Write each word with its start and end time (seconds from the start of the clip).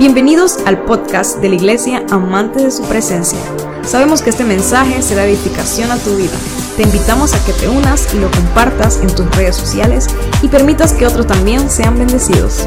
Bienvenidos 0.00 0.56
al 0.64 0.82
podcast 0.84 1.40
de 1.40 1.50
la 1.50 1.56
Iglesia 1.56 2.06
Amante 2.10 2.62
de 2.62 2.70
su 2.70 2.82
Presencia. 2.84 3.38
Sabemos 3.82 4.22
que 4.22 4.30
este 4.30 4.44
mensaje 4.44 5.02
será 5.02 5.26
edificación 5.26 5.90
a 5.90 5.98
tu 5.98 6.16
vida. 6.16 6.38
Te 6.78 6.84
invitamos 6.84 7.34
a 7.34 7.44
que 7.44 7.52
te 7.52 7.68
unas 7.68 8.14
y 8.14 8.18
lo 8.18 8.30
compartas 8.30 8.98
en 9.02 9.14
tus 9.14 9.30
redes 9.36 9.56
sociales 9.56 10.06
y 10.40 10.48
permitas 10.48 10.94
que 10.94 11.06
otros 11.06 11.26
también 11.26 11.68
sean 11.68 11.98
bendecidos. 11.98 12.66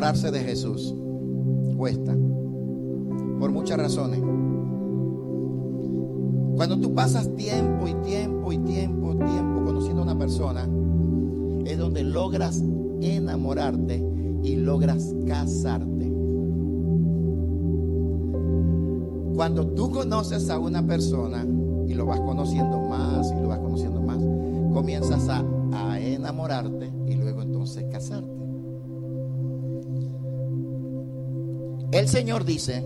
Enamorarse 0.00 0.30
de 0.30 0.40
Jesús. 0.40 0.94
Cuesta. 1.76 2.16
Por 3.38 3.52
muchas 3.52 3.78
razones. 3.78 4.20
Cuando 6.56 6.78
tú 6.78 6.94
pasas 6.94 7.34
tiempo 7.36 7.86
y 7.86 7.94
tiempo 7.96 8.50
y 8.50 8.58
tiempo, 8.58 9.14
tiempo 9.14 9.64
conociendo 9.64 10.00
a 10.00 10.04
una 10.04 10.18
persona, 10.18 10.66
es 11.66 11.78
donde 11.78 12.02
logras 12.02 12.62
enamorarte 13.02 14.02
y 14.42 14.56
logras 14.56 15.14
casarte. 15.26 16.10
Cuando 19.34 19.66
tú 19.68 19.90
conoces 19.90 20.48
a 20.48 20.58
una 20.58 20.86
persona 20.86 21.46
y 21.86 21.92
lo 21.92 22.06
vas 22.06 22.20
conociendo 22.20 22.80
más 22.80 23.30
y 23.32 23.42
lo 23.42 23.48
vas 23.48 23.58
conociendo 23.58 24.00
más, 24.00 24.18
comienzas 24.72 25.28
a, 25.28 25.44
a 25.72 26.00
enamorarte 26.00 26.90
y 27.06 27.16
luego 27.16 27.42
entonces 27.42 27.84
casarte. 27.90 28.39
El 31.92 32.06
Señor 32.08 32.44
dice 32.44 32.84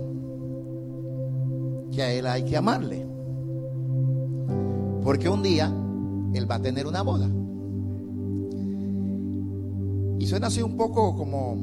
que 1.92 2.02
a 2.02 2.12
Él 2.12 2.26
hay 2.26 2.44
que 2.44 2.56
amarle. 2.56 3.06
Porque 5.02 5.28
un 5.28 5.42
día 5.42 5.72
Él 6.32 6.50
va 6.50 6.54
a 6.56 6.62
tener 6.62 6.86
una 6.86 7.02
boda. 7.02 7.28
Y 10.18 10.26
suena 10.26 10.46
así 10.46 10.62
un 10.62 10.76
poco 10.76 11.14
como 11.16 11.56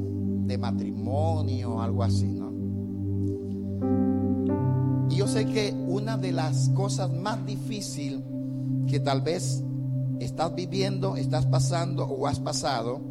de 0.45 0.57
matrimonio, 0.57 1.81
algo 1.81 2.03
así, 2.03 2.27
¿no? 2.27 2.51
Y 5.09 5.15
yo 5.15 5.27
sé 5.27 5.47
que 5.47 5.73
una 5.87 6.17
de 6.17 6.31
las 6.31 6.69
cosas 6.69 7.11
más 7.11 7.43
difíciles 7.45 8.21
que 8.87 8.99
tal 8.99 9.21
vez 9.21 9.63
estás 10.19 10.53
viviendo, 10.53 11.15
estás 11.15 11.47
pasando 11.47 12.05
o 12.05 12.27
has 12.27 12.39
pasado, 12.39 13.01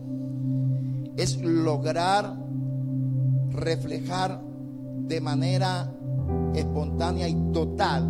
es 1.17 1.43
lograr 1.43 2.40
reflejar 3.51 4.41
de 5.07 5.21
manera 5.21 5.93
espontánea 6.55 7.29
y 7.29 7.35
total 7.53 8.05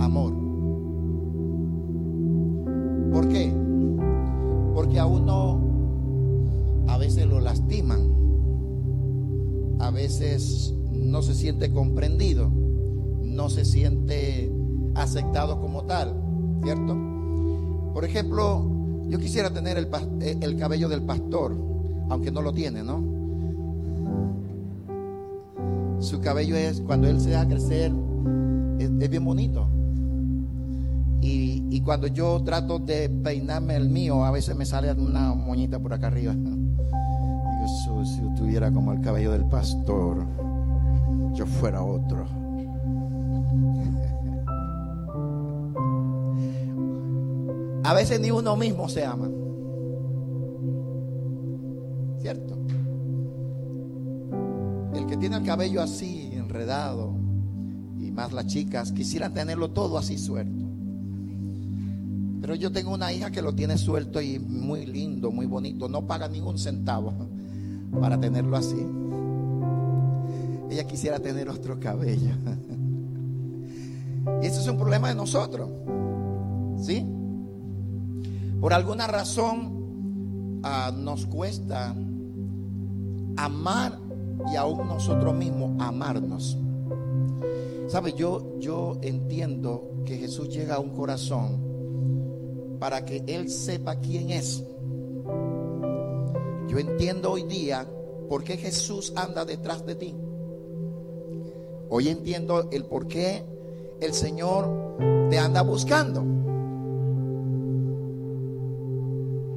amor. 0.00 0.34
¿Por 3.12 3.28
qué? 3.28 3.52
Porque 4.74 4.98
a 4.98 5.06
uno 5.06 5.60
a 6.88 6.98
veces 6.98 7.26
lo 7.26 7.40
lastiman, 7.40 8.12
a 9.80 9.90
veces 9.90 10.74
no 10.92 11.22
se 11.22 11.34
siente 11.34 11.72
comprendido, 11.72 12.50
no 13.22 13.48
se 13.48 13.64
siente 13.64 14.52
aceptado 14.94 15.60
como 15.60 15.84
tal, 15.84 16.14
¿cierto? 16.62 16.96
Por 17.94 18.04
ejemplo, 18.04 18.70
yo 19.08 19.18
quisiera 19.18 19.50
tener 19.50 19.78
el, 19.78 19.88
eh, 20.20 20.36
el 20.40 20.56
cabello 20.56 20.88
del 20.88 21.02
pastor, 21.02 21.56
aunque 22.10 22.30
no 22.30 22.42
lo 22.42 22.52
tiene, 22.52 22.82
¿no? 22.82 23.15
Su 26.06 26.20
cabello 26.20 26.54
es, 26.54 26.80
cuando 26.82 27.08
él 27.08 27.20
se 27.20 27.30
deja 27.30 27.48
crecer, 27.48 27.90
es, 28.78 29.10
bien 29.10 29.24
bonito. 29.24 29.66
Y, 31.20 31.64
y 31.68 31.80
cuando 31.80 32.06
yo 32.06 32.40
trato 32.44 32.78
de 32.78 33.08
peinarme 33.08 33.74
el 33.74 33.90
mío, 33.90 34.24
a 34.24 34.30
veces 34.30 34.54
me 34.54 34.64
sale 34.64 34.92
una 34.92 35.34
moñita 35.34 35.80
por 35.80 35.92
acá 35.92 36.06
arriba. 36.06 36.32
Digo, 36.34 37.66
"Su- 37.84 38.04
si 38.04 38.20
yo 38.22 38.32
tuviera 38.36 38.70
como 38.70 38.92
el 38.92 39.00
cabello 39.00 39.32
del 39.32 39.46
pastor, 39.46 40.24
yo 41.34 41.44
fuera 41.44 41.82
otro. 41.82 42.24
A 47.82 47.94
veces 47.94 48.20
ni 48.20 48.30
uno 48.30 48.54
mismo 48.56 48.88
se 48.88 49.04
ama. 49.04 49.28
¿Cierto? 52.20 52.55
Tiene 55.26 55.38
el 55.38 55.44
cabello 55.44 55.82
así, 55.82 56.30
enredado, 56.34 57.12
y 57.98 58.12
más 58.12 58.32
las 58.32 58.46
chicas, 58.46 58.92
quisieran 58.92 59.34
tenerlo 59.34 59.72
todo 59.72 59.98
así 59.98 60.18
suelto. 60.18 60.64
Pero 62.40 62.54
yo 62.54 62.70
tengo 62.70 62.94
una 62.94 63.12
hija 63.12 63.32
que 63.32 63.42
lo 63.42 63.52
tiene 63.52 63.76
suelto 63.76 64.20
y 64.20 64.38
muy 64.38 64.86
lindo, 64.86 65.32
muy 65.32 65.46
bonito. 65.46 65.88
No 65.88 66.06
paga 66.06 66.28
ningún 66.28 66.60
centavo 66.60 67.12
para 68.00 68.20
tenerlo 68.20 68.56
así. 68.56 68.86
Ella 70.70 70.86
quisiera 70.86 71.18
tener 71.18 71.48
otro 71.48 71.80
cabello. 71.80 72.30
Y 74.42 74.46
eso 74.46 74.60
es 74.60 74.68
un 74.68 74.76
problema 74.76 75.08
de 75.08 75.16
nosotros. 75.16 75.68
¿Sí? 76.80 77.04
Por 78.60 78.72
alguna 78.72 79.08
razón 79.08 80.60
ah, 80.62 80.92
nos 80.96 81.26
cuesta 81.26 81.96
amar 83.36 84.05
y 84.52 84.56
aún 84.56 84.86
nosotros 84.86 85.34
mismos 85.34 85.80
amarnos. 85.80 86.56
¿Sabe? 87.88 88.12
Yo, 88.14 88.58
yo 88.58 88.98
entiendo 89.02 90.02
que 90.04 90.16
Jesús 90.16 90.48
llega 90.48 90.76
a 90.76 90.78
un 90.80 90.90
corazón 90.90 91.66
para 92.78 93.04
que 93.04 93.22
Él 93.26 93.48
sepa 93.48 93.96
quién 93.96 94.30
es. 94.30 94.64
Yo 96.68 96.78
entiendo 96.78 97.32
hoy 97.32 97.44
día 97.44 97.88
por 98.28 98.44
qué 98.44 98.56
Jesús 98.56 99.12
anda 99.16 99.44
detrás 99.44 99.86
de 99.86 99.94
ti. 99.94 100.14
Hoy 101.88 102.08
entiendo 102.08 102.68
el 102.72 102.84
por 102.84 103.06
qué 103.06 103.44
el 104.00 104.12
Señor 104.12 104.96
te 105.30 105.38
anda 105.38 105.62
buscando. 105.62 106.24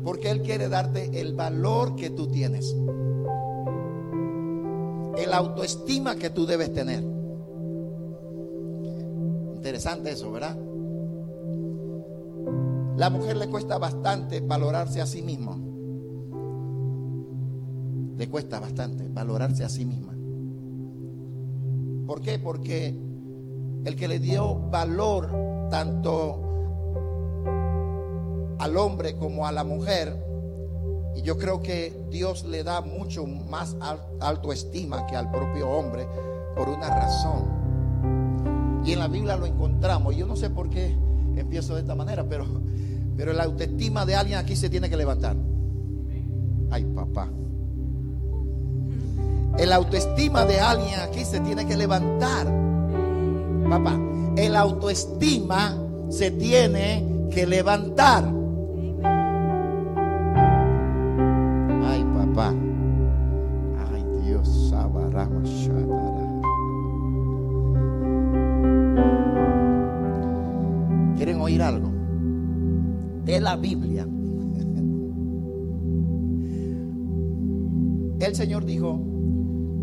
Porque 0.04 0.30
Él 0.30 0.42
quiere 0.42 0.70
darte 0.70 1.20
el 1.20 1.34
valor 1.34 1.96
que 1.96 2.10
tú 2.12 2.28
tienes. 2.28 2.76
El 5.18 5.34
autoestima 5.34 6.16
que 6.16 6.30
tú 6.30 6.46
debes 6.46 6.74
tener. 6.74 7.04
Interesante 9.56 10.12
eso, 10.12 10.32
¿verdad? 10.32 10.58
La 12.96 13.10
mujer 13.10 13.38
le 13.38 13.48
cuesta 13.48 13.78
bastante 13.78 14.42
valorarse 14.42 15.02
a 15.02 15.06
sí 15.06 15.22
misma. 15.22 15.58
Le 18.18 18.30
cuesta 18.30 18.60
bastante 18.60 19.08
valorarse 19.08 19.64
a 19.64 19.70
sí 19.70 19.86
misma. 19.86 20.14
¿Por 22.06 22.22
qué? 22.22 22.40
Porque 22.40 22.98
el 23.86 23.96
que 23.96 24.08
le 24.08 24.20
dio 24.20 24.60
valor 24.70 25.30
tanto 25.70 26.50
al 28.60 28.76
hombre 28.76 29.16
como 29.16 29.48
a 29.48 29.52
la 29.52 29.64
mujer, 29.64 30.29
y 31.20 31.22
yo 31.22 31.38
creo 31.38 31.62
que 31.62 32.06
Dios 32.10 32.46
le 32.46 32.64
da 32.64 32.80
mucho 32.80 33.26
más 33.26 33.76
al- 33.82 34.00
alto 34.22 34.54
estima 34.54 35.06
que 35.06 35.18
al 35.18 35.30
propio 35.30 35.70
hombre 35.70 36.08
por 36.56 36.70
una 36.70 36.88
razón. 36.90 37.60
Y 38.86 38.94
en 38.94 39.00
la 39.00 39.10
Biblia 39.10 39.36
lo 39.36 39.46
encontramos. 39.46 40.16
Yo 40.16 40.26
no 40.26 40.38
sé 40.38 40.50
por 40.50 40.70
qué 40.70 40.96
empiezo 41.36 41.76
de 41.76 41.82
esta 41.82 41.94
manera, 41.96 42.24
pero, 42.24 42.46
pero 43.18 43.34
la 43.34 43.44
autoestima 43.44 44.06
de 44.06 44.16
alguien 44.16 44.40
aquí 44.40 44.56
se 44.56 44.70
tiene 44.70 44.90
que 44.90 44.96
levantar. 44.96 45.36
Ay, 46.72 46.86
papá. 46.96 47.28
El 49.58 49.74
autoestima 49.74 50.46
de 50.46 50.60
alguien 50.62 51.00
aquí 51.02 51.26
se 51.26 51.42
tiene 51.42 51.68
que 51.68 51.76
levantar. 51.76 52.48
Papá, 53.70 54.00
el 54.38 54.56
autoestima 54.56 55.78
se 56.10 56.32
tiene 56.32 57.28
que 57.30 57.46
levantar. 57.46 58.39
La 73.50 73.56
Biblia, 73.56 74.08
el 78.20 78.36
Señor 78.36 78.64
dijo, 78.64 79.00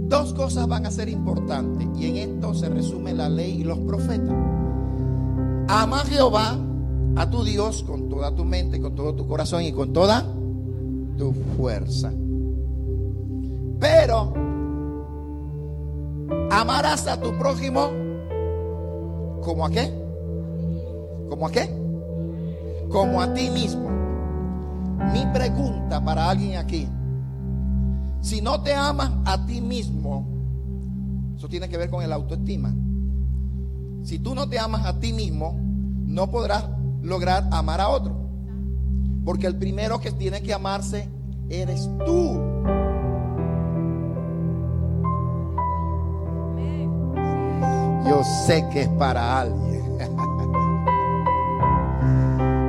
dos 0.06 0.34
cosas 0.34 0.68
van 0.68 0.86
a 0.86 0.90
ser 0.92 1.08
importantes 1.08 1.88
y 1.98 2.06
en 2.06 2.16
esto 2.16 2.54
se 2.54 2.68
resume 2.68 3.12
la 3.12 3.28
ley 3.28 3.62
y 3.62 3.64
los 3.64 3.78
profetas. 3.80 4.36
Ama 5.66 6.02
a 6.02 6.04
Jehová, 6.04 6.56
a 7.16 7.28
tu 7.28 7.42
Dios, 7.42 7.82
con 7.82 8.08
toda 8.08 8.32
tu 8.36 8.44
mente, 8.44 8.80
con 8.80 8.94
todo 8.94 9.16
tu 9.16 9.26
corazón 9.26 9.64
y 9.64 9.72
con 9.72 9.92
toda 9.92 10.24
tu 11.18 11.32
fuerza. 11.56 12.12
Pero 13.80 14.32
amarás 16.52 17.08
a 17.08 17.20
tu 17.20 17.36
prójimo 17.36 17.88
como 19.42 19.66
a 19.66 19.70
qué? 19.70 19.92
¿Como 21.28 21.48
a 21.48 21.50
qué? 21.50 21.85
Como 22.90 23.20
a 23.20 23.32
ti 23.34 23.50
mismo. 23.50 23.90
Mi 25.12 25.26
pregunta 25.32 26.04
para 26.04 26.30
alguien 26.30 26.56
aquí, 26.56 26.88
si 28.20 28.40
no 28.40 28.60
te 28.62 28.74
amas 28.74 29.12
a 29.24 29.46
ti 29.46 29.60
mismo, 29.60 30.26
eso 31.36 31.48
tiene 31.48 31.68
que 31.68 31.76
ver 31.76 31.90
con 31.90 32.02
el 32.02 32.12
autoestima. 32.12 32.74
Si 34.02 34.18
tú 34.18 34.34
no 34.34 34.48
te 34.48 34.58
amas 34.58 34.86
a 34.86 34.98
ti 34.98 35.12
mismo, 35.12 35.58
no 36.04 36.30
podrás 36.30 36.64
lograr 37.02 37.48
amar 37.50 37.80
a 37.80 37.88
otro. 37.88 38.16
Porque 39.24 39.46
el 39.46 39.56
primero 39.56 40.00
que 40.00 40.12
tiene 40.12 40.42
que 40.42 40.54
amarse 40.54 41.08
eres 41.48 41.88
tú. 42.04 42.40
Yo 48.08 48.22
sé 48.46 48.64
que 48.72 48.82
es 48.82 48.88
para 48.90 49.40
alguien. 49.40 49.75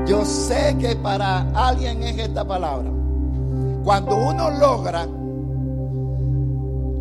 Yo 0.07 0.23
sé 0.23 0.77
que 0.79 0.95
para 0.95 1.41
alguien 1.53 2.01
es 2.01 2.17
esta 2.17 2.47
palabra. 2.47 2.89
Cuando 3.83 4.15
uno 4.15 4.49
logra 4.51 5.05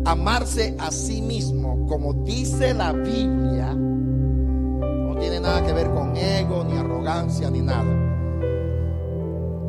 amarse 0.03 0.75
a 0.77 0.91
sí 0.91 1.21
mismo, 1.21 1.85
como 1.87 2.13
dice 2.13 2.73
la 2.73 2.91
Biblia, 2.91 3.73
no 3.73 5.15
tiene 5.19 5.39
nada 5.39 5.65
que 5.65 5.71
ver 5.71 5.89
con 5.91 6.17
ego, 6.17 6.65
ni 6.65 6.77
arrogancia, 6.77 7.49
ni 7.49 7.61
nada. 7.61 7.85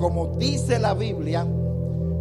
Como 0.00 0.34
dice 0.36 0.80
la 0.80 0.94
Biblia, 0.94 1.46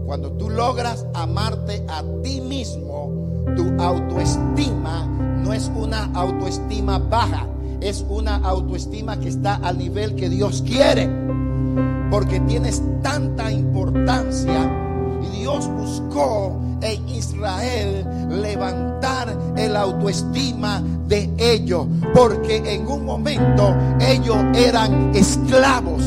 cuando 0.06 0.31
tú 0.34 0.52
logras 0.52 1.06
amarte 1.16 1.84
a 1.88 2.04
ti 2.22 2.42
mismo, 2.42 3.12
tu 3.56 3.81
autoestima 3.81 5.08
no 5.44 5.52
es 5.52 5.72
una 5.75 6.12
autoestima 6.14 7.00
baja, 7.00 7.48
es 7.82 8.06
una 8.10 8.36
autoestima 8.38 9.20
que 9.20 9.30
está 9.30 9.56
al 9.56 9.78
nivel 9.78 10.16
que 10.16 10.30
Dios 10.30 10.64
quiere. 10.66 11.10
Porque 12.10 12.40
tienes 12.42 12.82
tanta 13.02 13.52
importancia 13.52 14.72
y 15.22 15.40
Dios 15.40 15.70
buscó 15.70 16.60
en 16.82 17.10
Israel 17.10 18.06
levantar 18.30 19.38
el 19.58 19.76
autoestima 19.76 20.82
de 21.08 21.30
ellos. 21.38 21.88
Porque 22.14 22.58
en 22.74 22.88
un 22.88 23.06
momento 23.06 23.76
ellos 24.00 24.38
eran 24.56 25.16
esclavos. 25.16 26.04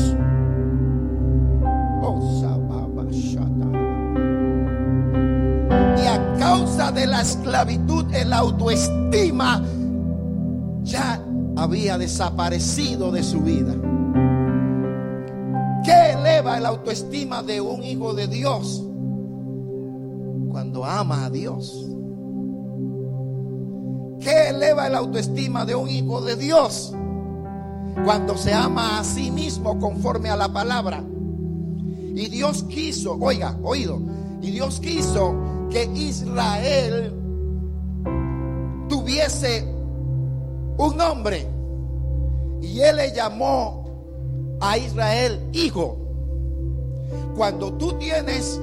Y 5.97 6.07
a 6.07 6.35
causa 6.39 6.91
de 6.91 7.05
la 7.05 7.21
esclavitud, 7.21 8.05
el 8.13 8.33
autoestima 8.33 9.61
ya 10.83 11.21
había 11.61 11.97
desaparecido 11.97 13.11
de 13.11 13.21
su 13.21 13.41
vida. 13.41 13.75
¿Qué 15.83 16.11
eleva 16.13 16.57
el 16.57 16.65
autoestima 16.65 17.43
de 17.43 17.61
un 17.61 17.83
hijo 17.83 18.15
de 18.15 18.27
Dios? 18.27 18.83
Cuando 20.49 20.83
ama 20.83 21.25
a 21.25 21.29
Dios. 21.29 21.87
¿Qué 24.19 24.49
eleva 24.49 24.87
el 24.87 24.95
autoestima 24.95 25.63
de 25.65 25.75
un 25.75 25.87
hijo 25.87 26.21
de 26.21 26.35
Dios? 26.35 26.93
Cuando 28.05 28.37
se 28.37 28.53
ama 28.53 28.99
a 28.99 29.03
sí 29.03 29.29
mismo 29.29 29.79
conforme 29.79 30.29
a 30.29 30.35
la 30.35 30.51
palabra. 30.51 31.03
Y 32.15 32.27
Dios 32.27 32.63
quiso, 32.63 33.17
oiga, 33.21 33.55
oído, 33.61 33.99
y 34.41 34.49
Dios 34.49 34.79
quiso 34.79 35.35
que 35.69 35.85
Israel 35.95 37.13
tuviese 38.89 39.70
un 40.87 40.97
nombre. 40.97 41.47
Y 42.61 42.79
él 42.81 42.97
le 42.97 43.13
llamó 43.13 43.85
a 44.59 44.77
Israel 44.77 45.39
hijo. 45.53 45.97
Cuando 47.35 47.73
tú 47.73 47.93
tienes 47.93 48.59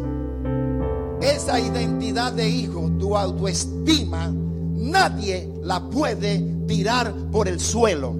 esa 1.20 1.58
identidad 1.58 2.32
de 2.32 2.48
hijo, 2.48 2.90
tu 2.98 3.16
autoestima, 3.16 4.32
nadie 4.74 5.48
la 5.62 5.80
puede 5.80 6.38
tirar 6.66 7.12
por 7.32 7.48
el 7.48 7.60
suelo. 7.60 8.14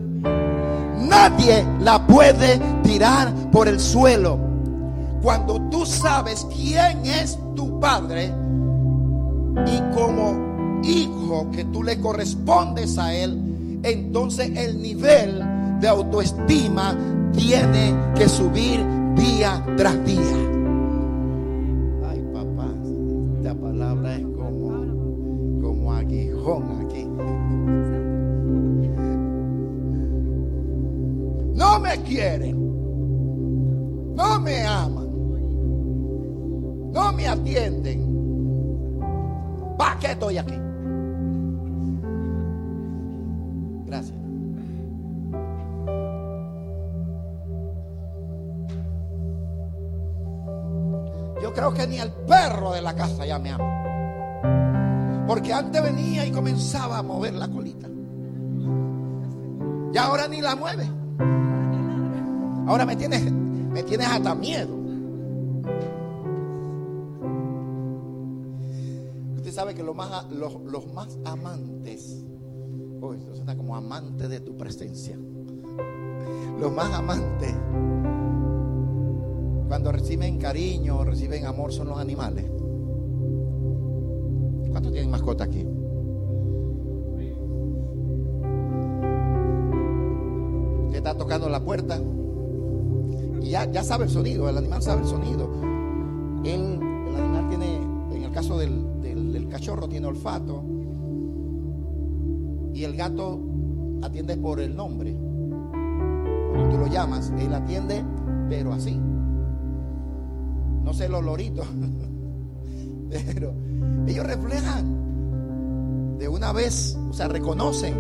Nadie 0.99 1.65
la 1.81 2.05
puede 2.07 2.61
tirar 2.83 3.33
por 3.51 3.69
el 3.69 3.79
suelo. 3.79 4.39
Cuando 5.23 5.61
tú 5.71 5.87
sabes 5.87 6.47
quién 6.55 7.05
es 7.07 7.39
tu 7.55 7.79
padre 7.81 8.33
y 9.67 9.81
como 9.95 10.81
hijo 10.83 11.51
que 11.53 11.65
tú 11.67 11.83
le 11.83 12.01
correspondes 12.01 12.99
a 12.99 13.15
él, 13.15 13.48
entonces 13.91 14.51
el 14.57 14.81
nivel 14.81 15.43
de 15.81 15.89
autoestima 15.89 16.97
tiene 17.33 17.97
que 18.15 18.29
subir 18.29 18.85
día 19.15 19.65
tras 19.77 20.05
día. 20.05 20.37
Ay, 22.09 22.23
papá, 22.33 22.69
esta 23.37 23.55
palabra 23.55 24.17
es 24.17 24.23
como, 24.23 25.61
como 25.61 25.93
aguijón 25.93 26.87
aquí. 26.87 27.05
No 31.55 31.81
me 31.81 32.03
quieren, 32.03 32.57
no 34.15 34.41
me 34.41 34.63
aman, 34.65 35.09
no 36.93 37.13
me 37.13 37.29
atienden. 37.29 38.09
¿Para 39.77 39.99
qué 39.99 40.07
estoy 40.13 40.39
aquí? 40.39 40.68
Gracias. 43.89 44.15
Yo 51.43 51.55
creo 51.55 51.73
que 51.73 51.87
ni 51.87 51.99
el 51.99 52.13
perro 52.13 52.73
de 52.73 52.83
la 52.83 52.95
casa 52.95 53.25
ya 53.25 53.39
me 53.39 53.51
ama. 53.51 55.25
Porque 55.27 55.53
antes 55.53 55.83
venía 55.83 56.27
y 56.27 56.31
comenzaba 56.31 56.99
a 56.99 57.03
mover 57.03 57.35
la 57.35 57.49
colita. 57.49 57.89
Y 59.93 59.97
ahora 59.97 60.29
ni 60.29 60.43
la 60.43 60.55
mueve. 60.55 60.87
Ahora 62.67 62.85
me 62.85 62.97
tienes, 62.97 63.33
me 63.33 63.83
tienes 63.83 64.07
hasta 64.07 64.35
miedo. 64.35 64.77
Usted 69.37 69.53
sabe 69.53 69.75
que 69.75 69.83
los 69.83 69.97
más, 69.97 70.31
los, 70.31 70.61
los 70.65 70.93
más 70.93 71.17
amantes, 71.25 72.25
eso 73.15 73.35
suena 73.35 73.57
como 73.57 73.77
amante 73.77 74.29
de 74.29 74.41
tu 74.41 74.57
presencia. 74.57 75.17
Los 76.61 76.73
más 76.73 76.93
amantes, 76.93 77.55
cuando 79.69 79.93
reciben 79.93 80.39
cariño, 80.39 81.05
reciben 81.05 81.47
amor, 81.47 81.73
son 81.73 81.89
los 81.89 81.99
animales. 81.99 82.45
¿Cuántos 84.71 84.93
tienen 84.93 85.11
mascota 85.11 85.45
aquí? 85.45 85.65
Usted 90.87 90.99
está 90.99 91.17
tocando 91.17 91.49
la 91.49 91.61
puerta 91.61 92.01
y 93.41 93.51
ya, 93.51 93.71
ya 93.71 93.85
sabe 93.85 94.05
el 94.05 94.11
sonido, 94.11 94.49
el 94.49 94.59
animal 94.59 94.83
sabe 94.83 95.03
el 95.03 95.07
sonido. 95.07 95.49
El 96.45 96.81
animal 97.17 97.49
tiene, 97.49 97.77
en 98.17 98.23
el 98.25 98.33
caso 98.33 98.59
del 98.59 99.49
cachorro, 99.49 99.89
tiene 99.89 100.07
olfato. 100.07 100.78
Y 102.79 102.85
el 102.85 102.95
gato 102.95 103.41
atiende 104.05 104.37
por 104.37 104.61
el 104.61 104.77
nombre. 104.77 105.13
Cuando 105.13 106.69
tú 106.71 106.79
lo 106.79 106.87
llamas, 106.87 107.33
él 107.37 107.53
atiende, 107.53 108.05
pero 108.49 108.73
así. 108.73 108.97
No 110.85 110.93
sé 110.95 111.09
los 111.09 111.25
loritos. 111.25 111.67
Pero 113.11 113.55
ellos 114.07 114.27
reflejan 114.27 116.19
de 116.19 116.29
una 116.29 116.53
vez, 116.53 116.97
o 117.09 117.13
sea, 117.13 117.27
reconocen. 117.27 117.95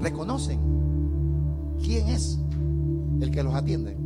Reconocen 0.00 0.58
quién 1.80 2.08
es 2.08 2.40
el 3.20 3.30
que 3.30 3.42
los 3.42 3.54
atiende. 3.54 3.96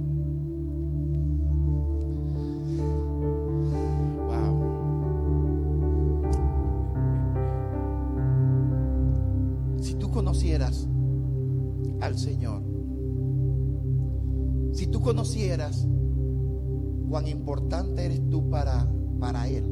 Importante 17.49 18.05
eres 18.05 18.29
tú 18.29 18.51
para, 18.51 18.87
para 19.19 19.49
Él, 19.49 19.65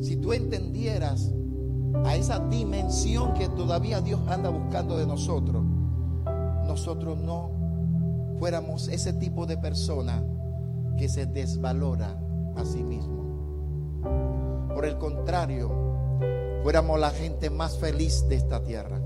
si 0.00 0.16
tú 0.16 0.32
entendieras 0.32 1.30
a 2.06 2.16
esa 2.16 2.38
dimensión 2.38 3.34
que 3.34 3.50
todavía 3.50 4.00
Dios 4.00 4.18
anda 4.28 4.48
buscando 4.48 4.96
de 4.96 5.06
nosotros, 5.06 5.62
nosotros 6.66 7.18
no 7.18 7.50
fuéramos 8.38 8.88
ese 8.88 9.12
tipo 9.12 9.44
de 9.44 9.58
persona 9.58 10.24
que 10.96 11.10
se 11.10 11.26
desvalora 11.26 12.18
a 12.56 12.64
sí 12.64 12.82
mismo. 12.82 14.70
Por 14.74 14.86
el 14.86 14.96
contrario, 14.96 15.70
fuéramos 16.62 16.98
la 16.98 17.10
gente 17.10 17.50
más 17.50 17.76
feliz 17.76 18.26
de 18.30 18.36
esta 18.36 18.64
tierra. 18.64 19.02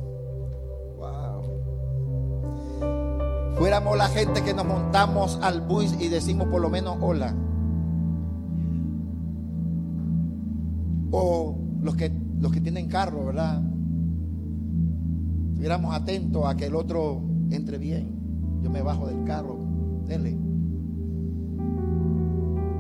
Fuéramos 3.67 3.99
la 3.99 4.07
gente 4.07 4.45
que 4.45 4.55
nos 4.55 4.65
montamos 4.65 5.41
al 5.43 5.61
bus 5.61 5.97
y 5.99 6.07
decimos 6.07 6.47
por 6.47 6.63
lo 6.63 6.71
menos 6.71 6.99
hola. 7.01 7.35
O 11.11 11.59
los 11.83 11.97
que, 11.97 12.13
los 12.39 12.53
que 12.53 12.61
tienen 12.61 12.87
carro, 12.87 13.27
¿verdad? 13.27 13.61
Estuviéramos 15.49 15.93
atentos 15.97 16.47
a 16.47 16.57
que 16.57 16.67
el 16.67 16.77
otro 16.77 17.21
entre 17.51 17.79
bien. 17.79 18.61
Yo 18.63 18.71
me 18.71 18.83
bajo 18.83 19.09
del 19.09 19.25
carro, 19.25 19.59
dele. 20.07 20.31
Y 20.31 20.39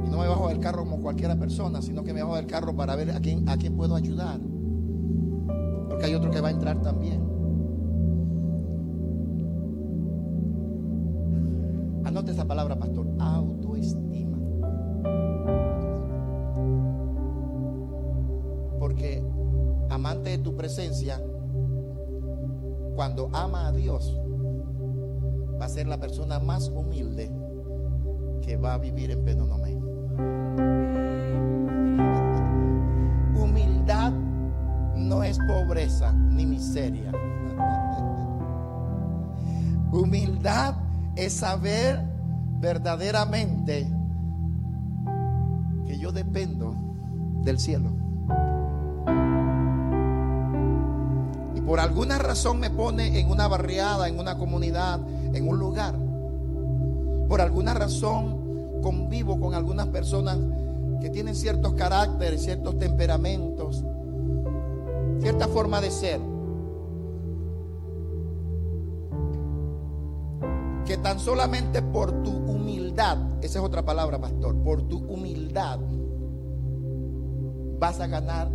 no 0.08 0.18
me 0.18 0.28
bajo 0.28 0.46
del 0.50 0.60
carro 0.60 0.84
como 0.84 1.02
cualquiera 1.02 1.34
persona, 1.34 1.82
sino 1.82 2.04
que 2.04 2.14
me 2.14 2.22
bajo 2.22 2.36
del 2.36 2.46
carro 2.46 2.76
para 2.76 2.94
ver 2.94 3.10
a 3.10 3.18
quién, 3.18 3.48
a 3.48 3.56
quién 3.56 3.76
puedo 3.76 3.96
ayudar. 3.96 4.38
Porque 5.88 6.04
hay 6.04 6.14
otro 6.14 6.30
que 6.30 6.40
va 6.40 6.46
a 6.46 6.52
entrar 6.52 6.80
también. 6.80 7.25
Anote 12.16 12.32
esa 12.32 12.46
palabra, 12.46 12.76
pastor. 12.76 13.06
Autoestima. 13.18 14.38
Porque 18.78 19.22
amante 19.90 20.30
de 20.30 20.38
tu 20.38 20.56
presencia, 20.56 21.20
cuando 22.94 23.28
ama 23.34 23.68
a 23.68 23.72
Dios, 23.72 24.18
va 25.60 25.66
a 25.66 25.68
ser 25.68 25.88
la 25.88 26.00
persona 26.00 26.38
más 26.38 26.70
humilde 26.70 27.30
que 28.40 28.56
va 28.56 28.72
a 28.72 28.78
vivir 28.78 29.10
en 29.10 29.22
Penonomé. 29.22 29.74
Humildad 33.38 34.12
no 34.94 35.22
es 35.22 35.38
pobreza 35.40 36.14
ni 36.14 36.46
miseria. 36.46 37.12
Humildad 39.92 40.76
es 41.14 41.32
saber 41.34 42.05
verdaderamente 42.66 43.86
que 45.86 45.98
yo 46.00 46.10
dependo 46.10 46.74
del 47.44 47.60
cielo. 47.60 47.90
Y 51.54 51.60
por 51.60 51.78
alguna 51.78 52.18
razón 52.18 52.58
me 52.58 52.68
pone 52.68 53.20
en 53.20 53.30
una 53.30 53.46
barriada, 53.46 54.08
en 54.08 54.18
una 54.18 54.36
comunidad, 54.36 54.98
en 55.32 55.48
un 55.48 55.60
lugar. 55.60 55.94
Por 57.28 57.40
alguna 57.40 57.72
razón 57.72 58.82
convivo 58.82 59.38
con 59.38 59.54
algunas 59.54 59.86
personas 59.86 60.36
que 61.00 61.08
tienen 61.08 61.36
ciertos 61.36 61.74
caracteres, 61.74 62.42
ciertos 62.42 62.80
temperamentos, 62.80 63.84
cierta 65.20 65.46
forma 65.46 65.80
de 65.80 65.92
ser. 65.92 66.20
Tan 71.02 71.20
solamente 71.20 71.82
por 71.82 72.22
tu 72.24 72.30
humildad, 72.30 73.18
esa 73.40 73.60
es 73.60 73.64
otra 73.64 73.84
palabra, 73.84 74.20
pastor, 74.20 74.56
por 74.64 74.82
tu 74.88 74.98
humildad 74.98 75.78
vas 77.78 78.00
a 78.00 78.06
ganar 78.06 78.50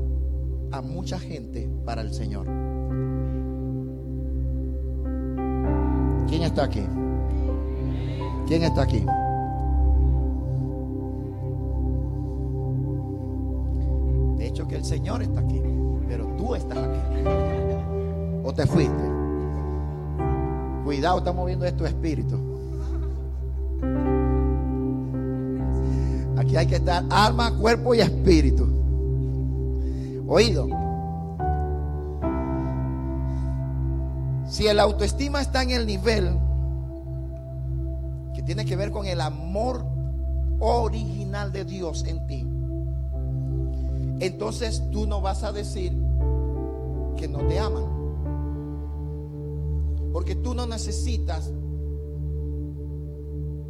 a 0.72 0.82
mucha 0.82 1.18
gente 1.20 1.70
para 1.86 2.02
el 2.02 2.14
Señor. 2.14 2.46
¿Quién 6.28 6.44
está 6.44 6.64
aquí? 6.64 6.86
¿Quién 8.48 8.64
está 8.64 8.82
aquí? 8.84 9.06
De 14.38 14.48
hecho 14.48 14.68
que 14.68 14.76
el 14.76 14.84
Señor 14.84 15.22
está 15.22 15.40
aquí, 15.40 15.62
pero 16.08 16.26
tú 16.38 16.56
estás 16.56 16.78
aquí. 16.78 17.00
¿O 18.44 18.54
te 18.54 18.66
fuiste? 18.66 19.21
Cuidado, 20.92 21.20
estamos 21.20 21.46
viendo 21.46 21.66
esto 21.66 21.86
espíritu. 21.86 22.36
Aquí 26.38 26.58
hay 26.58 26.68
que 26.68 26.76
estar 26.76 27.06
alma, 27.10 27.58
cuerpo 27.58 27.96
y 27.96 28.02
espíritu. 28.02 28.68
Oído. 30.28 30.68
Si 34.50 34.68
el 34.68 34.82
autoestima 34.82 35.40
está 35.40 35.64
en 35.64 35.70
el 35.70 35.88
nivel 35.88 36.38
que 38.36 38.42
tiene 38.42 38.66
que 38.66 38.76
ver 38.76 38.92
con 38.92 39.06
el 39.06 39.22
amor 39.22 39.86
original 40.60 41.54
de 41.54 41.64
Dios 41.64 42.04
en 42.06 42.28
ti, 42.28 42.46
entonces 44.20 44.84
tú 44.92 45.08
no 45.08 45.22
vas 45.22 45.46
a 45.46 45.54
decir 45.54 45.94
que 47.16 47.30
no 47.30 47.40
te 47.48 47.60
aman. 47.60 47.91
Porque 50.32 50.44
tú 50.44 50.54
no 50.54 50.66
necesitas 50.66 51.52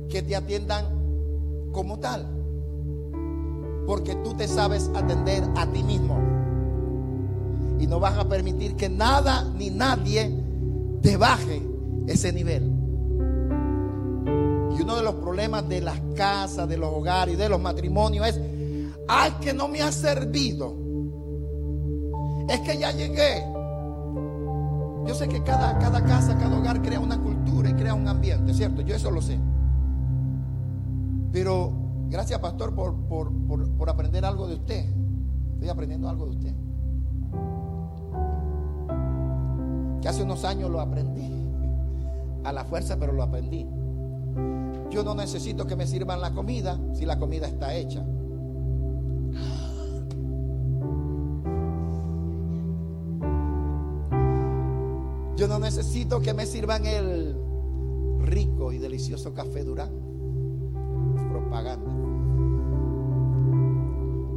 que 0.08 0.22
te 0.22 0.36
atiendan 0.36 0.86
como 1.72 1.98
tal. 1.98 2.28
Porque 3.88 4.14
tú 4.18 4.36
te 4.36 4.48
sabes 4.48 4.92
atender 4.94 5.44
a 5.56 5.66
ti 5.66 5.82
mismo. 5.82 6.20
Y 7.80 7.88
no 7.88 8.00
vas 8.00 8.16
a 8.16 8.30
permitir 8.30 8.76
que 8.76 8.90
nada 8.90 9.52
ni 9.56 9.72
nadie 9.72 10.32
te 11.02 11.18
baje 11.18 11.68
ese 12.06 12.32
nivel. 12.32 12.72
Y 14.78 14.82
uno 14.84 14.98
de 14.98 15.02
los 15.02 15.16
problemas 15.16 15.68
de 15.68 15.82
las 15.82 16.00
casas, 16.16 16.70
de 16.70 16.78
los 16.78 16.94
hogares 16.94 17.34
y 17.34 17.38
de 17.38 17.50
los 17.50 17.60
matrimonios 17.60 18.28
es, 18.28 18.40
ay, 19.08 19.32
que 19.42 19.52
no 19.52 19.68
me 19.68 19.82
ha 19.82 19.92
servido. 19.92 20.76
Es 22.48 22.60
que 22.60 22.78
ya 22.78 22.92
llegué. 22.92 23.51
Yo 25.08 25.16
sé 25.16 25.28
que 25.28 25.44
cada, 25.44 25.78
cada 25.80 26.04
casa, 26.04 26.38
cada 26.38 26.58
hogar 26.58 26.82
crea 26.82 27.00
una 27.00 27.20
cultura 27.20 27.70
y 27.70 27.74
crea 27.74 27.94
un 27.94 28.08
ambiente, 28.08 28.54
¿cierto? 28.54 28.82
Yo 28.82 28.96
eso 28.96 29.10
lo 29.12 29.22
sé. 29.22 29.40
Pero 31.32 31.72
gracias, 32.10 32.40
pastor, 32.40 32.76
por, 32.76 32.96
por, 33.08 33.32
por, 33.48 33.70
por 33.72 33.90
aprender 33.90 34.26
algo 34.26 34.48
de 34.48 34.56
usted. 34.56 34.86
Estoy 35.54 35.70
aprendiendo 35.70 36.10
algo 36.10 36.26
de 36.26 36.32
usted. 36.32 36.54
Que 40.02 40.08
hace 40.08 40.24
unos 40.24 40.46
años 40.46 40.70
lo 40.70 40.80
aprendí. 40.82 41.32
A 42.44 42.52
la 42.52 42.66
fuerza, 42.66 42.98
pero 43.00 43.14
lo 43.14 43.24
aprendí. 43.24 43.68
Yo 44.90 45.04
no 45.04 45.16
necesito 45.16 45.66
que 45.66 45.76
me 45.76 45.88
sirvan 45.88 46.20
la 46.20 46.32
comida 46.32 46.80
si 46.94 47.06
la 47.06 47.18
comida 47.18 47.48
está 47.48 47.74
hecha. 47.76 48.04
Yo 55.42 55.48
no 55.48 55.58
necesito 55.58 56.22
que 56.22 56.36
me 56.36 56.46
sirvan 56.46 56.86
el 56.86 57.36
rico 58.20 58.72
y 58.72 58.78
delicioso 58.78 59.34
café 59.34 59.64
Durán. 59.64 59.90
Propaganda. 61.32 61.92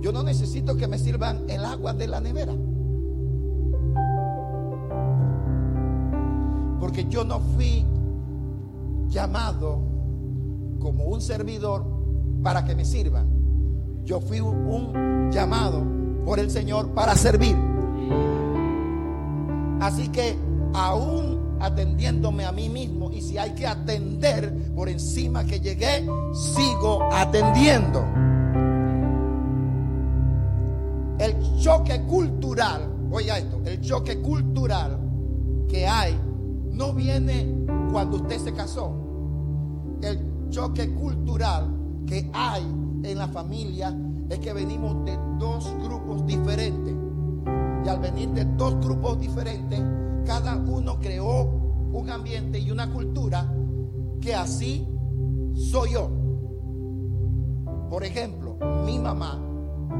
Yo 0.01 0.13
no 0.13 0.23
necesito 0.23 0.79
que 0.79 0.89
me 0.89 0.99
sirvan 0.99 1.45
el 1.51 1.63
agua 1.63 1.93
de 1.93 2.09
la 2.09 2.23
nevera. 2.23 2.55
Porque 6.81 7.05
yo 7.11 7.23
no 7.23 7.39
fui 7.39 7.85
llamado 9.09 9.83
como 10.79 11.05
un 11.05 11.21
servidor 11.21 11.85
para 12.43 12.65
que 12.65 12.75
me 12.75 12.87
sirvan. 12.87 13.29
Yo 14.05 14.23
fui 14.23 14.41
un 14.41 15.31
llamado 15.31 15.85
por 16.25 16.39
el 16.39 16.51
Señor 16.51 16.95
para 16.95 17.15
servir. 17.15 17.59
Así 19.83 20.09
que 20.09 20.39
aún 20.75 21.57
atendiéndome 21.61 22.45
a 22.45 22.53
mí 22.53 22.69
mismo 22.69 23.11
y 23.11 23.23
si 23.23 23.39
hay 23.39 23.53
que 23.55 23.67
atender 23.67 24.53
por 24.75 24.89
encima 24.89 25.45
que 25.45 25.61
llegué, 25.61 26.07
sigo 26.33 27.03
atendiendo. 27.13 28.05
El 31.19 31.37
choque 31.61 32.03
cultural, 32.03 32.93
oiga 33.11 33.39
esto, 33.39 33.63
el 33.65 33.81
choque 33.81 34.21
cultural 34.21 34.99
que 35.69 35.87
hay 35.87 36.19
no 36.73 36.93
viene 36.93 37.67
cuando 37.93 38.17
usted 38.17 38.39
se 38.39 38.53
casó. 38.53 38.93
El 40.03 40.51
choque 40.51 40.93
cultural 40.93 41.73
que 42.07 42.29
hay 42.33 42.63
en 43.05 43.17
la 43.17 43.29
familia 43.29 43.97
es 44.29 44.39
que 44.41 44.53
venimos 44.53 45.05
de 45.05 45.17
dos 45.39 45.73
grupos 45.83 46.27
diferentes. 46.27 46.95
Y 47.85 47.89
al 47.89 48.01
venir 48.01 48.31
de 48.31 48.45
dos 48.57 48.81
grupos 48.81 49.21
diferentes, 49.21 49.81
cada 50.25 50.57
uno 50.57 50.99
creó 50.99 51.43
un 51.93 52.11
ambiente 52.11 52.59
y 52.59 52.71
una 52.71 52.91
cultura 52.91 53.53
que 54.21 54.35
así 54.35 54.87
soy 55.55 55.93
yo. 55.93 56.11
Por 57.89 58.05
ejemplo, 58.05 58.57
mi 58.85 58.99
mamá 58.99 59.41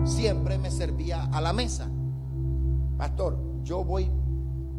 siempre 0.05 0.59
me 0.59 0.71
servía 0.71 1.25
a 1.25 1.41
la 1.41 1.53
mesa. 1.53 1.89
Pastor, 2.97 3.39
yo 3.63 3.85
voy 3.85 4.11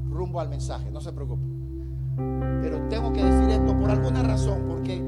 rumbo 0.10 0.40
al 0.40 0.50
mensaje, 0.50 0.92
no 0.92 1.02
se 1.02 1.14
preocupe. 1.14 1.44
Pero 2.62 2.88
tengo 2.90 3.12
que 3.14 3.24
decir 3.24 3.50
esto 3.50 3.78
por 3.78 3.90
alguna 3.90 4.24
razón, 4.24 4.66
porque 4.68 5.02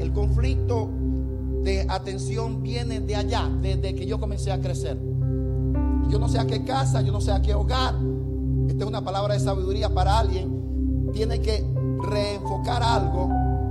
el 0.00 0.12
conflicto 0.12 0.90
de 1.62 1.86
atención 1.88 2.62
viene 2.62 3.00
de 3.00 3.16
allá, 3.16 3.50
desde 3.60 3.94
que 3.94 4.06
yo 4.06 4.20
comencé 4.20 4.52
a 4.52 4.60
crecer. 4.60 4.98
Yo 6.08 6.18
no 6.18 6.28
sé 6.28 6.38
a 6.38 6.46
qué 6.46 6.64
casa, 6.64 7.00
yo 7.00 7.12
no 7.12 7.20
sé 7.20 7.32
a 7.32 7.40
qué 7.40 7.54
hogar. 7.54 7.94
Esta 8.68 8.84
es 8.84 8.88
una 8.88 9.04
palabra 9.04 9.34
de 9.34 9.40
sabiduría 9.40 9.92
para 9.92 10.18
alguien. 10.18 11.10
Tiene 11.12 11.40
que 11.40 11.64
reenfocar 12.00 12.82
algo, 12.82 13.30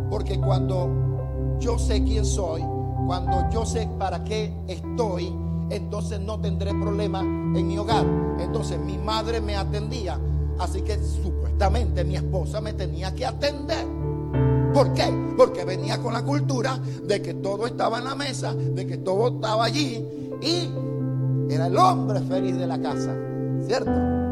porque 0.09 0.39
cuando 0.39 1.57
yo 1.59 1.77
sé 1.77 2.03
quién 2.03 2.25
soy, 2.25 2.63
cuando 3.05 3.50
yo 3.51 3.65
sé 3.65 3.88
para 3.97 4.23
qué 4.23 4.53
estoy, 4.67 5.33
entonces 5.69 6.19
no 6.19 6.39
tendré 6.39 6.71
problema 6.71 7.21
en 7.21 7.67
mi 7.67 7.77
hogar. 7.77 8.05
Entonces 8.39 8.79
mi 8.79 8.97
madre 8.97 9.41
me 9.41 9.55
atendía, 9.55 10.19
así 10.59 10.81
que 10.81 10.97
supuestamente 11.03 12.03
mi 12.03 12.15
esposa 12.15 12.62
me 12.62 12.73
tenía 12.73 13.13
que 13.13 13.25
atender. 13.25 13.85
¿Por 14.73 14.93
qué? 14.93 15.05
Porque 15.38 15.65
venía 15.65 16.01
con 16.01 16.13
la 16.13 16.23
cultura 16.23 16.79
de 17.05 17.21
que 17.21 17.35
todo 17.35 17.67
estaba 17.67 18.00
en 18.00 18.05
la 18.05 18.15
mesa, 18.15 18.53
de 18.53 18.88
que 18.88 18.97
todo 18.97 19.35
estaba 19.35 19.65
allí 19.65 20.03
y 20.41 20.69
era 21.50 21.67
el 21.67 21.77
hombre 21.77 22.19
feliz 22.21 22.57
de 22.57 22.65
la 22.65 22.81
casa, 22.81 23.15
¿cierto? 23.67 24.22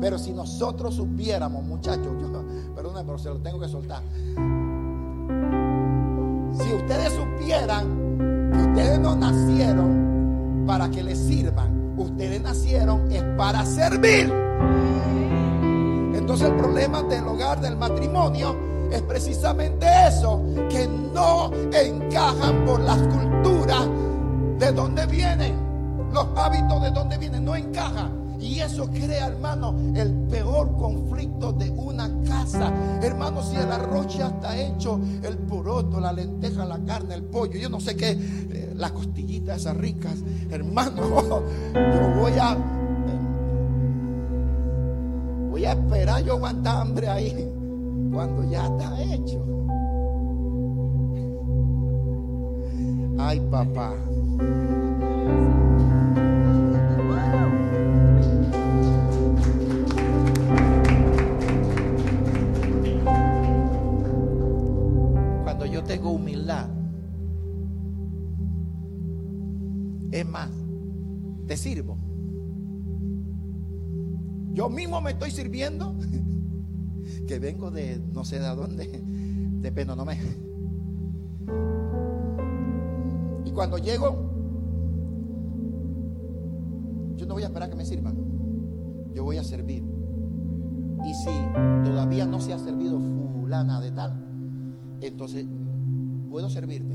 Pero 0.00 0.18
si 0.18 0.32
nosotros 0.32 0.94
supiéramos, 0.94 1.62
muchachos, 1.64 2.16
yo, 2.20 2.30
perdóname, 2.74 3.04
pero 3.04 3.18
se 3.18 3.28
lo 3.28 3.38
tengo 3.38 3.60
que 3.60 3.68
soltar. 3.68 4.02
Si 6.52 6.74
ustedes 6.74 7.12
supieran 7.12 8.18
que 8.52 8.58
ustedes 8.58 8.98
no 8.98 9.14
nacieron 9.14 10.64
para 10.66 10.90
que 10.90 11.02
les 11.02 11.18
sirvan, 11.18 11.94
ustedes 11.98 12.40
nacieron 12.40 13.10
es 13.12 13.22
para 13.36 13.64
servir. 13.64 14.32
Entonces 16.14 16.48
el 16.48 16.56
problema 16.56 17.02
del 17.02 17.26
hogar, 17.26 17.60
del 17.60 17.76
matrimonio, 17.76 18.56
es 18.90 19.02
precisamente 19.02 19.86
eso, 20.08 20.42
que 20.68 20.88
no 20.88 21.52
encajan 21.72 22.64
por 22.64 22.80
las 22.80 22.98
culturas 22.98 23.88
de 24.58 24.72
donde 24.72 25.06
vienen, 25.06 25.54
los 26.12 26.26
hábitos 26.36 26.82
de 26.82 26.90
donde 26.90 27.18
vienen, 27.18 27.44
no 27.44 27.54
encajan. 27.54 28.19
Y 28.40 28.60
eso 28.60 28.88
crea, 28.90 29.26
hermano, 29.26 29.74
el 29.94 30.12
peor 30.30 30.76
conflicto 30.76 31.52
de 31.52 31.70
una 31.70 32.10
casa. 32.26 32.72
Hermano, 33.02 33.42
si 33.42 33.56
el 33.56 33.70
arroz 33.70 34.16
ya 34.16 34.28
está 34.28 34.58
hecho, 34.58 34.98
el 35.22 35.36
poroto, 35.38 36.00
la 36.00 36.12
lenteja, 36.12 36.64
la 36.64 36.78
carne, 36.84 37.14
el 37.14 37.24
pollo, 37.24 37.58
yo 37.58 37.68
no 37.68 37.80
sé 37.80 37.96
qué, 37.96 38.10
eh, 38.10 38.72
las 38.74 38.92
costillitas 38.92 39.60
esas 39.60 39.76
ricas. 39.76 40.14
Hermano, 40.50 41.02
yo 41.74 42.20
voy 42.20 42.32
a... 42.40 42.56
Voy 45.50 45.64
a 45.64 45.72
esperar 45.72 46.24
yo 46.24 46.34
aguantar 46.34 46.76
hambre 46.80 47.08
ahí 47.08 47.52
cuando 48.10 48.50
ya 48.50 48.66
está 48.66 49.02
hecho. 49.02 49.44
Ay, 53.18 53.40
papá. 53.50 53.92
Tengo 66.00 66.12
humildad, 66.12 66.66
es 70.10 70.26
más, 70.26 70.48
te 71.46 71.58
sirvo. 71.58 71.98
Yo 74.54 74.70
mismo 74.70 75.02
me 75.02 75.10
estoy 75.10 75.30
sirviendo 75.30 75.94
que 77.28 77.38
vengo 77.38 77.70
de 77.70 78.00
no 78.14 78.24
sé 78.24 78.38
de 78.38 78.48
dónde, 78.48 78.86
de 78.86 79.72
Penonomé. 79.72 80.18
Y 83.44 83.50
cuando 83.50 83.76
llego, 83.76 84.08
yo 87.16 87.26
no 87.26 87.34
voy 87.34 87.42
a 87.42 87.46
esperar 87.48 87.68
que 87.68 87.76
me 87.76 87.84
sirvan, 87.84 88.16
yo 89.12 89.22
voy 89.22 89.36
a 89.36 89.44
servir. 89.44 89.84
Y 91.04 91.12
si 91.12 91.30
todavía 91.84 92.24
no 92.24 92.40
se 92.40 92.54
ha 92.54 92.58
servido 92.58 92.98
fulana 92.98 93.82
de 93.82 93.90
tal, 93.90 94.24
entonces 95.02 95.46
puedo 96.30 96.48
servirte. 96.48 96.94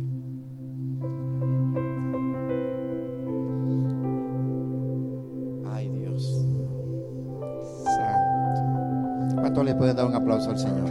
Ay 5.69 5.89
Dios. 5.89 6.45
Santo. 7.83 9.41
¿Cuánto 9.41 9.63
le 9.63 9.75
pueden 9.75 9.97
dar 9.97 10.05
un 10.05 10.15
aplauso 10.15 10.51
al 10.51 10.57
Señor? 10.57 10.89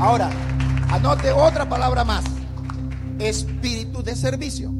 Ahora, 0.00 0.30
anote 0.90 1.30
otra 1.32 1.68
palabra 1.68 2.04
más. 2.04 2.24
Espíritu 3.18 4.02
de 4.02 4.16
servicio. 4.16 4.72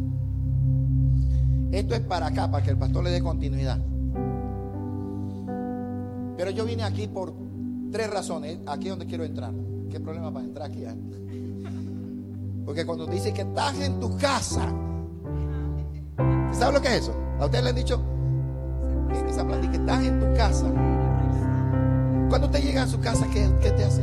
Esto 1.71 1.95
es 1.95 2.01
para 2.01 2.27
acá, 2.29 2.51
para 2.51 2.65
que 2.65 2.71
el 2.71 2.79
pastor 2.79 3.05
le 3.05 3.11
dé 3.11 3.21
continuidad. 3.21 3.79
Pero 6.39 6.51
yo 6.51 6.65
vine 6.65 6.83
aquí 6.83 7.07
por 7.09 7.46
tres 7.91 8.11
razones. 8.11 8.59
Aquí 8.67 8.85
es 8.87 8.91
donde 8.91 9.07
quiero 9.07 9.25
entrar. 9.25 9.53
¿Qué 9.91 10.01
problema 10.01 10.33
para 10.33 10.45
entrar 10.45 10.71
aquí? 10.71 10.85
eh? 10.85 10.95
Porque 12.65 12.85
cuando 12.85 13.07
dice 13.07 13.33
que 13.33 13.43
estás 13.43 13.79
en 13.81 14.01
tu 14.01 14.17
casa, 14.19 14.73
¿sabe 16.53 16.73
lo 16.73 16.83
que 16.83 16.89
es 16.89 17.03
eso? 17.03 17.15
¿A 17.39 17.45
ustedes 17.45 17.65
le 17.65 17.71
han 17.71 17.77
dicho? 17.77 18.03
Esa 19.29 19.47
plática, 19.47 19.75
estás 19.75 20.05
en 20.05 20.21
tu 20.21 20.27
casa. 20.37 20.67
Cuando 22.29 22.47
usted 22.47 22.63
llega 22.63 22.83
a 22.83 22.87
su 22.89 22.99
casa, 23.01 23.27
¿qué, 23.33 23.49
qué 23.61 23.71
te 23.71 23.85
hace? 23.85 24.03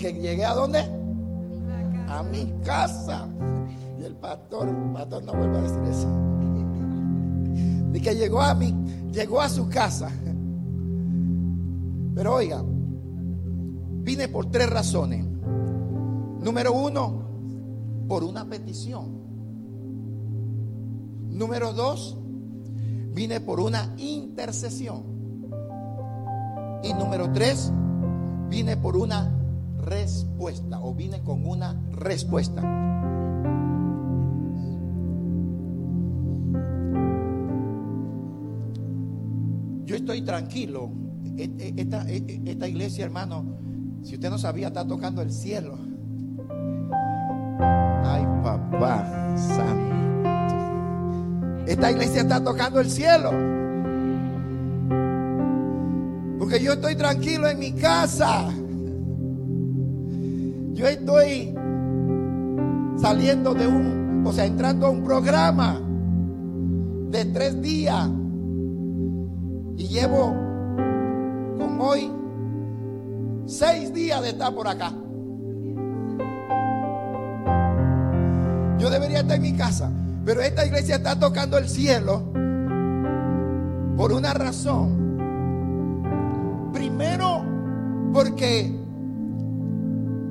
Porque 0.00 0.18
llegué 0.18 0.46
a 0.46 0.54
dónde? 0.54 0.78
A 2.08 2.22
mi 2.22 2.50
casa. 2.64 3.28
Y 4.00 4.04
el 4.04 4.14
pastor, 4.16 4.66
el 4.66 4.92
pastor 4.94 5.24
no 5.24 5.34
vuelve 5.34 5.58
a 5.58 5.60
decir 5.60 5.82
eso. 5.90 6.08
De 7.92 8.00
que 8.00 8.14
llegó 8.14 8.40
a 8.40 8.54
mí, 8.54 8.74
llegó 9.12 9.42
a 9.42 9.48
su 9.50 9.68
casa. 9.68 10.10
Pero 12.14 12.34
oiga, 12.34 12.62
vine 12.64 14.28
por 14.28 14.46
tres 14.46 14.70
razones. 14.70 15.26
Número 16.40 16.72
uno, 16.72 17.24
por 18.08 18.24
una 18.24 18.46
petición. 18.48 19.20
Número 21.28 21.74
dos, 21.74 22.16
vine 23.12 23.42
por 23.42 23.60
una 23.60 23.92
intercesión. 23.98 25.02
Y 26.82 26.94
número 26.94 27.30
tres, 27.32 27.70
vine 28.48 28.78
por 28.78 28.96
una 28.96 29.36
respuesta 29.80 30.80
o 30.80 30.94
vine 30.94 31.22
con 31.22 31.46
una 31.46 31.80
respuesta. 31.92 32.62
Yo 39.84 39.96
estoy 39.96 40.22
tranquilo. 40.22 40.90
E- 41.36 41.50
e- 41.58 41.74
Esta, 41.76 42.08
e- 42.08 42.42
esta 42.44 42.68
iglesia, 42.68 43.04
hermano, 43.04 43.44
si 44.02 44.14
usted 44.14 44.30
no 44.30 44.38
sabía, 44.38 44.68
está 44.68 44.86
tocando 44.86 45.20
el 45.22 45.32
cielo. 45.32 45.78
Ay, 48.04 48.24
papá 48.42 49.34
santo. 49.36 49.96
Esta 51.66 51.90
iglesia 51.90 52.22
está 52.22 52.42
tocando 52.42 52.80
el 52.80 52.90
cielo. 52.90 53.30
Porque 56.38 56.62
yo 56.62 56.72
estoy 56.72 56.96
tranquilo 56.96 57.48
en 57.48 57.58
mi 57.58 57.72
casa. 57.72 58.48
Yo 60.80 60.88
estoy 60.88 61.54
saliendo 62.96 63.52
de 63.52 63.66
un, 63.66 64.24
o 64.26 64.32
sea, 64.32 64.46
entrando 64.46 64.86
a 64.86 64.90
un 64.90 65.04
programa 65.04 65.78
de 67.10 67.26
tres 67.26 67.60
días. 67.60 68.08
Y 69.76 69.88
llevo 69.88 70.34
con 71.58 71.78
hoy 71.82 72.10
seis 73.44 73.92
días 73.92 74.22
de 74.22 74.30
estar 74.30 74.54
por 74.54 74.66
acá. 74.68 74.90
Yo 78.78 78.88
debería 78.88 79.20
estar 79.20 79.36
en 79.36 79.42
mi 79.42 79.52
casa, 79.52 79.92
pero 80.24 80.40
esta 80.40 80.64
iglesia 80.64 80.96
está 80.96 81.20
tocando 81.20 81.58
el 81.58 81.68
cielo 81.68 82.22
por 83.98 84.14
una 84.14 84.32
razón. 84.32 84.98
Primero, 86.72 87.44
porque 88.14 88.79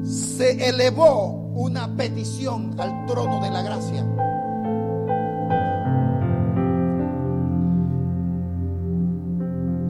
se 0.10 0.69
elevó 0.69 1.52
una 1.54 1.95
petición 1.95 2.74
al 2.80 3.06
trono 3.06 3.39
de 3.43 3.52
la 3.52 3.62
gracia. 3.62 4.04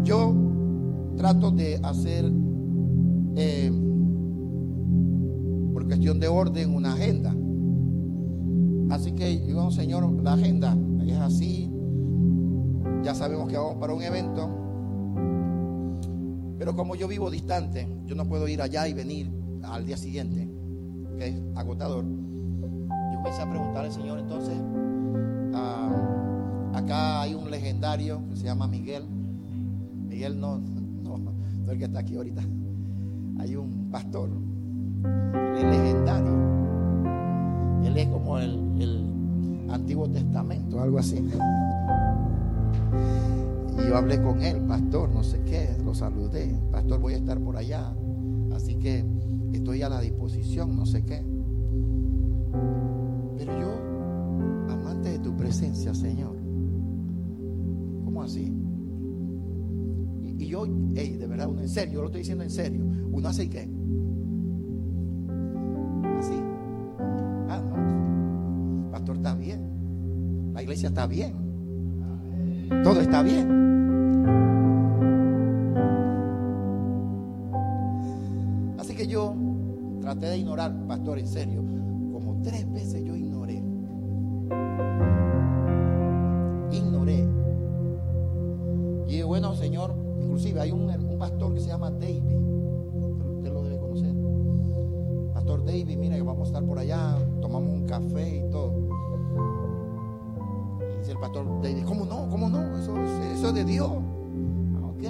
Yo 0.03 0.36
trato 1.15 1.51
de 1.51 1.79
hacer, 1.84 2.29
eh, 3.38 3.71
por 5.73 5.86
cuestión 5.86 6.19
de 6.19 6.27
orden, 6.27 6.75
una 6.75 6.93
agenda. 6.93 7.34
Así 8.89 9.13
que 9.13 9.41
Señor, 9.71 10.21
la 10.21 10.34
agenda 10.34 10.77
es 11.08 11.17
así. 11.17 11.71
Ya 13.03 13.15
sabemos 13.15 13.47
que 13.47 13.55
vamos 13.55 13.75
para 13.75 13.93
un 13.93 14.03
evento. 14.03 14.49
Pero 16.58 16.75
como 16.75 16.95
yo 16.95 17.08
vivo 17.08 17.32
distante, 17.32 17.88
yo 18.05 18.15
no 18.15 18.27
puedo 18.27 18.45
ir 18.49 18.62
allá 18.62 18.86
y 18.86 18.93
venir 18.93 19.38
al 19.63 19.85
día 19.85 19.97
siguiente, 19.97 20.49
que 21.17 21.27
es 21.27 21.35
agotador. 21.55 22.05
Yo 22.05 23.17
comencé 23.17 23.41
a 23.41 23.49
preguntar 23.49 23.85
al 23.85 23.91
Señor, 23.91 24.19
entonces, 24.19 24.55
ah, 25.53 25.91
acá 26.73 27.21
hay 27.21 27.33
un 27.33 27.49
legendario 27.49 28.21
que 28.29 28.35
se 28.35 28.45
llama 28.45 28.67
Miguel. 28.67 29.05
Miguel 30.07 30.39
no, 30.39 30.57
no, 30.57 31.17
no 31.17 31.31
es 31.63 31.69
el 31.69 31.77
que 31.77 31.85
está 31.85 31.99
aquí 31.99 32.15
ahorita. 32.15 32.41
Hay 33.39 33.55
un 33.55 33.89
pastor, 33.91 34.29
el 35.57 35.69
legendario. 35.69 36.49
Él 37.85 37.97
es 37.97 38.07
como 38.07 38.37
el, 38.37 38.81
el 38.81 39.69
Antiguo 39.69 40.09
Testamento, 40.09 40.81
algo 40.81 40.99
así. 40.99 41.17
Y 43.77 43.87
yo 43.87 43.97
hablé 43.97 44.21
con 44.21 44.41
él, 44.41 44.61
pastor, 44.67 45.09
no 45.09 45.23
sé 45.23 45.41
qué, 45.43 45.77
lo 45.83 45.93
saludé. 45.93 46.59
Pastor, 46.71 46.99
voy 46.99 47.13
a 47.13 47.17
estar 47.17 47.39
por 47.39 47.55
allá. 47.55 47.93
Así 48.53 48.75
que 48.75 49.05
estoy 49.53 49.81
a 49.81 49.89
la 49.89 50.01
disposición, 50.01 50.75
no 50.75 50.85
sé 50.85 51.03
qué. 51.05 51.23
Pero 53.37 53.59
yo, 53.59 54.71
amante 54.71 55.09
de 55.09 55.19
tu 55.19 55.35
presencia, 55.35 55.93
Señor. 55.93 56.35
¿Cómo 58.03 58.23
así? 58.23 58.53
Y, 60.37 60.47
yo, 60.47 60.65
hey, 60.95 61.17
de 61.17 61.27
verdad, 61.27 61.49
uno 61.49 61.61
en 61.61 61.69
serio, 61.69 61.95
yo 61.95 62.01
lo 62.01 62.07
estoy 62.07 62.21
diciendo 62.21 62.43
en 62.43 62.49
serio. 62.49 62.85
Uno 63.11 63.27
hace 63.27 63.49
qué? 63.49 63.69
Así. 66.17 66.35
Ah, 67.49 67.61
no. 67.61 68.91
Pastor, 68.91 69.17
está 69.17 69.35
bien. 69.35 70.51
La 70.53 70.63
iglesia 70.63 70.89
está 70.89 71.07
bien. 71.07 71.33
Todo 72.83 73.01
está 73.01 73.23
bien. 73.23 73.78
Traté 80.19 80.34
de 80.34 80.38
ignorar, 80.39 80.75
pastor, 80.86 81.17
en 81.17 81.27
serio. 81.27 81.63
Como 82.12 82.41
tres 82.43 82.69
veces 82.73 83.03
yo 83.05 83.15
ignoré. 83.15 83.63
Ignoré. 86.71 87.27
Y 89.08 89.21
bueno, 89.23 89.55
Señor, 89.55 89.95
inclusive 90.19 90.60
hay 90.60 90.71
un, 90.71 90.89
pastor 91.17 91.53
que 91.53 91.62
se 91.62 91.67
llama 91.67 91.89
David. 91.91 92.36
Usted 93.38 93.51
lo 93.53 93.63
debe 93.63 93.77
conocer. 93.77 94.13
Pastor 95.34 95.65
David, 95.65 95.97
mira 95.97 96.15
que 96.15 96.21
vamos 96.21 96.43
a 96.43 96.51
estar 96.51 96.65
por 96.65 96.79
allá, 96.79 97.17
tomamos 97.41 97.73
un 97.73 97.86
café 97.86 98.38
y 98.45 98.49
todo. 98.51 98.73
Y 100.93 100.97
dice 100.99 101.12
el 101.13 101.17
pastor 101.19 101.45
David, 101.62 101.84
¿cómo 101.86 102.05
no? 102.05 102.29
¿Cómo 102.29 102.49
no? 102.49 102.77
Eso, 102.77 102.97
es- 102.97 103.38
eso 103.38 103.47
es 103.49 103.53
de 103.53 103.63
Dios. 103.65 103.89
Ah, 104.75 104.86
Ok. 104.86 105.03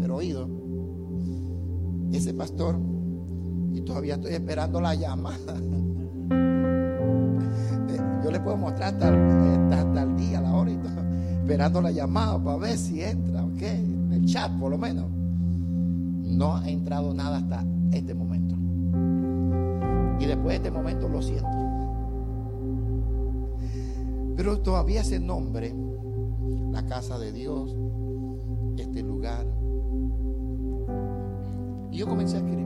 Pero 0.00 0.16
oído, 0.16 0.46
ese 2.12 2.34
pastor, 2.34 2.76
y 3.74 3.80
todavía 3.80 4.14
estoy 4.14 4.32
esperando 4.34 4.80
la 4.80 4.94
llamada. 4.94 5.54
Eh, 7.86 8.00
Yo 8.24 8.30
le 8.30 8.40
puedo 8.40 8.56
mostrar 8.56 8.94
hasta, 8.94 9.08
hasta, 9.08 10.02
el 10.02 10.16
día, 10.16 10.40
la 10.40 10.54
hora 10.54 10.70
y 10.70 10.76
todo, 10.76 11.02
esperando 11.42 11.82
la 11.82 11.90
llamada 11.90 12.42
para 12.42 12.56
ver 12.56 12.78
si 12.78 13.02
entra, 13.02 13.44
ok, 13.44 13.62
el 14.12 14.24
chat 14.24 14.50
por 14.58 14.70
lo 14.70 14.78
menos. 14.78 15.06
No 15.10 16.56
ha 16.56 16.68
entrado 16.68 17.12
nada 17.12 17.36
hasta 17.38 17.64
este 17.92 18.14
momento. 18.14 18.56
Y 20.18 20.26
después 20.26 20.48
de 20.48 20.54
este 20.56 20.70
momento 20.70 21.08
lo 21.08 21.20
siento. 21.20 21.48
Pero 24.36 24.58
todavía 24.60 25.02
ese 25.02 25.20
nombre, 25.20 25.74
la 26.72 26.84
casa 26.86 27.18
de 27.18 27.32
Dios, 27.32 27.76
este 28.78 29.02
lugar. 29.02 29.46
Y 31.90 31.98
yo 31.98 32.08
comencé 32.08 32.36
a 32.36 32.38
escribir. 32.40 32.63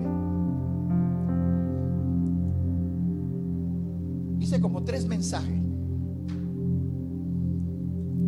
Hice 4.40 4.60
como 4.60 4.84
tres 4.84 5.06
mensajes. 5.06 5.62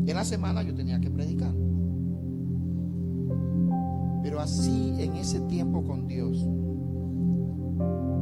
En 0.06 0.16
la 0.16 0.24
semana 0.24 0.62
yo 0.62 0.74
tenía 0.74 1.00
que 1.00 1.10
predicar. 1.10 1.54
Pero 4.22 4.40
así 4.40 4.94
en 4.98 5.16
ese 5.16 5.40
tiempo 5.40 5.84
con 5.84 6.06
Dios 6.06 6.46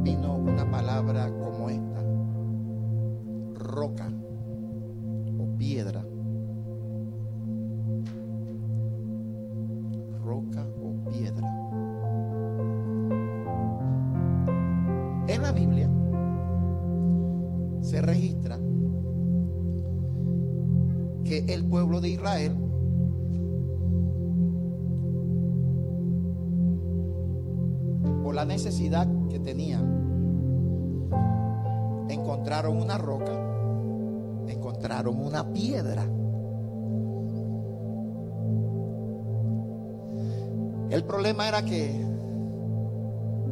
vino 0.02 0.36
una 0.36 0.70
palabra 0.70 1.30
como 1.30 1.70
esta. 1.70 2.02
Roca 3.54 4.12
necesidad 28.64 29.06
que 29.30 29.38
tenían 29.38 30.08
encontraron 32.08 32.76
una 32.76 32.98
roca 32.98 33.32
encontraron 34.48 35.16
una 35.16 35.52
piedra 35.52 36.04
el 40.90 41.04
problema 41.04 41.46
era 41.46 41.62
que 41.64 42.04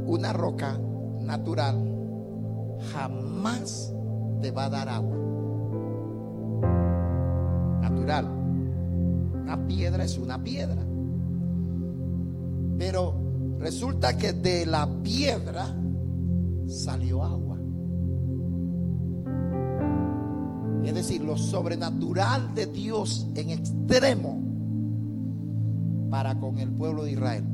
una 0.07 0.33
roca 0.33 0.77
natural 1.21 1.77
jamás 2.93 3.95
te 4.41 4.51
va 4.51 4.65
a 4.65 4.71
dar 4.71 4.89
agua. 4.89 5.17
Natural. 7.83 8.27
Una 9.43 9.67
piedra 9.67 10.05
es 10.05 10.17
una 10.19 10.43
piedra. 10.43 10.83
Pero 12.79 13.26
resulta 13.59 14.17
que 14.17 14.33
de 14.33 14.67
la 14.67 14.89
piedra 15.03 15.75
salió 16.67 17.23
agua. 17.23 17.59
Es 20.85 20.95
decir, 20.95 21.23
lo 21.25 21.37
sobrenatural 21.37 22.55
de 22.55 22.67
Dios 22.67 23.27
en 23.35 23.51
extremo 23.51 24.41
para 26.11 26.39
con 26.39 26.59
el 26.59 26.71
pueblo 26.71 27.05
de 27.05 27.13
Israel. 27.13 27.45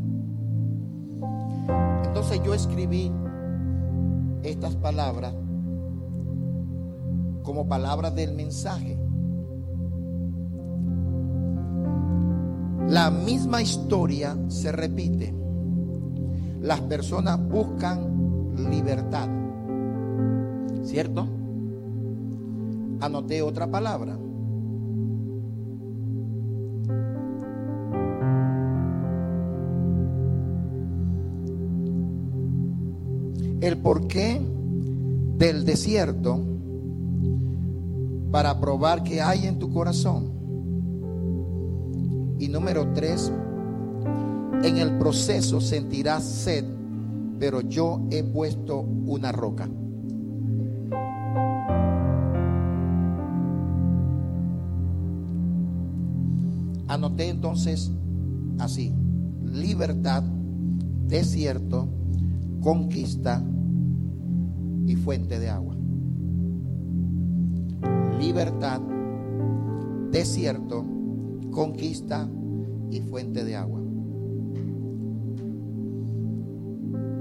Entonces 2.05 2.41
yo 2.45 2.53
escribí 2.53 3.11
estas 4.43 4.77
palabras 4.77 5.35
como 7.43 7.67
palabras 7.67 8.15
del 8.15 8.35
mensaje. 8.35 8.99
La 12.89 13.11
misma 13.11 13.63
historia 13.63 14.37
se 14.49 14.71
repite. 14.73 15.42
Las 16.63 16.81
personas 16.83 17.39
buscan 17.49 18.55
libertad. 18.71 19.29
¿Cierto? 20.85 21.27
Anoté 23.01 23.43
otra 23.43 23.69
palabra. 23.69 24.17
El 33.61 33.79
porqué 33.79 34.41
del 35.39 35.65
desierto 35.65 36.41
para 38.31 38.59
probar 38.61 39.03
que 39.03 39.21
hay 39.21 39.47
en 39.47 39.59
tu 39.59 39.73
corazón. 39.73 40.31
Y 42.39 42.49
número 42.49 42.93
tres, 42.93 43.33
en 44.63 44.77
el 44.79 44.97
proceso 44.99 45.61
sentirás 45.61 46.23
sed, 46.25 46.65
pero 47.39 47.61
yo 47.61 48.07
he 48.11 48.23
puesto 48.23 48.81
una 48.81 49.33
roca. 49.33 49.69
Anoté 56.87 57.29
entonces 57.29 57.91
así, 58.59 58.95
libertad, 59.45 60.23
desierto, 61.09 61.89
conquista 62.61 63.43
y 64.87 64.95
fuente 64.95 65.41
de 65.41 65.49
agua. 65.49 65.75
Libertad, 68.21 68.81
desierto, 70.13 70.85
conquista 71.51 72.29
y 72.91 73.01
fuente 73.01 73.45
de 73.45 73.57
agua. 73.57 73.82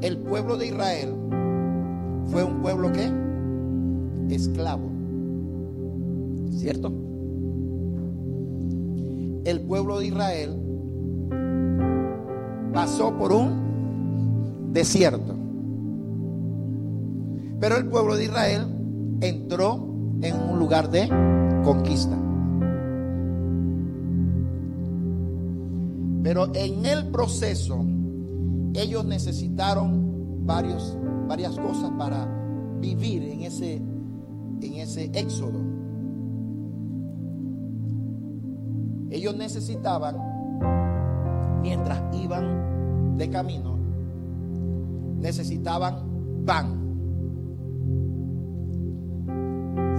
El 0.01 0.17
pueblo 0.17 0.57
de 0.57 0.67
Israel 0.67 1.13
fue 2.31 2.43
un 2.43 2.61
pueblo 2.61 2.91
que 2.91 3.11
esclavo. 4.33 4.89
¿Cierto? 6.51 6.91
El 9.43 9.61
pueblo 9.61 9.99
de 9.99 10.07
Israel 10.07 10.57
pasó 12.73 13.15
por 13.17 13.31
un 13.31 14.71
desierto. 14.73 15.35
Pero 17.59 17.77
el 17.77 17.85
pueblo 17.85 18.15
de 18.15 18.25
Israel 18.25 18.67
entró 19.21 19.87
en 20.21 20.35
un 20.35 20.57
lugar 20.57 20.89
de 20.89 21.07
conquista. 21.63 22.17
Pero 26.23 26.51
en 26.55 26.85
el 26.85 27.07
proceso 27.07 27.85
ellos 28.73 29.05
necesitaron 29.05 30.45
varias 30.45 31.59
cosas 31.59 31.91
para 31.97 32.27
vivir 32.79 33.23
en 33.23 33.41
ese, 33.41 33.75
en 33.75 34.73
ese 34.73 35.11
éxodo. 35.13 35.59
Ellos 39.09 39.35
necesitaban, 39.35 40.15
mientras 41.61 42.01
iban 42.15 43.17
de 43.17 43.29
camino, 43.29 43.77
necesitaban 45.19 46.43
pan. 46.45 46.77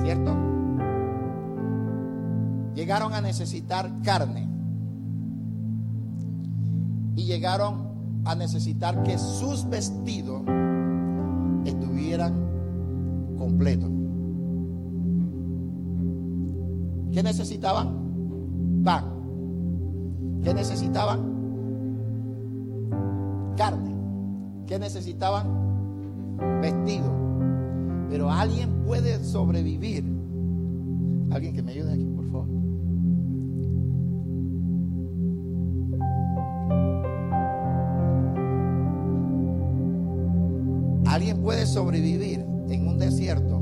¿Cierto? 0.02 0.35
Llegaron 2.74 3.12
a 3.12 3.20
necesitar 3.20 4.00
carne. 4.02 4.48
Y 7.14 7.24
llegaron 7.24 7.91
a 8.24 8.35
necesitar 8.35 9.02
que 9.02 9.18
sus 9.18 9.68
vestidos 9.68 10.42
estuvieran 11.64 12.35
completos. 13.38 13.90
¿Qué 17.12 17.22
necesitaban? 17.22 18.82
Pan. 18.85 19.04
¿Qué 20.42 20.54
necesitaban? 20.54 21.20
Carne. 23.56 23.94
¿Qué 24.66 24.78
necesitaban? 24.78 25.46
Vestido. 26.61 27.12
Pero 28.08 28.30
alguien 28.30 28.82
puede 28.85 29.22
sobrevivir. 29.24 30.04
Alguien 31.30 31.54
que 31.54 31.62
me 31.62 31.72
ayude 31.72 31.92
aquí, 31.92 32.04
por 32.04 32.26
favor. 32.26 32.62
Puede 41.42 41.66
sobrevivir 41.66 42.46
en 42.68 42.87
un 42.87 42.98
desierto. 42.98 43.59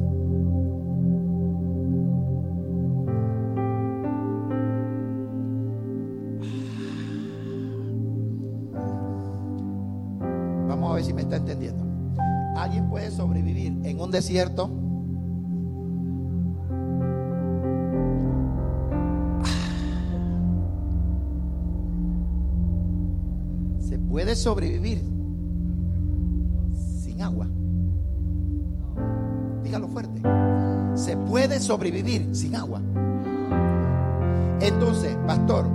Vamos 10.69 10.91
a 10.91 10.95
ver 10.95 11.05
si 11.05 11.15
me 11.15 11.23
está 11.23 11.37
entendiendo. 11.37 11.85
Alguien 12.55 12.89
puede 12.91 13.11
sobrevivir 13.11 13.79
en 13.83 14.01
un 14.01 14.11
desierto. 14.11 14.71
Se 23.79 23.99
puede 23.99 24.37
sobrevivir 24.37 25.10
sobrevivir 31.71 32.35
sin 32.35 32.57
agua. 32.57 32.81
Entonces, 34.61 35.17
pastor, 35.25 35.69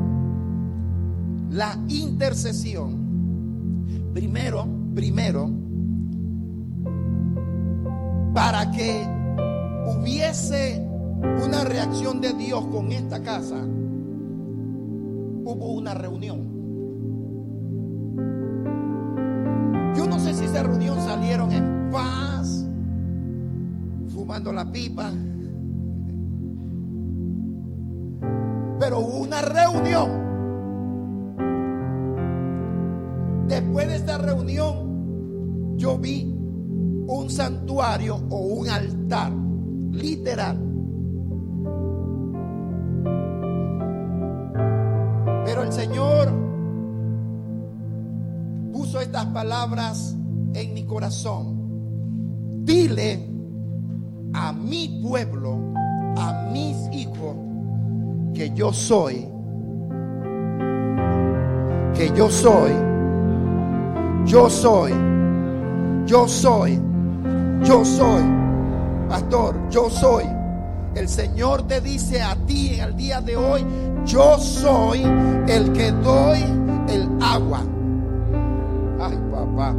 la 1.51 1.79
intercesión, 1.87 4.11
primero, 4.13 4.67
primero, 4.93 5.49
para 8.33 8.69
que 8.71 9.07
hubiese 9.87 10.85
una 11.41 11.63
reacción 11.63 12.19
de 12.19 12.33
Dios 12.33 12.65
con 12.65 12.91
esta 12.91 13.23
casa, 13.23 13.65
hubo 15.45 15.75
una 15.75 15.93
reunión. 15.93 16.41
Yo 19.95 20.05
no 20.07 20.19
sé 20.19 20.33
si 20.33 20.43
esa 20.43 20.61
reunión 20.61 20.99
salieron 20.99 21.53
en 21.53 21.89
paz, 21.89 22.65
fumando 24.13 24.51
la 24.51 24.69
pipa, 24.69 25.13
Reunión, 34.17 35.77
yo 35.77 35.97
vi 35.97 36.33
un 37.07 37.29
santuario 37.29 38.15
o 38.29 38.37
un 38.37 38.69
altar, 38.69 39.31
literal. 39.91 40.57
Pero 45.45 45.63
el 45.63 45.71
Señor 45.71 46.31
puso 48.73 48.99
estas 48.99 49.25
palabras 49.27 50.15
en 50.53 50.73
mi 50.73 50.85
corazón. 50.85 52.63
Dile 52.65 53.29
a 54.33 54.51
mi 54.51 54.99
pueblo, 55.01 55.59
a 56.17 56.49
mis 56.51 56.75
hijos, 56.91 57.35
que 58.33 58.51
yo 58.53 58.73
soy, 58.73 59.27
que 61.93 62.11
yo 62.15 62.29
soy, 62.29 62.71
yo 64.25 64.49
soy, 64.49 64.91
yo 66.05 66.27
soy, 66.27 66.81
yo 67.63 67.85
soy, 67.85 68.23
pastor, 69.07 69.55
yo 69.69 69.89
soy. 69.89 70.25
El 70.95 71.07
Señor 71.09 71.67
te 71.67 71.81
dice 71.81 72.21
a 72.21 72.35
ti 72.35 72.75
en 72.75 72.81
el 72.81 72.95
día 72.95 73.21
de 73.21 73.35
hoy, 73.35 73.65
yo 74.05 74.39
soy 74.39 75.03
el 75.47 75.71
que 75.73 75.91
doy 75.91 76.39
el 76.87 77.09
agua. 77.21 77.61
Ay, 78.99 79.19
papá. 79.31 79.75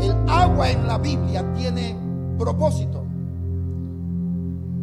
El 0.00 0.14
agua 0.28 0.70
en 0.70 0.86
la 0.86 0.98
Biblia 0.98 1.44
tiene 1.54 1.96
propósito. 2.38 3.04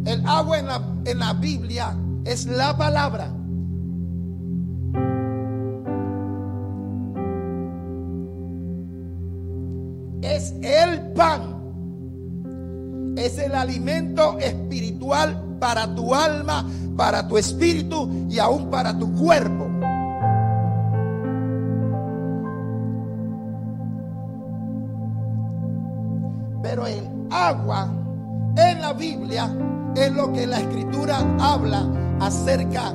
El 0.05 0.25
agua 0.25 0.59
en 0.59 0.65
la, 0.67 0.81
en 1.05 1.19
la 1.19 1.33
Biblia 1.33 1.95
es 2.25 2.45
la 2.47 2.75
palabra. 2.75 3.36
El 10.67 11.13
pan. 11.13 11.55
Es 13.17 13.37
el 13.39 13.55
alimento 13.55 14.37
espiritual 14.37 15.57
para 15.59 15.93
tu 15.95 16.13
alma, 16.13 16.65
para 16.95 17.27
tu 17.27 17.37
espíritu 17.37 18.27
y 18.29 18.37
aún 18.39 18.69
para 18.69 18.97
tu 18.97 19.11
cuerpo. 19.13 19.65
Pero 26.61 26.85
el 26.85 27.07
agua 27.31 27.89
en 28.57 28.81
la 28.81 28.93
Biblia 28.93 29.49
es 29.95 30.11
lo 30.11 30.31
que 30.33 30.45
la 30.45 30.59
escritura 30.59 31.17
habla 31.39 31.87
acerca 32.19 32.93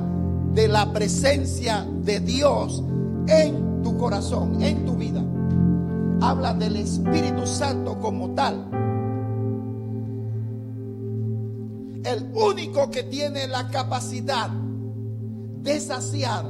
de 0.53 0.69
la 0.69 0.93
presencia 0.93 1.87
de 2.03 2.21
Dios 2.21 2.83
en 3.27 3.83
tu 3.83 3.97
corazón, 3.97 4.63
en 4.63 4.85
tu 4.85 4.95
vida. 4.95 5.23
Habla 6.23 6.55
del 6.55 6.77
Espíritu 6.77 7.45
Santo 7.45 7.99
como 7.99 8.31
tal. 8.31 8.65
El 12.05 12.31
único 12.33 12.89
que 12.93 13.03
tiene 13.03 13.49
la 13.49 13.69
capacidad 13.69 14.49
de 14.49 15.81
saciar 15.81 16.45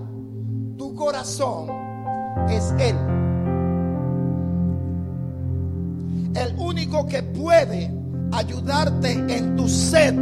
tu 0.76 0.94
corazón 0.94 1.70
es 2.50 2.74
Él. 2.78 2.96
El 6.34 6.54
único 6.58 7.06
que 7.06 7.22
puede 7.22 7.90
ayudarte 8.32 9.12
en 9.34 9.56
tu 9.56 9.66
sed 9.70 10.12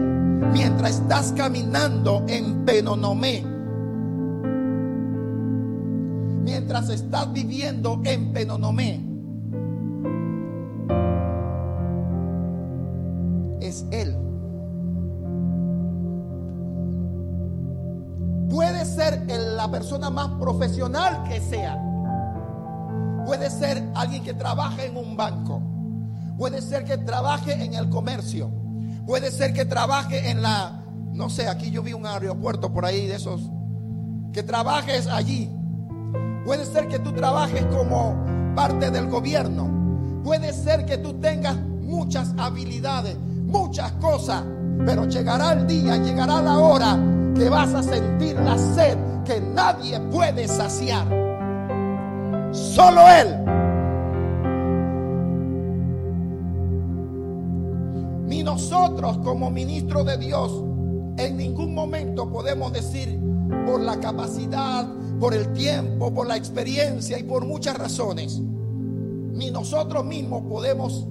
mientras 0.53 1.01
estás 1.01 1.33
caminando 1.33 2.25
en 2.29 2.65
Penonomé 2.65 3.45
mientras 6.45 6.89
estás 6.89 7.33
viviendo 7.33 8.01
en 8.05 8.33
Penonomé 8.33 9.10
Él. 13.90 14.16
Puede 18.51 18.85
ser 18.85 19.25
la 19.29 19.71
persona 19.71 20.11
más 20.11 20.29
profesional 20.40 21.23
que 21.29 21.40
sea. 21.40 21.79
Puede 23.25 23.49
ser 23.49 23.83
alguien 23.95 24.25
que 24.25 24.35
trabaje 24.35 24.87
en 24.87 24.97
un 24.97 25.16
banco. 25.16 25.62
Puede 26.37 26.61
ser 26.62 26.85
que 26.85 26.99
trabaje 26.99 27.53
en 27.53 27.75
el 27.75 27.88
comercio. 27.90 28.51
Puede 29.07 29.31
ser 29.31 29.53
que 29.53 29.64
trabaje 29.64 30.31
en 30.31 30.43
la, 30.43 30.85
no 31.12 31.29
sé, 31.31 31.49
aquí 31.49 31.71
yo 31.71 31.83
vi 31.83 31.93
un 31.93 32.07
aeropuerto 32.07 32.73
por 32.73 32.85
ahí 32.85 33.07
de 33.07 33.16
esos. 33.16 33.51
Que 34.33 34.43
trabajes 34.43 35.07
allí. 35.07 35.51
Puede 36.45 36.64
ser 36.64 36.88
que 36.88 36.99
tú 36.99 37.12
trabajes 37.12 37.64
como 37.66 38.16
parte 38.55 38.90
del 38.90 39.09
gobierno. 39.09 40.23
Puede 40.25 40.53
ser 40.53 40.87
que 40.87 40.99
tú 40.99 41.14
tengas 41.21 41.57
muchas 41.57 42.35
habilidades, 42.38 43.16
muchas 43.51 43.93
cosas. 43.93 44.45
Pero 44.87 45.05
llegará 45.07 45.53
el 45.53 45.67
día, 45.67 45.97
llegará 45.97 46.41
la 46.41 46.59
hora 46.59 46.99
que 47.35 47.49
vas 47.49 47.75
a 47.75 47.83
sentir 47.83 48.37
la 48.41 48.57
sed 48.57 48.97
que 49.25 49.41
nadie 49.41 50.01
puede 50.01 50.49
saciar. 50.49 51.07
Solo 52.53 53.01
Él. 53.09 53.37
Ni 58.27 58.43
nosotros 58.43 59.19
como 59.19 59.51
ministros 59.51 60.07
de 60.07 60.17
Dios 60.17 60.65
en 61.17 61.37
ningún 61.37 61.75
momento 61.75 62.31
podemos 62.31 62.73
decir 62.73 63.21
por 63.67 63.81
la 63.81 64.01
capacidad, 64.01 64.87
por 65.19 65.35
el 65.35 65.53
tiempo, 65.53 66.13
por 66.15 66.27
la 66.27 66.37
experiencia 66.37 67.19
y 67.19 67.25
por 67.25 67.45
muchas 67.45 67.77
razones. 67.77 68.41
Ni 68.41 69.51
nosotros 69.51 70.05
mismos 70.05 70.43
podemos 70.49 71.07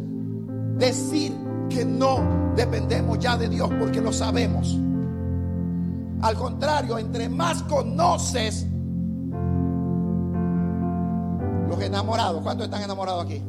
decir 0.77 1.33
que 1.69 1.85
no 1.85 2.53
dependemos 2.55 3.19
ya 3.19 3.37
de 3.37 3.47
Dios 3.47 3.69
porque 3.79 4.01
lo 4.01 4.11
sabemos. 4.11 4.77
Al 6.21 6.35
contrario, 6.35 6.97
entre 6.97 7.29
más 7.29 7.63
conoces 7.63 8.67
los 11.69 11.81
enamorados, 11.81 12.41
¿cuántos 12.41 12.65
están 12.65 12.81
enamorados 12.81 13.25
aquí? 13.25 13.41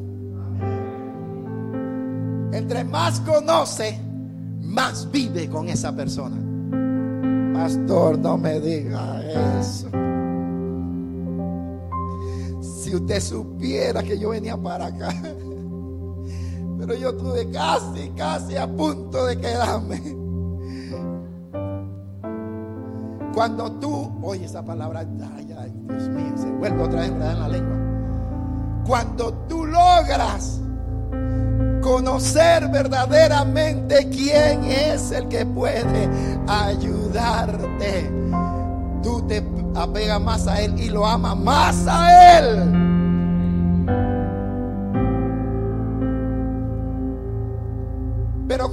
Entre 2.53 2.83
más 2.83 3.19
conoce, 3.21 3.99
más 4.61 5.09
vive 5.11 5.49
con 5.49 5.67
esa 5.67 5.93
persona. 5.95 6.37
Pastor, 7.53 8.17
no 8.19 8.37
me 8.37 8.59
diga 8.59 9.21
eso. 9.59 9.89
Si 12.61 12.95
usted 12.95 13.21
supiera 13.21 14.01
que 14.03 14.17
yo 14.17 14.29
venía 14.29 14.57
para 14.57 14.87
acá, 14.87 15.09
yo 16.93 17.09
estuve 17.09 17.49
casi, 17.51 18.09
casi 18.11 18.57
a 18.57 18.67
punto 18.67 19.25
de 19.25 19.37
quedarme. 19.37 20.21
Cuando 23.33 23.71
tú, 23.73 24.11
oye 24.21 24.45
esa 24.45 24.63
palabra, 24.63 25.05
ay, 25.37 25.55
ay, 25.57 25.73
Dios 25.87 26.09
mío, 26.09 26.33
se 26.35 26.51
vuelve 26.51 26.83
otra 26.83 26.99
vez 27.01 27.11
en 27.11 27.19
la 27.19 27.47
lengua. 27.47 27.77
Cuando 28.85 29.33
tú 29.47 29.65
logras 29.65 30.59
conocer 31.81 32.67
verdaderamente 32.69 34.09
quién 34.09 34.63
es 34.65 35.11
el 35.11 35.27
que 35.27 35.45
puede 35.45 36.09
ayudarte, 36.47 38.11
tú 39.01 39.25
te 39.27 39.43
apegas 39.75 40.21
más 40.21 40.47
a 40.47 40.61
Él 40.61 40.79
y 40.79 40.89
lo 40.89 41.05
amas 41.05 41.37
más 41.37 41.87
a 41.87 42.39
Él. 42.39 42.80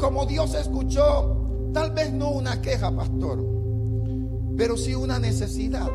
Como 0.01 0.27
Dios 0.27 0.55
escuchó, 0.55 1.71
tal 1.73 1.91
vez 1.93 2.13
no 2.13 2.31
una 2.31 2.63
queja, 2.63 2.95
pastor, 2.95 3.45
pero 4.57 4.77
sí 4.77 4.95
una 4.95 5.19
necesidad. 5.19 5.89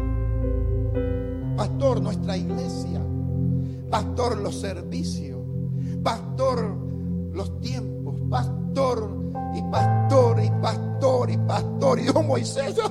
Pastor, 1.56 2.02
nuestra 2.02 2.36
iglesia. 2.36 3.02
Pastor, 3.90 4.38
los 4.40 4.60
servicios. 4.60 5.40
Pastor, 6.04 6.76
los 7.32 7.60
tiempos. 7.62 8.20
Pastor, 8.30 9.10
y 9.56 9.62
pastor, 9.72 10.44
y 10.44 10.50
pastor, 10.62 11.30
y 11.30 11.38
pastor. 11.38 12.00
Y 12.00 12.06
yo, 12.06 12.24
Moisés. 12.24 12.76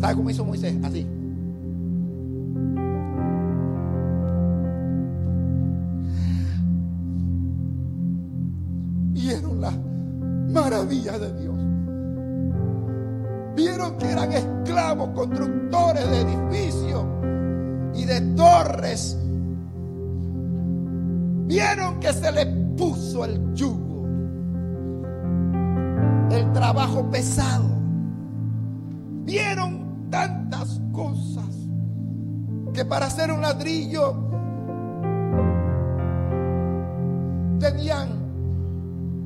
¿Sabe 0.00 0.14
cómo 0.14 0.30
hizo 0.30 0.44
Moisés? 0.44 0.76
Así. 0.82 1.06
Maravilla 10.50 11.18
de 11.18 11.32
Dios. 11.40 11.56
Vieron 13.56 13.98
que 13.98 14.10
eran 14.10 14.32
esclavos, 14.32 15.10
constructores 15.10 16.08
de 16.08 16.20
edificios 16.20 17.04
y 17.94 18.04
de 18.04 18.20
torres. 18.36 19.18
Vieron 21.46 22.00
que 22.00 22.12
se 22.12 22.32
les 22.32 22.46
puso 22.76 23.24
el 23.24 23.54
yugo, 23.54 24.06
el 26.30 26.52
trabajo 26.52 27.10
pesado. 27.10 27.68
Vieron 29.24 30.08
tantas 30.10 30.80
cosas 30.92 31.54
que 32.72 32.84
para 32.84 33.06
hacer 33.06 33.32
un 33.32 33.40
ladrillo 33.42 34.14
tenían 37.58 38.08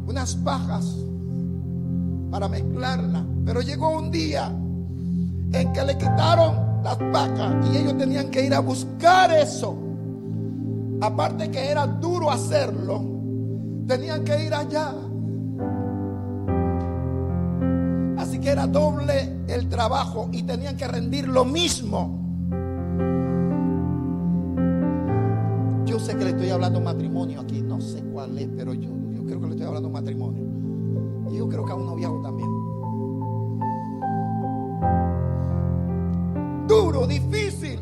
unas 0.07 0.35
pajas 0.37 0.97
para 2.35 2.49
mezclarla. 2.49 3.25
Pero 3.45 3.61
llegó 3.61 3.91
un 3.97 4.11
día 4.11 4.49
en 4.49 5.73
que 5.73 5.85
le 5.85 5.97
quitaron 5.97 6.83
las 6.83 6.97
pajas 6.97 7.55
y 7.73 7.77
ellos 7.77 7.97
tenían 7.97 8.29
que 8.29 8.45
ir 8.45 8.53
a 8.53 8.59
buscar 8.59 9.31
eso. 9.31 9.79
Aparte 11.01 11.49
que 11.53 11.71
era 11.71 11.87
duro 11.87 12.33
hacerlo, 12.33 13.05
tenían 13.87 14.25
que 14.25 14.47
ir 14.47 14.53
allá. 14.53 14.93
Así 18.19 18.41
que 18.41 18.51
era 18.51 18.67
doble 18.67 19.45
el 19.47 19.69
trabajo 19.69 20.29
y 20.33 20.43
tenían 20.43 20.77
que 20.77 20.89
rendir 20.89 21.29
lo 21.29 21.45
mismo. 21.45 22.19
Yo 25.87 26.01
sé 26.01 26.17
que 26.17 26.25
le 26.25 26.31
estoy 26.31 26.51
hablando 26.51 26.81
matrimonio 26.81 27.43
aquí, 27.43 27.63
no 27.63 27.81
sé 27.81 28.03
cuál 28.13 28.37
es, 28.37 28.49
pero 28.57 28.75
yo 28.75 28.91
creo 29.25 29.41
que 29.41 29.47
le 29.47 29.53
estoy 29.53 29.69
hablando 29.69 29.89
matrimonio. 29.89 30.64
Y 31.31 31.37
yo 31.37 31.49
creo 31.49 31.65
que 31.65 31.73
a 31.73 31.75
un 31.75 31.87
noviazgo 31.87 32.21
también. 32.23 32.49
Duro, 36.67 37.07
difícil. 37.07 37.81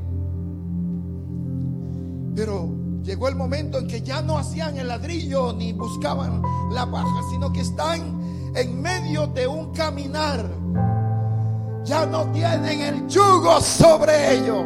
Pero 2.34 2.68
llegó 3.02 3.28
el 3.28 3.36
momento 3.36 3.78
en 3.78 3.86
que 3.86 4.00
ya 4.02 4.22
no 4.22 4.38
hacían 4.38 4.76
el 4.76 4.88
ladrillo 4.88 5.52
ni 5.52 5.72
buscaban 5.72 6.42
la 6.72 6.90
paja, 6.90 7.22
sino 7.30 7.52
que 7.52 7.60
están 7.60 8.20
en 8.54 8.80
medio 8.80 9.26
de 9.28 9.46
un 9.46 9.72
caminar. 9.72 10.44
Ya 11.84 12.06
no 12.06 12.26
tienen 12.32 12.80
el 12.80 13.08
yugo 13.08 13.60
sobre 13.60 14.36
ellos. 14.36 14.64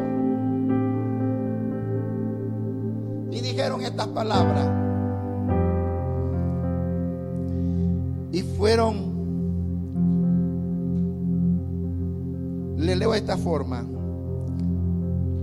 Y 3.31 3.41
dijeron 3.41 3.83
estas 3.83 4.09
palabras. 4.09 4.86
Fueron, 8.57 9.15
le 12.79 12.97
leo 12.97 13.13
de 13.13 13.19
esta 13.19 13.37
forma, 13.37 13.87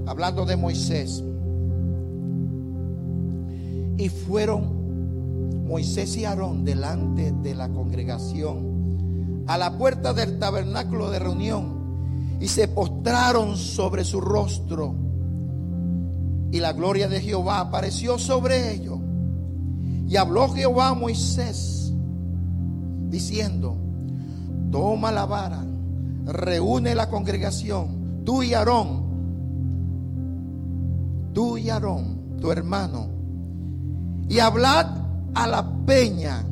hablando 0.08 0.46
de 0.46 0.56
Moisés. 0.56 1.24
Y 3.98 4.10
fueron 4.10 5.66
Moisés 5.68 6.18
y 6.18 6.26
Aarón 6.26 6.66
delante 6.66 7.32
de 7.32 7.54
la 7.56 7.70
congregación 7.70 9.44
a 9.48 9.58
la 9.58 9.78
puerta 9.78 10.14
del 10.14 10.40
tabernáculo 10.40 11.12
de 11.12 11.20
reunión 11.20 12.38
y 12.40 12.48
se 12.48 12.68
postraron 12.68 13.56
sobre 13.58 14.04
su 14.04 14.20
rostro. 14.20 14.96
Y 16.52 16.60
la 16.60 16.74
gloria 16.74 17.08
de 17.08 17.22
Jehová 17.22 17.60
apareció 17.60 18.18
sobre 18.18 18.74
ellos. 18.74 19.00
Y 20.08 20.18
habló 20.18 20.50
Jehová 20.50 20.90
a 20.90 20.94
Moisés 20.94 21.73
diciendo, 23.14 23.78
toma 24.72 25.12
la 25.12 25.28
vara, 25.28 25.64
reúne 26.26 26.96
la 26.96 27.10
congregación, 27.10 28.24
tú 28.26 28.42
y 28.42 28.56
Aarón, 28.56 29.04
tú 31.32 31.60
y 31.60 31.70
Aarón, 31.70 32.40
tu 32.42 32.52
hermano, 32.52 33.06
y 34.28 34.40
hablad 34.40 34.88
a 35.36 35.46
la 35.46 35.64
peña, 35.86 36.44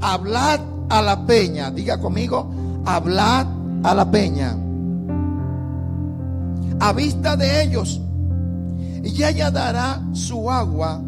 hablad 0.00 0.60
a 0.88 1.02
la 1.02 1.26
peña, 1.26 1.70
diga 1.70 2.00
conmigo, 2.00 2.50
hablad 2.86 3.46
a 3.82 3.94
la 3.94 4.10
peña. 4.10 4.56
a 6.80 6.92
vista 6.94 7.36
de 7.36 7.62
ellos. 7.62 8.00
Y 9.04 9.22
ella 9.22 9.50
dará 9.50 10.00
su 10.12 10.50
agua 10.50 11.00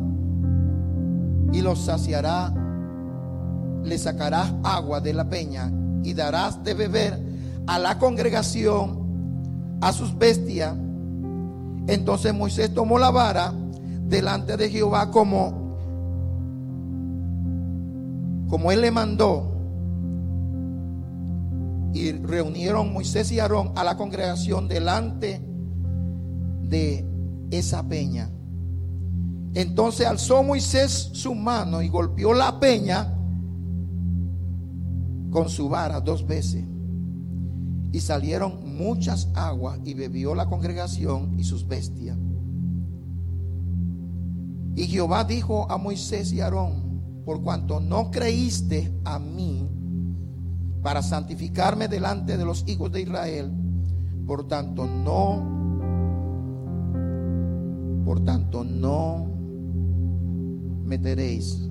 y 1.52 1.62
los 1.62 1.80
saciará. 1.80 2.63
Le 3.84 3.98
sacarás 3.98 4.52
agua 4.62 5.00
de 5.00 5.12
la 5.12 5.28
peña 5.28 5.70
y 6.02 6.14
darás 6.14 6.62
de 6.64 6.74
beber 6.74 7.20
a 7.66 7.78
la 7.78 7.98
congregación, 7.98 9.78
a 9.80 9.92
sus 9.92 10.16
bestias. 10.16 10.74
Entonces 11.86 12.32
Moisés 12.34 12.72
tomó 12.72 12.98
la 12.98 13.10
vara 13.10 13.52
delante 14.06 14.56
de 14.56 14.70
Jehová 14.70 15.10
como 15.10 15.64
como 18.48 18.70
él 18.70 18.82
le 18.82 18.90
mandó. 18.90 19.50
Y 21.92 22.12
reunieron 22.12 22.92
Moisés 22.92 23.30
y 23.32 23.40
Aarón 23.40 23.72
a 23.76 23.84
la 23.84 23.96
congregación 23.96 24.68
delante 24.68 25.40
de 26.62 27.04
esa 27.50 27.82
peña. 27.88 28.30
Entonces 29.54 30.06
alzó 30.06 30.42
Moisés 30.42 31.10
su 31.12 31.34
mano 31.34 31.82
y 31.82 31.88
golpeó 31.88 32.34
la 32.34 32.58
peña 32.58 33.13
con 35.34 35.48
su 35.48 35.68
vara 35.68 36.00
dos 36.00 36.24
veces. 36.28 36.64
Y 37.90 37.98
salieron 37.98 38.76
muchas 38.76 39.28
aguas 39.34 39.80
y 39.84 39.92
bebió 39.94 40.32
la 40.36 40.46
congregación 40.46 41.36
y 41.36 41.42
sus 41.42 41.66
bestias. 41.66 42.16
Y 44.76 44.86
Jehová 44.86 45.24
dijo 45.24 45.68
a 45.68 45.76
Moisés 45.76 46.32
y 46.32 46.40
Aarón, 46.40 47.22
por 47.24 47.42
cuanto 47.42 47.80
no 47.80 48.12
creíste 48.12 48.96
a 49.04 49.18
mí 49.18 49.68
para 50.84 51.02
santificarme 51.02 51.88
delante 51.88 52.36
de 52.36 52.44
los 52.44 52.62
hijos 52.68 52.92
de 52.92 53.02
Israel, 53.02 53.50
por 54.28 54.46
tanto 54.46 54.86
no, 54.86 55.42
por 58.04 58.24
tanto 58.24 58.62
no 58.62 59.26
meteréis 60.84 61.68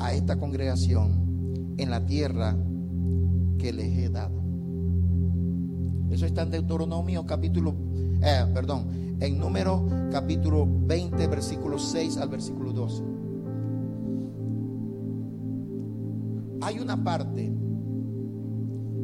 a 0.00 0.12
esta 0.12 0.36
congregación 0.36 1.74
en 1.78 1.88
la 1.90 2.04
tierra 2.04 2.54
que 3.58 3.72
les 3.72 3.98
he 3.98 4.08
dado. 4.08 4.42
Eso 6.10 6.26
está 6.26 6.42
en 6.42 6.50
Deuteronomio 6.50 7.26
capítulo, 7.26 7.74
eh, 8.22 8.44
perdón, 8.54 8.86
en 9.20 9.38
número 9.38 9.86
capítulo 10.10 10.66
20, 10.66 11.26
versículo 11.26 11.78
6 11.78 12.16
al 12.18 12.28
versículo 12.28 12.72
12. 12.72 13.02
Hay 16.62 16.78
una 16.78 17.02
parte 17.02 17.52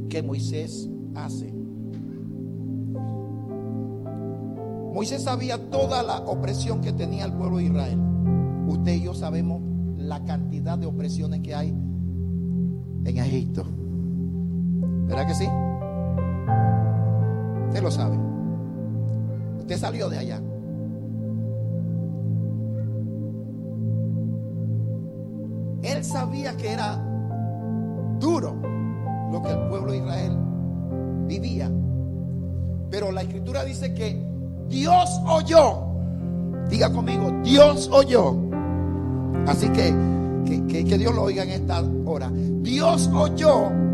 que 0.09 0.23
Moisés 0.23 0.89
hace. 1.15 1.53
Moisés 4.95 5.23
sabía 5.23 5.71
toda 5.71 6.03
la 6.03 6.19
opresión 6.19 6.81
que 6.81 6.93
tenía 6.93 7.25
el 7.25 7.33
pueblo 7.33 7.57
de 7.59 7.65
Israel. 7.65 7.99
Usted 8.69 8.95
y 8.95 9.03
yo 9.03 9.15
sabemos 9.15 9.63
la 9.97 10.25
cantidad 10.25 10.79
de 10.79 10.87
opresiones 10.87 11.41
que 11.41 11.55
hay 11.55 11.71
en 11.71 13.19
Egipto. 13.19 13.65
¿Verdad 15.13 15.27
que 15.27 15.35
sí? 15.35 15.49
Usted 17.69 17.83
lo 17.83 17.91
sabe. 17.91 18.19
Usted 19.59 19.77
salió 19.77 20.09
de 20.09 20.17
allá. 20.17 20.41
Él 25.83 26.03
sabía 26.03 26.57
que 26.57 26.73
era 26.73 26.97
duro 28.19 28.55
lo 29.31 29.43
que 29.43 29.51
el 29.51 29.69
pueblo 29.69 29.93
de 29.93 29.99
Israel 29.99 30.39
vivía. 31.27 31.71
Pero 32.91 33.13
la 33.13 33.21
escritura 33.21 33.65
dice 33.65 33.93
que 33.93 34.19
Dios 34.69 35.21
oyó. 35.29 35.89
Diga 36.71 36.91
conmigo, 36.91 37.31
Dios 37.45 37.91
oyó. 37.93 38.35
Así 39.47 39.69
que, 39.69 39.95
que, 40.47 40.87
que 40.87 40.97
Dios 40.97 41.15
lo 41.15 41.25
oiga 41.25 41.43
en 41.43 41.51
esta 41.51 41.83
hora. 42.07 42.31
Dios 42.63 43.11
oyó 43.13 43.92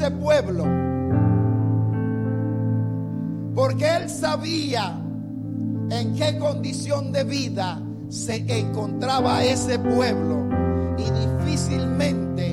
ese 0.00 0.10
pueblo. 0.12 0.64
Porque 3.54 3.96
él 3.96 4.08
sabía 4.08 4.98
en 5.90 6.14
qué 6.14 6.38
condición 6.38 7.12
de 7.12 7.24
vida 7.24 7.82
se 8.08 8.36
encontraba 8.58 9.44
ese 9.44 9.78
pueblo. 9.78 10.48
Y 10.96 11.44
difícilmente 11.44 12.50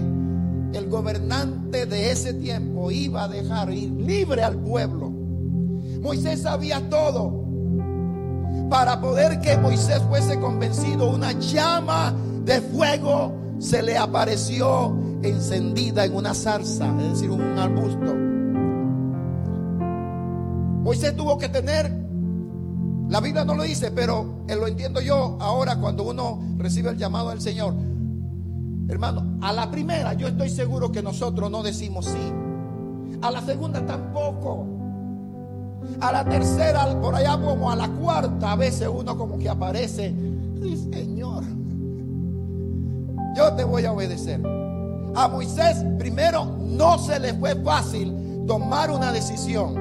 el 0.74 0.90
gobernante 0.90 1.86
de 1.86 2.12
ese 2.12 2.34
tiempo 2.34 2.92
iba 2.92 3.24
a 3.24 3.28
dejar 3.30 3.72
ir 3.72 3.92
libre 3.92 4.44
al 4.44 4.58
pueblo. 4.58 5.10
Moisés 6.02 6.42
sabía 6.42 6.90
todo. 6.90 7.46
Para 8.70 9.00
poder 9.00 9.40
que 9.40 9.58
Moisés 9.58 10.02
fuese 10.10 10.38
convencido, 10.40 11.10
una 11.10 11.32
llama 11.32 12.14
de 12.44 12.60
fuego 12.60 13.34
se 13.60 13.82
le 13.82 13.98
apareció 13.98 15.07
encendida 15.30 16.06
en 16.06 16.16
una 16.16 16.34
zarza, 16.34 16.88
es 17.02 17.14
decir, 17.14 17.30
un 17.30 17.42
arbusto. 17.58 18.16
Moisés 20.84 21.16
tuvo 21.16 21.38
que 21.38 21.50
tener, 21.50 21.92
la 23.10 23.20
Biblia 23.20 23.44
no 23.44 23.56
lo 23.56 23.64
dice, 23.64 23.92
pero 23.92 24.38
lo 24.48 24.68
entiendo 24.68 25.02
yo 25.02 25.38
ahora 25.40 25.76
cuando 25.78 26.04
uno 26.04 26.40
recibe 26.58 26.90
el 26.92 26.98
llamado 26.98 27.30
del 27.30 27.42
Señor. 27.42 27.74
Hermano, 28.88 29.38
a 29.42 29.52
la 29.52 29.70
primera 29.70 30.14
yo 30.14 30.28
estoy 30.28 30.50
seguro 30.50 30.92
que 30.92 31.04
nosotros 31.04 31.52
no 31.52 31.62
decimos 31.62 32.06
sí. 32.06 32.34
A 33.22 33.32
la 33.32 33.42
segunda 33.42 33.86
tampoco. 33.86 34.66
A 36.00 36.12
la 36.12 36.24
tercera, 36.24 37.00
por 37.02 37.16
allá 37.16 37.38
como 37.38 37.70
a 37.70 37.76
la 37.76 37.90
cuarta, 37.90 38.54
a 38.54 38.56
veces 38.56 38.88
uno 38.88 39.18
como 39.18 39.38
que 39.38 39.50
aparece. 39.50 40.14
Señor, 40.92 41.44
yo 43.36 43.54
te 43.54 43.64
voy 43.64 43.86
a 43.86 43.92
obedecer. 43.92 44.67
A 45.16 45.28
Moisés 45.28 45.84
primero 45.98 46.46
no 46.46 46.98
se 46.98 47.20
le 47.20 47.34
fue 47.34 47.56
fácil 47.64 48.14
tomar 48.46 48.92
una 48.92 49.12
decisión 49.12 49.76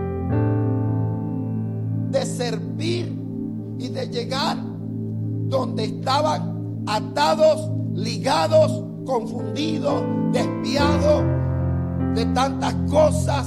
de 2.10 2.24
servir 2.24 3.16
y 3.78 3.88
de 3.88 4.08
llegar 4.08 4.56
donde 5.48 5.84
estaban 5.84 6.84
atados, 6.86 7.70
ligados, 7.94 8.82
confundidos, 9.04 10.02
desviados 10.32 11.24
de 12.14 12.24
tantas 12.26 12.74
cosas 12.90 13.46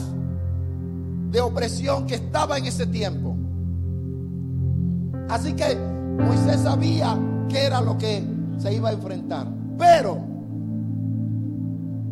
de 1.32 1.41
opresión 1.41 2.05
que 2.05 2.15
estaba 2.15 2.57
en 2.57 2.65
ese 2.65 2.86
tiempo. 2.88 3.36
Así 5.30 5.53
que 5.53 5.75
Moisés 6.19 6.61
sabía 6.61 7.17
que 7.47 7.65
era 7.65 7.82
lo 7.82 7.97
que 7.97 8.23
se 8.57 8.73
iba 8.73 8.89
a 8.89 8.93
enfrentar. 8.93 9.47
Pero 9.77 10.19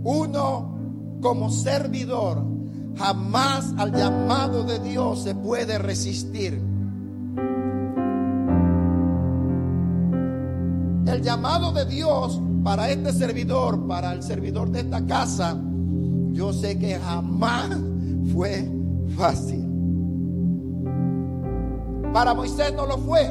uno 0.03 0.77
como 1.21 1.49
servidor 1.49 2.43
jamás 2.97 3.73
al 3.77 3.93
llamado 3.93 4.63
de 4.63 4.79
Dios 4.79 5.23
se 5.23 5.35
puede 5.35 5.77
resistir. 5.77 6.61
El 11.05 11.21
llamado 11.21 11.71
de 11.71 11.85
Dios 11.85 12.41
para 12.63 12.89
este 12.89 13.13
servidor, 13.13 13.87
para 13.87 14.13
el 14.13 14.23
servidor 14.23 14.69
de 14.71 14.81
esta 14.81 15.05
casa, 15.05 15.57
yo 16.31 16.51
sé 16.51 16.77
que 16.77 16.99
jamás 16.99 17.77
fue 18.33 18.69
fácil. 19.15 19.65
Para 22.13 22.33
Moisés 22.33 22.73
no 22.73 22.85
lo 22.85 22.97
fue. 22.97 23.21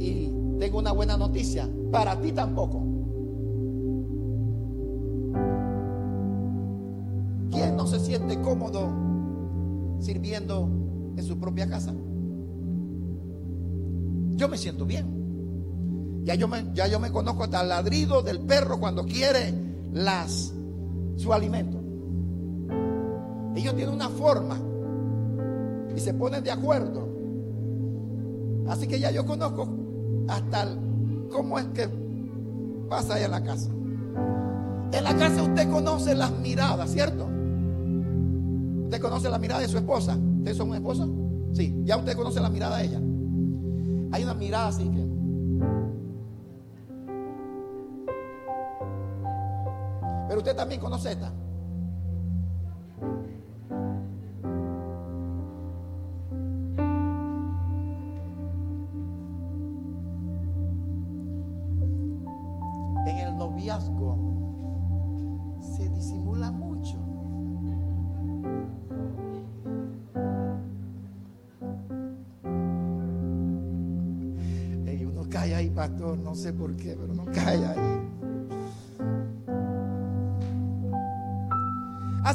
Y 0.00 0.30
tengo 0.58 0.78
una 0.78 0.92
buena 0.92 1.16
noticia, 1.16 1.68
para 1.90 2.20
ti 2.20 2.32
tampoco. 2.32 2.91
¿Quién 7.52 7.76
no 7.76 7.86
se 7.86 8.00
siente 8.00 8.40
cómodo 8.40 8.88
sirviendo 10.00 10.68
en 11.16 11.22
su 11.24 11.38
propia 11.38 11.68
casa? 11.68 11.92
Yo 14.36 14.48
me 14.48 14.56
siento 14.56 14.84
bien. 14.86 16.22
Ya 16.24 16.34
yo 16.34 16.48
me, 16.48 16.64
ya 16.74 16.86
yo 16.86 16.98
me 16.98 17.10
conozco 17.12 17.44
hasta 17.44 17.60
el 17.62 17.68
ladrido 17.68 18.22
del 18.22 18.40
perro 18.40 18.78
cuando 18.80 19.04
quiere 19.04 19.52
las, 19.92 20.52
su 21.16 21.32
alimento. 21.32 21.78
Ellos 23.54 23.74
tienen 23.76 23.94
una 23.94 24.08
forma 24.08 24.56
y 25.94 26.00
se 26.00 26.14
ponen 26.14 26.42
de 26.42 26.50
acuerdo. 26.52 27.06
Así 28.68 28.86
que 28.86 28.98
ya 28.98 29.10
yo 29.10 29.26
conozco 29.26 29.68
hasta 30.28 30.62
el- 30.62 31.28
cómo 31.30 31.58
es 31.58 31.66
que 31.66 31.88
pasa 32.88 33.14
ahí 33.14 33.24
en 33.24 33.30
la 33.32 33.42
casa. 33.42 33.68
En 34.92 35.04
la 35.04 35.16
casa 35.16 35.42
usted 35.42 35.70
conoce 35.70 36.14
las 36.14 36.30
miradas, 36.38 36.90
¿cierto? 36.90 37.26
Usted 38.92 39.00
conoce 39.00 39.30
la 39.30 39.38
mirada 39.38 39.62
de 39.62 39.68
su 39.68 39.78
esposa. 39.78 40.18
¿Ustedes 40.18 40.58
son 40.58 40.68
un 40.68 40.74
esposo? 40.74 41.08
Sí, 41.54 41.74
ya 41.82 41.96
usted 41.96 42.14
conoce 42.14 42.40
la 42.40 42.50
mirada 42.50 42.76
de 42.76 42.84
ella. 42.84 43.00
Hay 44.12 44.22
una 44.22 44.34
mirada 44.34 44.68
así 44.68 44.86
que. 44.86 45.08
Pero 50.28 50.40
usted 50.40 50.54
también 50.54 50.78
conoce 50.78 51.12
esta. 51.12 51.32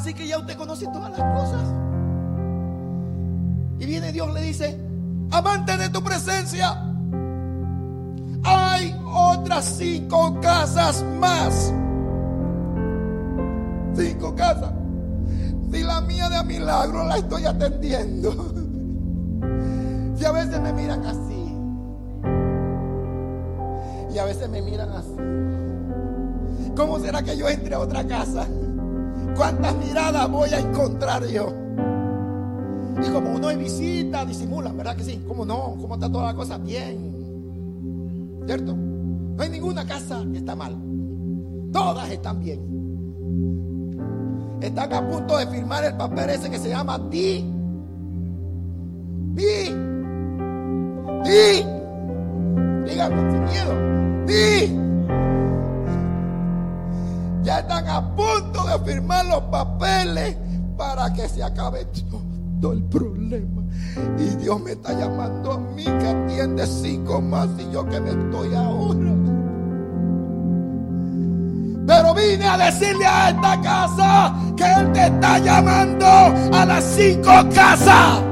Así 0.08 0.14
que 0.14 0.26
ya 0.26 0.38
usted 0.38 0.56
conoce 0.56 0.86
todas 0.86 1.10
las 1.10 1.38
cosas. 1.38 1.62
Y 3.78 3.84
viene 3.84 4.10
Dios 4.10 4.32
le 4.32 4.40
dice, 4.40 4.80
amante 5.30 5.76
de 5.76 5.90
tu 5.90 6.02
presencia, 6.02 6.82
hay 8.42 8.98
otras 9.04 9.66
cinco 9.66 10.40
casas 10.40 11.04
más. 11.20 11.74
Cinco 13.94 14.34
casas. 14.34 14.72
Si 15.70 15.82
la 15.82 16.00
mía 16.00 16.30
de 16.30 16.42
milagro 16.42 17.04
la 17.04 17.18
estoy 17.18 17.44
atendiendo. 17.44 18.54
Si 20.16 20.24
a 20.24 20.32
veces 20.32 20.60
me 20.60 20.72
miran 20.72 21.04
así. 21.04 21.54
Y 24.14 24.18
a 24.18 24.24
veces 24.24 24.48
me 24.48 24.62
miran 24.62 24.90
así. 24.90 26.74
¿Cómo 26.74 26.98
será 26.98 27.22
que 27.22 27.36
yo 27.36 27.46
entre 27.46 27.74
a 27.74 27.80
otra 27.80 28.04
casa? 28.04 28.48
¿Cuántas 29.38 29.76
miradas 29.76 30.28
voy 30.28 30.50
a 30.50 30.58
encontrar 30.58 31.24
yo? 31.28 31.54
Y 33.00 33.08
como 33.12 33.36
uno 33.36 33.56
visita, 33.56 34.24
disimulan, 34.24 34.76
¿verdad 34.76 34.96
que 34.96 35.04
sí? 35.04 35.22
¿Cómo 35.28 35.46
no? 35.46 35.76
¿Cómo 35.80 35.94
está 35.94 36.10
toda 36.10 36.32
la 36.32 36.34
cosa? 36.34 36.58
Bien. 36.58 38.42
¿Cierto? 38.46 38.74
No 38.74 39.40
hay 39.40 39.48
ninguna 39.48 39.86
casa 39.86 40.24
que 40.32 40.38
está 40.38 40.56
mal. 40.56 40.76
Todas 41.72 42.10
están 42.10 42.40
bien. 42.40 42.60
Están 44.60 44.92
a 44.92 45.08
punto 45.08 45.36
de 45.36 45.46
firmar 45.46 45.84
el 45.84 45.96
papel 45.96 46.30
ese 46.30 46.50
que 46.50 46.58
se 46.58 46.70
llama 46.70 46.98
Di. 46.98 47.48
Di. 49.34 49.72
Di. 51.24 51.62
Sin 52.88 53.44
miedo. 53.44 54.26
Di. 54.26 54.87
Ya 57.48 57.60
están 57.60 57.88
a 57.88 58.14
punto 58.14 58.62
de 58.66 58.78
firmar 58.80 59.24
los 59.24 59.40
papeles 59.44 60.36
para 60.76 61.10
que 61.14 61.26
se 61.26 61.42
acabe 61.42 61.86
todo 62.60 62.74
el 62.74 62.82
problema. 62.82 63.62
Y 64.18 64.36
Dios 64.36 64.60
me 64.60 64.72
está 64.72 64.92
llamando 64.92 65.52
a 65.52 65.58
mí 65.58 65.82
que 65.82 66.08
atiende 66.08 66.66
cinco 66.66 67.22
más 67.22 67.48
y 67.58 67.72
yo 67.72 67.88
que 67.88 68.00
me 68.02 68.10
estoy 68.10 68.54
ahora. 68.54 69.14
Pero 71.86 72.14
vine 72.14 72.46
a 72.46 72.58
decirle 72.58 73.06
a 73.06 73.30
esta 73.30 73.60
casa 73.62 74.34
que 74.54 74.70
Él 74.70 74.92
te 74.92 75.06
está 75.06 75.38
llamando 75.38 76.06
a 76.06 76.66
las 76.66 76.84
cinco 76.84 77.32
casas. 77.54 78.24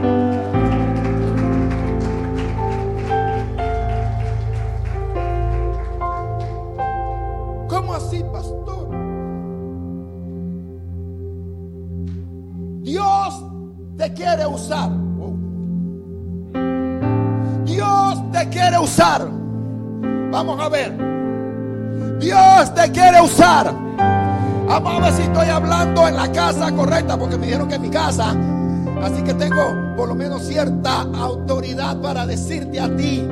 Usar. 14.57 14.91
Dios 17.65 18.33
te 18.33 18.49
quiere 18.49 18.79
usar. 18.79 19.29
Vamos 20.33 20.61
a 20.61 20.69
ver. 20.69 20.97
Dios 22.19 22.75
te 22.75 22.91
quiere 22.91 23.21
usar. 23.21 23.73
Vamos 24.67 25.03
a 25.03 25.13
si 25.13 25.23
estoy 25.23 25.49
hablando 25.49 26.09
en 26.09 26.17
la 26.17 26.33
casa 26.33 26.73
correcta, 26.73 27.19
porque 27.19 27.37
me 27.37 27.47
dijeron 27.47 27.69
que 27.69 27.75
es 27.75 27.81
mi 27.81 27.91
casa. 27.91 28.35
Así 29.03 29.23
que 29.23 29.35
tengo 29.35 29.95
por 29.97 30.09
lo 30.09 30.15
menos 30.15 30.43
cierta 30.43 31.03
autoridad 31.03 32.01
para 32.01 32.27
decirte 32.27 32.81
a 32.81 32.89
ti 32.97 33.29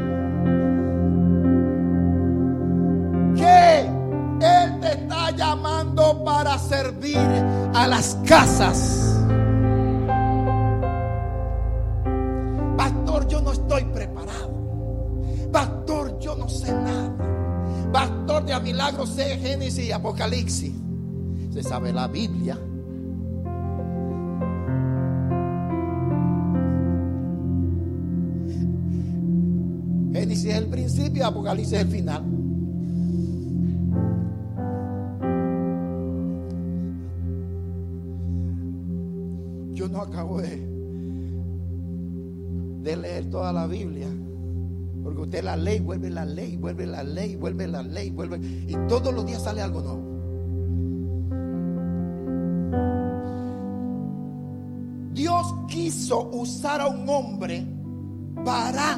que 3.35 3.81
Él 4.41 4.81
te 4.81 4.93
está 4.93 5.31
llamando 5.31 6.23
para 6.23 6.59
servir 6.59 7.19
a 7.75 7.87
las 7.87 8.17
casas. 8.27 9.04
A 19.05 19.07
milagro 19.07 19.07
sé 19.07 19.39
Génesis 19.39 19.87
y 19.87 19.93
Apocalipsis. 19.93 20.73
Se 21.53 21.63
sabe 21.63 21.93
la 21.93 22.09
Biblia. 22.09 22.59
Génesis 30.13 30.47
es 30.47 30.57
el 30.57 30.67
principio, 30.67 31.27
Apocalipsis 31.27 31.75
es 31.75 31.81
el 31.83 31.89
final. 31.89 32.25
Yo 39.75 39.89
no 39.89 40.01
acabo 40.01 40.41
de, 40.41 40.67
de 42.83 42.97
leer 42.97 43.31
toda 43.31 43.53
la 43.53 43.67
Biblia. 43.67 44.09
Porque 45.15 45.29
usted 45.29 45.45
la 45.45 45.57
ley, 45.57 45.79
vuelve 45.79 46.11
la 46.11 46.25
ley, 46.25 46.57
vuelve 46.57 46.87
la 46.87 47.05
ley, 47.05 47.37
vuelve 47.37 47.69
la 47.69 47.83
ley, 47.83 48.11
vuelve. 48.11 48.37
Y 48.67 48.75
todos 48.89 49.15
los 49.15 49.25
días 49.25 49.45
sale 49.45 49.63
algo 49.63 49.81
nuevo. 49.81 50.03
Dios 55.13 55.55
quiso 55.69 56.31
usar 56.31 56.81
a 56.81 56.89
un 56.89 57.09
hombre 57.09 57.65
para 58.45 58.97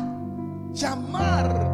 llamar 0.73 1.71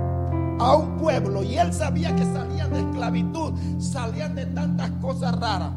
a 0.59 0.77
un 0.77 0.97
pueblo. 0.97 1.45
Y 1.45 1.57
él 1.57 1.73
sabía 1.73 2.13
que 2.17 2.25
salían 2.25 2.73
de 2.73 2.81
esclavitud, 2.81 3.53
salían 3.79 4.35
de 4.35 4.47
tantas 4.47 4.91
cosas 5.01 5.39
raras. 5.39 5.73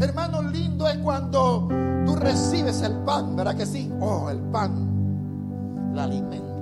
Hermano, 0.00 0.42
lindo 0.42 0.88
es 0.88 0.98
cuando 0.98 1.68
tú 2.04 2.16
recibes 2.16 2.82
el 2.82 2.96
pan, 3.04 3.36
¿verdad 3.36 3.56
que 3.56 3.66
sí? 3.66 3.92
Oh, 4.00 4.28
el 4.28 4.40
pan, 4.40 5.92
el 5.92 5.98
alimento. 6.00 6.53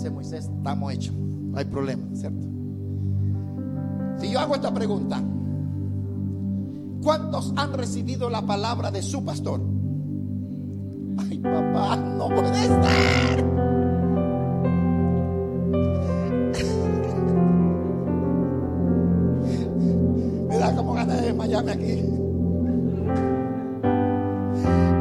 Dice 0.00 0.10
Moisés, 0.10 0.48
estamos 0.56 0.94
hechos, 0.94 1.14
no 1.14 1.58
hay 1.58 1.66
problema, 1.66 2.02
¿cierto? 2.14 2.48
Si 4.16 4.32
yo 4.32 4.40
hago 4.40 4.54
esta 4.54 4.72
pregunta, 4.72 5.20
¿cuántos 7.02 7.52
han 7.54 7.74
recibido 7.74 8.30
la 8.30 8.40
palabra 8.40 8.90
de 8.90 9.02
su 9.02 9.22
pastor? 9.22 9.60
Ay, 11.18 11.38
papá, 11.40 11.96
no 11.96 12.28
puede 12.28 12.62
estar. 12.62 13.44
Desmayarme 21.20 21.72
aquí. 21.72 22.02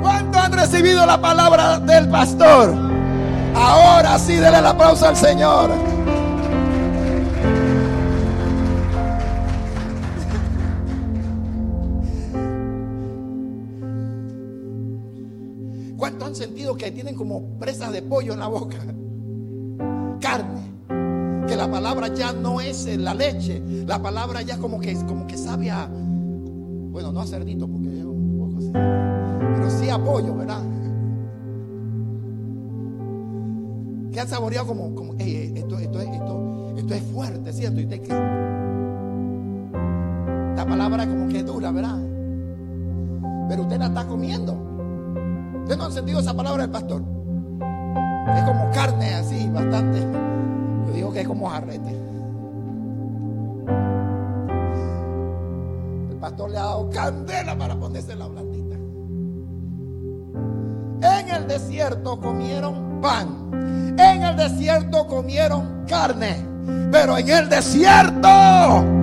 ¿Cuántos 0.02 0.44
han 0.44 0.52
recibido 0.52 1.06
la 1.06 1.22
palabra 1.22 1.80
del 1.80 2.10
pastor? 2.10 2.89
Ahora 3.56 4.18
sí, 4.20 4.34
denle 4.34 4.60
el 4.60 4.66
aplauso 4.66 5.08
al 5.08 5.16
Señor. 5.16 5.72
¿Cuántos 15.98 16.28
han 16.28 16.36
sentido 16.36 16.76
que 16.76 16.92
tienen 16.92 17.16
como 17.16 17.60
presas 17.60 17.92
de 17.92 18.02
pollo 18.02 18.34
en 18.34 18.40
la 18.40 18.48
boca? 18.48 18.78
Carne. 20.20 20.62
Que 21.48 21.56
la 21.56 21.70
palabra 21.70 22.08
ya 22.14 22.32
no 22.32 22.62
es 22.62 22.86
la 22.86 23.14
leche. 23.14 23.62
La 23.86 24.02
palabra 24.02 24.42
ya 24.42 24.58
como 24.58 24.80
que, 24.80 24.94
como 25.06 25.28
que 25.28 25.38
sabe. 25.38 25.72
Bueno, 26.92 27.12
no 27.12 27.22
a 27.22 27.28
cerdito 27.28 27.68
porque 27.68 28.00
es 28.00 28.06
un 28.06 28.38
poco 28.40 28.58
así. 28.58 28.72
Pero 28.74 29.70
sí 29.70 29.90
a 29.90 29.98
pollo, 29.98 30.36
¿verdad? 30.36 30.64
Han 34.20 34.28
saboreado 34.28 34.68
como, 34.68 34.94
como 34.94 35.14
"Ey, 35.18 35.36
ey, 35.36 35.54
esto, 35.56 35.80
esto, 35.80 36.02
esto, 36.02 36.74
esto 36.78 36.94
es 36.94 37.04
fuerte, 37.04 37.54
¿cierto? 37.54 37.80
Y 37.80 37.84
usted 37.84 38.02
que. 38.02 38.40
palabra 40.70 41.08
como 41.08 41.28
que 41.28 41.44
dura, 41.44 41.72
¿verdad? 41.72 42.00
Pero 43.50 43.64
usted 43.64 43.80
la 43.80 43.88
está 43.88 44.06
comiendo. 44.08 44.54
¿Usted 45.64 45.78
no 45.78 45.86
ha 45.86 45.92
sentido 45.92 46.20
esa 46.20 46.34
palabra 46.34 46.64
del 46.64 46.72
pastor? 46.72 47.02
Es 48.36 48.44
como 48.44 48.70
carne 48.72 49.16
así, 49.16 49.50
bastante. 49.50 50.00
Yo 50.88 50.94
digo 50.94 51.12
que 51.12 51.22
es 51.22 51.28
como 51.28 51.50
jarrete. 51.50 51.90
El 56.12 56.18
pastor 56.18 56.52
le 56.52 56.58
ha 56.58 56.64
dado 56.64 56.90
candela 56.90 57.58
para 57.58 57.80
ponerse 57.80 58.16
la 58.16 58.28
blandita. 58.28 58.76
En 61.02 61.30
el 61.30 61.48
desierto 61.48 62.20
comieron 62.20 62.89
pan. 63.02 63.96
En 63.98 64.24
el 64.24 64.36
desierto 64.36 65.08
comieron 65.08 65.86
carne. 65.88 66.46
Pero 66.92 67.18
en 67.18 67.30
el 67.30 67.50
desierto. 67.50 68.99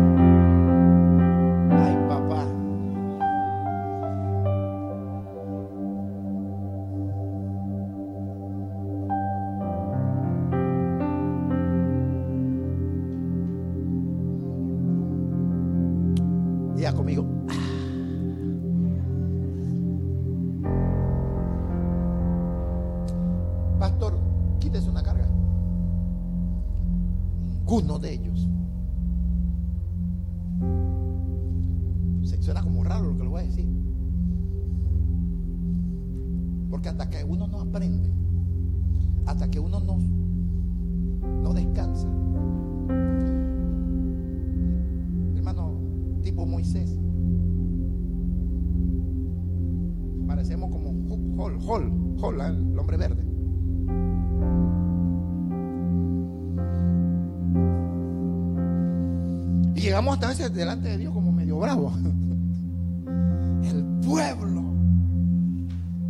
Delante 60.57 60.88
de 60.88 60.98
Dios 60.98 61.12
como 61.12 61.30
medio 61.32 61.59
bravo. 61.59 61.92
El 63.62 63.84
pueblo, 64.04 64.62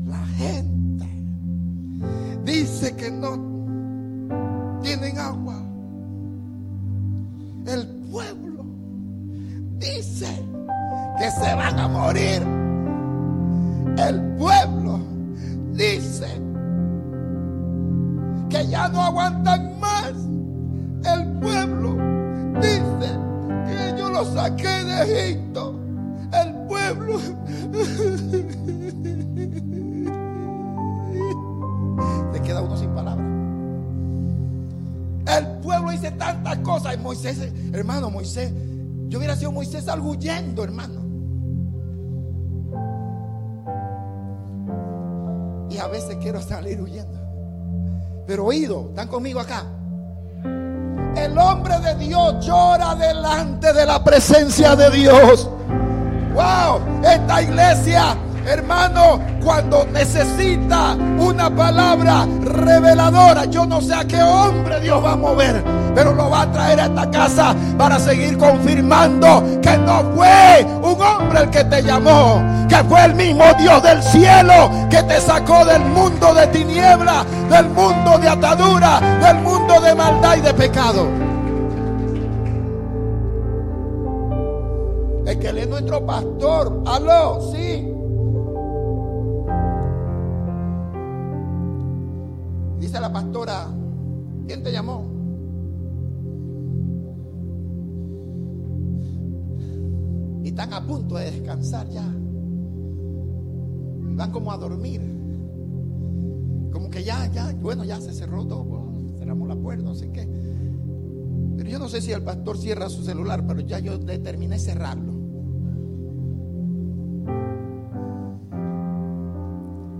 la 0.06 0.24
gente, 0.36 1.06
dice 2.44 2.94
que 2.96 3.10
no 3.10 4.80
tienen 4.82 5.18
agua. 5.18 5.62
El 7.66 7.86
pueblo 8.10 8.64
dice 9.78 10.28
que 11.18 11.30
se 11.30 11.54
van 11.54 11.78
a 11.78 11.88
morir. 11.88 12.42
El 13.98 14.25
Yo 39.08 39.18
hubiera 39.18 39.36
sido 39.36 39.52
Moisés 39.52 39.88
arguyendo, 39.88 40.64
hermano. 40.64 41.06
Y 45.70 45.78
a 45.78 45.86
veces 45.86 46.16
quiero 46.20 46.40
salir 46.42 46.80
huyendo. 46.80 47.18
Pero 48.26 48.46
oído, 48.46 48.86
¿están 48.88 49.08
conmigo 49.08 49.38
acá? 49.40 49.64
El 51.16 51.38
hombre 51.38 51.78
de 51.80 51.94
Dios 51.94 52.44
llora 52.44 52.94
delante 52.94 53.72
de 53.72 53.86
la 53.86 54.02
presencia 54.02 54.74
de 54.74 54.90
Dios. 54.90 55.48
Wow, 56.34 57.02
esta 57.02 57.42
iglesia, 57.42 58.16
hermano, 58.46 59.20
cuando 59.42 59.86
necesita 59.92 60.94
una 61.18 61.54
palabra 61.54 62.26
reveladora, 62.42 63.44
yo 63.46 63.66
no 63.66 63.80
sé 63.80 63.94
a 63.94 64.04
qué 64.04 64.22
hombre 64.22 64.80
Dios 64.80 65.04
va 65.04 65.12
a 65.12 65.16
mover, 65.16 65.62
pero 65.94 66.14
lo 66.14 66.30
va 66.30 66.42
a 66.42 66.52
traer 66.52 66.80
a 66.80 66.86
esta 66.86 67.10
casa 67.10 67.54
para 67.76 67.98
seguir 67.98 68.38
confirmando 68.38 69.60
que 69.62 69.76
no 69.78 70.02
fue 70.14 70.66
un 70.82 71.00
hombre 71.00 71.40
el 71.40 71.50
que 71.50 71.64
te 71.64 71.82
llamó, 71.82 72.42
que 72.68 72.76
fue 72.84 73.04
el 73.04 73.14
mismo 73.14 73.44
Dios 73.58 73.82
del 73.82 74.02
cielo 74.02 74.70
que 74.90 75.02
te 75.02 75.20
sacó 75.20 75.64
del 75.64 75.82
mundo 75.84 76.34
de 76.34 76.46
tiniebla, 76.48 77.24
del 77.50 77.68
mundo 77.70 78.18
de 78.18 78.28
atadura, 78.28 79.00
del 79.20 79.38
mundo 79.38 79.80
de 79.80 79.94
maldad 79.94 80.36
y 80.36 80.40
de 80.40 80.54
pecado. 80.54 81.08
El 85.26 85.38
que 85.40 85.48
él 85.48 85.58
es 85.58 85.68
nuestro 85.68 86.06
pastor. 86.06 86.82
Aló, 86.86 87.40
sí. 87.52 87.95
La 93.00 93.12
pastora, 93.12 93.68
¿quién 94.48 94.62
te 94.62 94.72
llamó? 94.72 95.04
Y 100.42 100.48
están 100.48 100.72
a 100.72 100.84
punto 100.84 101.16
de 101.16 101.30
descansar 101.30 101.88
ya. 101.88 102.02
Van 104.16 104.32
como 104.32 104.50
a 104.50 104.56
dormir. 104.56 105.02
Como 106.72 106.88
que 106.90 107.04
ya, 107.04 107.30
ya, 107.30 107.52
bueno, 107.60 107.84
ya 107.84 108.00
se 108.00 108.12
cerró 108.12 108.46
todo. 108.46 108.64
pues, 108.64 109.18
cerramos 109.18 109.46
la 109.46 109.56
puerta, 109.56 109.84
no 109.84 109.94
sé 109.94 110.10
qué. 110.10 110.26
Pero 111.56 111.68
yo 111.68 111.78
no 111.78 111.88
sé 111.88 112.00
si 112.00 112.12
el 112.12 112.22
pastor 112.22 112.56
cierra 112.56 112.88
su 112.88 113.04
celular, 113.04 113.46
pero 113.46 113.60
ya 113.60 113.78
yo 113.78 113.98
determiné 113.98 114.58
cerrarlo. 114.58 115.12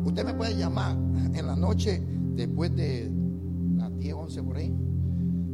Usted 0.06 0.24
me 0.24 0.34
puede 0.34 0.56
llamar 0.56 0.96
en 1.34 1.46
la 1.46 1.54
noche 1.54 2.15
después 2.36 2.74
de 2.76 3.10
las 3.76 3.96
10, 3.98 4.14
11 4.14 4.42
por 4.42 4.56
ahí, 4.56 4.74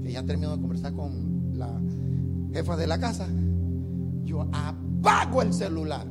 que 0.03 0.13
ya 0.13 0.23
termino 0.25 0.55
de 0.55 0.61
conversar 0.61 0.93
con 0.93 1.53
la 1.55 1.81
jefa 2.53 2.77
de 2.77 2.87
la 2.87 2.99
casa. 2.99 3.29
Yo 4.25 4.49
apago 4.53 5.43
el 5.43 5.53
celular. 5.53 6.07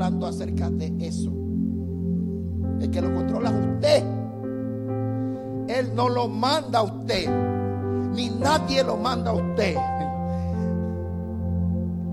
Hablando 0.00 0.26
acerca 0.26 0.70
de 0.70 0.94
eso. 1.00 1.30
El 2.80 2.90
que 2.90 3.02
lo 3.02 3.14
controla 3.14 3.50
usted. 3.50 4.02
Él 5.68 5.92
no 5.94 6.08
lo 6.08 6.26
manda 6.26 6.78
a 6.78 6.82
usted. 6.84 7.28
Ni 8.14 8.30
nadie 8.30 8.82
lo 8.82 8.96
manda 8.96 9.30
a 9.30 9.34
usted. 9.34 9.76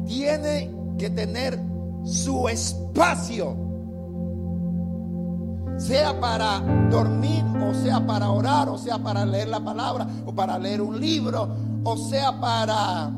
Tiene 0.05 0.69
que 0.97 1.09
tener 1.11 1.57
su 2.03 2.49
espacio 2.49 3.55
sea 5.77 6.19
para 6.19 6.59
dormir, 6.89 7.45
o 7.61 7.71
sea 7.71 8.05
para 8.05 8.31
orar, 8.31 8.67
o 8.67 8.79
sea 8.79 8.97
para 8.97 9.25
leer 9.25 9.47
la 9.47 9.63
palabra, 9.63 10.07
o 10.25 10.33
para 10.33 10.57
leer 10.57 10.81
un 10.81 10.99
libro, 10.99 11.55
o 11.83 11.95
sea 11.95 12.38
para... 12.39 13.11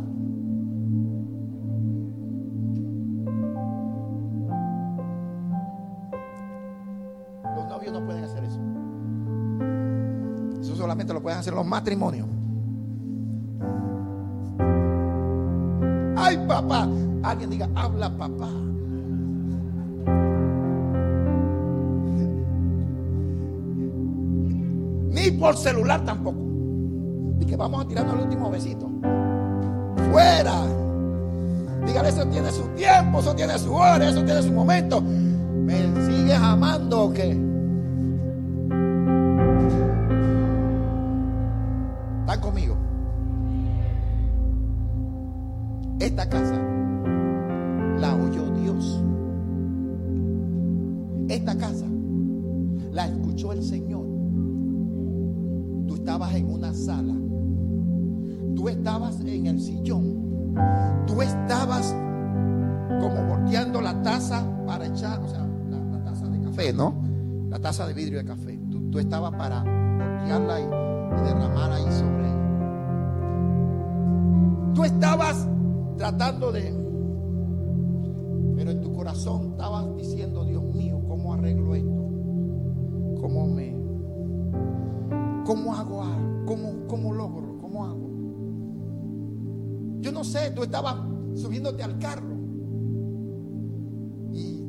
solamente 10.99 11.13
lo 11.13 11.21
pueden 11.21 11.39
hacer 11.39 11.53
los 11.53 11.65
matrimonios. 11.65 12.27
Ay, 16.17 16.37
papá, 16.47 16.87
Alguien 17.23 17.49
diga, 17.49 17.69
habla 17.75 18.09
papá. 18.09 18.49
Ni 25.09 25.31
por 25.31 25.57
celular 25.57 26.03
tampoco. 26.05 26.37
Y 27.39 27.45
que 27.45 27.55
vamos 27.55 27.85
a 27.85 27.87
tirarnos 27.87 28.15
el 28.15 28.21
último 28.21 28.49
besito. 28.49 28.89
Fuera. 30.11 30.65
Dígale, 31.85 32.09
eso 32.09 32.25
tiene 32.27 32.51
su 32.51 32.63
tiempo, 32.75 33.19
eso 33.19 33.35
tiene 33.35 33.57
su 33.57 33.73
hora, 33.73 34.09
eso 34.09 34.23
tiene 34.23 34.41
su 34.41 34.51
momento. 34.51 35.01
¿Me 35.01 35.77
sigues 36.05 36.37
amando 36.37 37.03
o 37.03 37.13
qué? 37.13 37.48
Esta 46.19 46.31
casa 46.31 46.61
la 47.97 48.13
oyó 48.13 48.51
Dios. 48.61 49.01
Esta 51.29 51.57
casa 51.57 51.85
la 52.91 53.07
escuchó 53.07 53.53
el 53.53 53.63
Señor. 53.63 54.05
Tú 55.87 55.95
estabas 55.95 56.35
en 56.35 56.51
una 56.51 56.73
sala. 56.73 57.15
Tú 58.53 58.67
estabas 58.67 59.21
en 59.21 59.47
el 59.47 59.61
sillón. 59.61 60.55
Tú 61.07 61.21
estabas 61.21 61.95
como 62.99 63.25
volteando 63.25 63.79
la 63.79 64.01
taza 64.01 64.45
para 64.67 64.87
echar, 64.87 65.21
o 65.21 65.29
sea, 65.29 65.47
la, 65.69 66.03
taza 66.03 66.27
de 66.27 66.41
café, 66.41 66.73
¿no? 66.73 67.01
La 67.49 67.59
taza 67.59 67.87
de 67.87 67.93
vidrio 67.93 68.17
de 68.17 68.25
café. 68.25 68.59
Tú, 68.69 68.91
tú 68.91 68.99
estabas 68.99 69.31
para 69.35 69.78
corazón 79.19 79.51
estabas 79.51 79.95
diciendo, 79.97 80.45
Dios 80.45 80.63
mío, 80.63 81.01
¿cómo 81.07 81.33
arreglo 81.33 81.75
esto? 81.75 82.09
¿Cómo 83.19 83.47
me... 83.47 83.75
¿Cómo 85.45 85.73
hago? 85.73 86.03
¿Cómo, 86.45 86.87
cómo 86.87 87.13
logro? 87.13 87.57
¿Cómo 87.59 87.85
hago? 87.85 88.09
Yo 89.99 90.11
no 90.11 90.23
sé, 90.23 90.51
tú 90.51 90.63
estabas 90.63 90.95
subiéndote 91.35 91.83
al 91.83 91.99
carro 91.99 92.37
y 94.31 94.63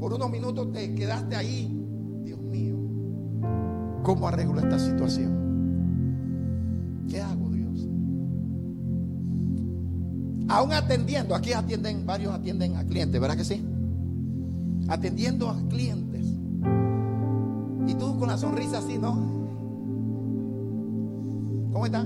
por 0.00 0.14
unos 0.14 0.30
minutos 0.30 0.72
te 0.72 0.94
quedaste 0.94 1.36
ahí. 1.36 1.78
Dios 2.24 2.40
mío, 2.40 2.76
¿cómo 4.02 4.26
arreglo 4.26 4.58
esta 4.58 4.78
situación? 4.78 7.04
¿Qué 7.08 7.20
hago, 7.20 7.50
Dios? 7.50 7.88
Aún 10.48 10.72
atendiendo, 10.72 11.36
aquí 11.36 11.52
atienden, 11.52 12.04
varios 12.04 12.34
atienden 12.34 12.76
a 12.76 12.84
clientes, 12.84 13.20
¿verdad 13.20 13.36
que 13.36 13.44
sí? 13.44 13.64
Atendiendo 14.92 15.48
a 15.48 15.56
clientes. 15.70 16.26
Y 17.86 17.94
tú 17.94 18.18
con 18.18 18.28
la 18.28 18.36
sonrisa 18.36 18.76
así, 18.76 18.98
¿no? 18.98 19.14
¿Cómo 21.72 21.86
está? 21.86 22.02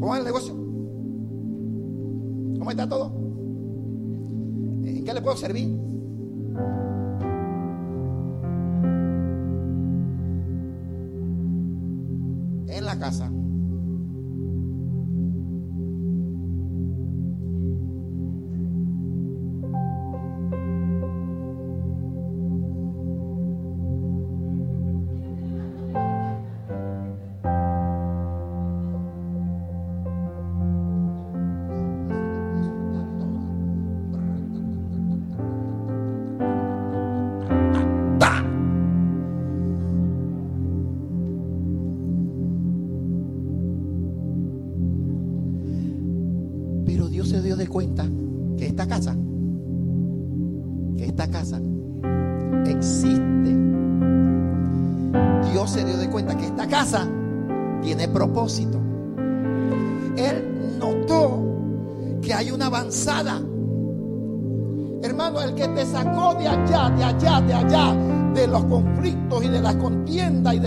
¿Cómo 0.00 0.14
es 0.14 0.20
el 0.20 0.24
negocio? 0.24 0.54
¿Cómo 2.58 2.70
está 2.70 2.88
todo? 2.88 3.12
¿En 4.84 5.04
qué 5.04 5.12
le 5.12 5.20
puedo 5.20 5.36
servir? 5.36 5.68
En 12.68 12.84
la 12.86 12.98
casa. 12.98 13.30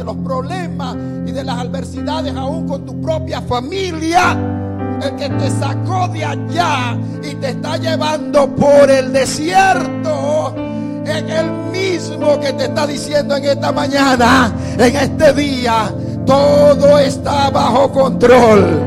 Los 0.07 0.17
problemas 0.17 0.95
y 1.25 1.31
de 1.33 1.43
las 1.43 1.59
adversidades 1.59 2.33
aún 2.33 2.65
con 2.65 2.85
tu 2.85 2.99
propia 3.01 3.41
familia. 3.41 4.37
El 5.03 5.15
que 5.17 5.29
te 5.29 5.51
sacó 5.51 6.07
de 6.07 6.23
allá 6.23 6.97
y 7.21 7.35
te 7.35 7.49
está 7.49 7.75
llevando 7.75 8.47
por 8.55 8.89
el 8.89 9.11
desierto. 9.11 10.55
Es 11.05 11.23
el 11.23 11.51
mismo 11.71 12.39
que 12.39 12.53
te 12.53 12.63
está 12.65 12.87
diciendo 12.87 13.35
en 13.35 13.45
esta 13.45 13.71
mañana, 13.73 14.51
en 14.77 14.95
este 14.95 15.33
día, 15.33 15.93
todo 16.25 16.97
está 16.99 17.49
bajo 17.49 17.91
control. 17.91 18.86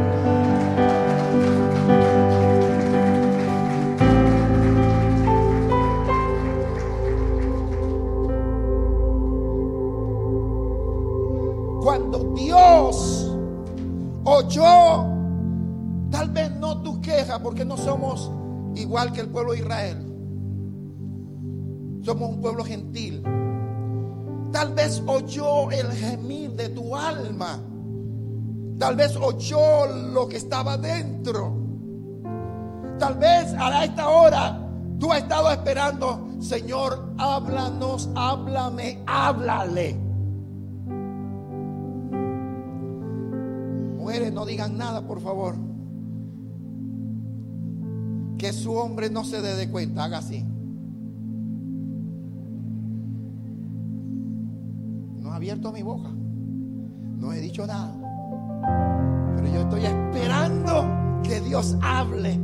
Que 19.08 19.20
el 19.20 19.28
pueblo 19.28 19.52
de 19.52 19.58
Israel. 19.58 19.96
Somos 22.02 22.30
un 22.30 22.40
pueblo 22.40 22.64
gentil. 22.64 23.22
Tal 24.52 24.74
vez 24.74 25.02
oyó 25.06 25.70
el 25.70 25.90
gemir 25.92 26.50
de 26.52 26.68
tu 26.68 26.94
alma. 26.94 27.58
Tal 28.78 28.96
vez 28.96 29.16
oyó 29.16 29.86
lo 30.12 30.28
que 30.28 30.36
estaba 30.36 30.76
dentro. 30.76 31.56
Tal 32.98 33.14
vez 33.14 33.54
a 33.58 33.84
esta 33.84 34.08
hora 34.08 34.60
tú 34.98 35.10
has 35.12 35.22
estado 35.22 35.50
esperando, 35.50 36.28
Señor, 36.40 37.14
háblanos, 37.16 38.10
háblame, 38.14 39.02
háblale. 39.06 39.94
Mujeres, 43.96 44.32
no 44.32 44.44
digan 44.44 44.76
nada, 44.76 45.06
por 45.06 45.20
favor. 45.20 45.69
Que 48.40 48.54
su 48.54 48.72
hombre 48.72 49.10
no 49.10 49.22
se 49.22 49.42
dé 49.42 49.68
cuenta, 49.68 50.04
haga 50.04 50.16
así. 50.16 50.42
No 55.20 55.30
he 55.30 55.36
abierto 55.36 55.70
mi 55.72 55.82
boca. 55.82 56.08
No 57.18 57.34
he 57.34 57.40
dicho 57.40 57.66
nada. 57.66 57.94
Pero 59.36 59.46
yo 59.46 59.60
estoy 59.60 59.84
esperando 59.84 60.88
que 61.22 61.38
Dios 61.42 61.76
hable. 61.82 62.40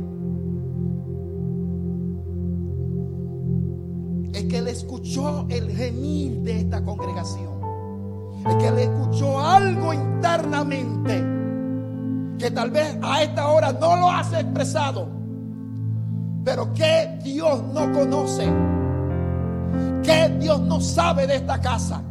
Es 4.33 4.43
que 4.43 4.57
Él 4.59 4.67
escuchó 4.67 5.47
el 5.49 5.71
gemir 5.71 6.41
de 6.41 6.59
esta 6.59 6.83
congregación. 6.83 7.59
Es 8.47 8.55
que 8.57 8.67
Él 8.67 8.77
escuchó 8.77 9.39
algo 9.39 9.95
internamente 9.95 11.25
que 12.37 12.51
tal 12.51 12.69
vez 12.69 12.99
a 13.01 13.23
esta 13.23 13.47
hora 13.47 13.73
no 13.73 13.95
lo 13.95 14.11
has 14.11 14.31
expresado, 14.31 15.16
pero 16.47 16.73
que 16.73 17.19
Dios 17.25 17.61
no 17.73 17.91
conoce, 17.91 18.49
que 20.01 20.29
Dios 20.39 20.61
no 20.61 20.79
sabe 20.79 21.27
de 21.27 21.35
esta 21.35 21.59
casa, 21.59 22.01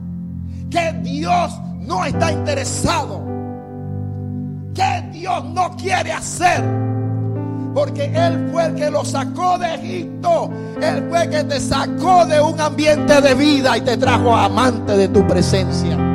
que 0.69 0.93
Dios 1.03 1.59
no 1.81 2.05
está 2.05 2.33
interesado, 2.33 3.23
que 4.75 5.09
Dios 5.11 5.43
no 5.43 5.75
quiere 5.79 6.13
hacer. 6.13 6.63
Porque 7.75 8.13
Él 8.15 8.51
fue 8.53 8.67
el 8.67 8.75
que 8.75 8.91
lo 8.91 9.07
sacó 9.07 9.57
de 9.57 9.75
Egipto. 9.75 10.51
Él 10.83 11.07
fue 11.09 11.23
el 11.25 11.31
que 11.31 11.45
te 11.45 11.59
sacó 11.59 12.27
de 12.27 12.39
un 12.39 12.61
ambiente 12.61 13.23
de 13.23 13.35
vida 13.35 13.79
y 13.79 13.81
te 13.81 13.97
trajo 13.97 14.37
amante 14.37 14.99
de 14.99 15.09
tu 15.09 15.27
presencia. 15.27 16.06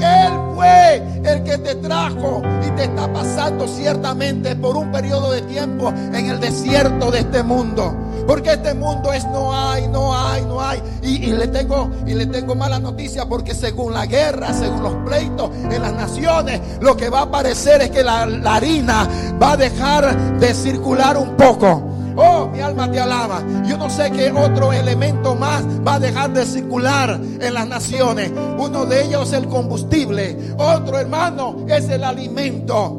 Él 0.00 0.32
fue 0.54 0.96
el 1.24 1.42
que 1.42 1.58
te 1.58 1.74
trajo 1.76 2.42
y 2.66 2.70
te 2.72 2.84
está 2.84 3.12
pasando 3.12 3.66
ciertamente 3.66 4.56
por 4.56 4.76
un 4.76 4.90
periodo 4.92 5.32
de 5.32 5.42
tiempo 5.42 5.88
en 5.90 6.30
el 6.30 6.40
desierto 6.40 7.10
de 7.10 7.20
este 7.20 7.42
mundo. 7.42 7.94
Porque 8.26 8.54
este 8.54 8.74
mundo 8.74 9.12
es 9.12 9.24
no 9.26 9.54
hay, 9.54 9.86
no 9.88 10.16
hay, 10.16 10.44
no 10.44 10.60
hay. 10.60 10.82
Y, 11.02 11.26
y 11.26 11.32
le 11.32 11.46
tengo 11.46 11.90
y 12.06 12.14
le 12.14 12.26
tengo 12.26 12.56
mala 12.56 12.78
noticia 12.78 13.26
porque 13.26 13.54
según 13.54 13.94
la 13.94 14.06
guerra, 14.06 14.52
según 14.52 14.82
los 14.82 14.94
pleitos 15.06 15.50
en 15.54 15.80
las 15.80 15.92
naciones, 15.92 16.60
lo 16.80 16.96
que 16.96 17.08
va 17.08 17.20
a 17.20 17.22
aparecer 17.22 17.82
es 17.82 17.90
que 17.90 18.02
la, 18.02 18.26
la 18.26 18.56
harina 18.56 19.08
va 19.40 19.52
a 19.52 19.56
dejar 19.56 20.38
de 20.38 20.54
circular 20.54 21.16
un 21.16 21.36
poco. 21.36 21.95
Oh, 22.16 22.48
mi 22.48 22.60
alma 22.60 22.90
te 22.90 22.98
alaba. 22.98 23.42
Yo 23.66 23.76
no 23.76 23.90
sé 23.90 24.10
qué 24.10 24.30
otro 24.30 24.72
elemento 24.72 25.34
más 25.34 25.64
va 25.86 25.94
a 25.94 26.00
dejar 26.00 26.32
de 26.32 26.46
circular 26.46 27.20
en 27.40 27.54
las 27.54 27.68
naciones. 27.68 28.32
Uno 28.58 28.86
de 28.86 29.04
ellos 29.04 29.28
es 29.28 29.34
el 29.34 29.46
combustible. 29.48 30.54
Otro, 30.56 30.98
hermano, 30.98 31.66
es 31.68 31.88
el 31.90 32.02
alimento. 32.04 32.96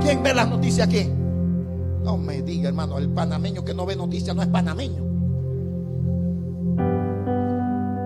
¿Quién 0.00 0.22
ve 0.22 0.34
las 0.34 0.48
noticias 0.48 0.86
aquí? 0.86 1.10
No 2.02 2.18
me 2.18 2.42
diga, 2.42 2.68
hermano, 2.68 2.98
el 2.98 3.08
panameño 3.08 3.64
que 3.64 3.74
no 3.74 3.86
ve 3.86 3.96
noticias 3.96 4.36
no 4.36 4.42
es 4.42 4.48
panameño. 4.48 5.02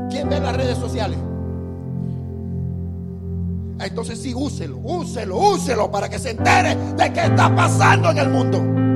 ¿Quién 0.08 0.28
ve 0.28 0.40
las 0.40 0.56
redes 0.56 0.78
sociales? 0.78 1.18
Ah, 3.78 3.86
Entonces 3.86 4.20
sí, 4.20 4.32
úselo, 4.34 4.78
úselo, 4.78 5.38
úselo 5.38 5.90
para 5.90 6.08
que 6.08 6.18
se 6.18 6.30
entere 6.30 6.74
de 6.96 7.12
qué 7.12 7.24
está 7.24 7.54
pasando 7.54 8.10
en 8.10 8.18
el 8.18 8.28
mundo. 8.28 8.87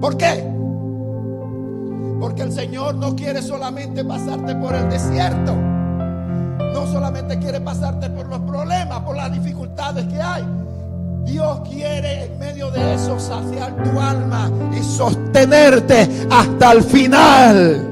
¿Por 0.00 0.16
qué? 0.16 0.44
Porque 2.20 2.42
el 2.42 2.52
Señor 2.52 2.94
no 2.94 3.14
quiere 3.16 3.42
solamente 3.42 4.04
pasarte 4.04 4.54
por 4.56 4.74
el 4.74 4.88
desierto. 4.88 5.54
No 5.54 6.86
solamente 6.86 7.38
quiere 7.38 7.60
pasarte 7.60 8.10
por 8.10 8.28
los 8.28 8.40
problemas, 8.40 9.00
por 9.00 9.16
las 9.16 9.32
dificultades 9.32 10.06
que 10.06 10.20
hay. 10.20 10.44
Dios 11.24 11.60
quiere 11.68 12.24
en 12.24 12.38
medio 12.38 12.70
de 12.70 12.94
eso 12.94 13.18
saciar 13.18 13.74
tu 13.82 14.00
alma 14.00 14.50
y 14.78 14.82
sostenerte 14.82 16.08
hasta 16.30 16.72
el 16.72 16.82
final. 16.82 17.88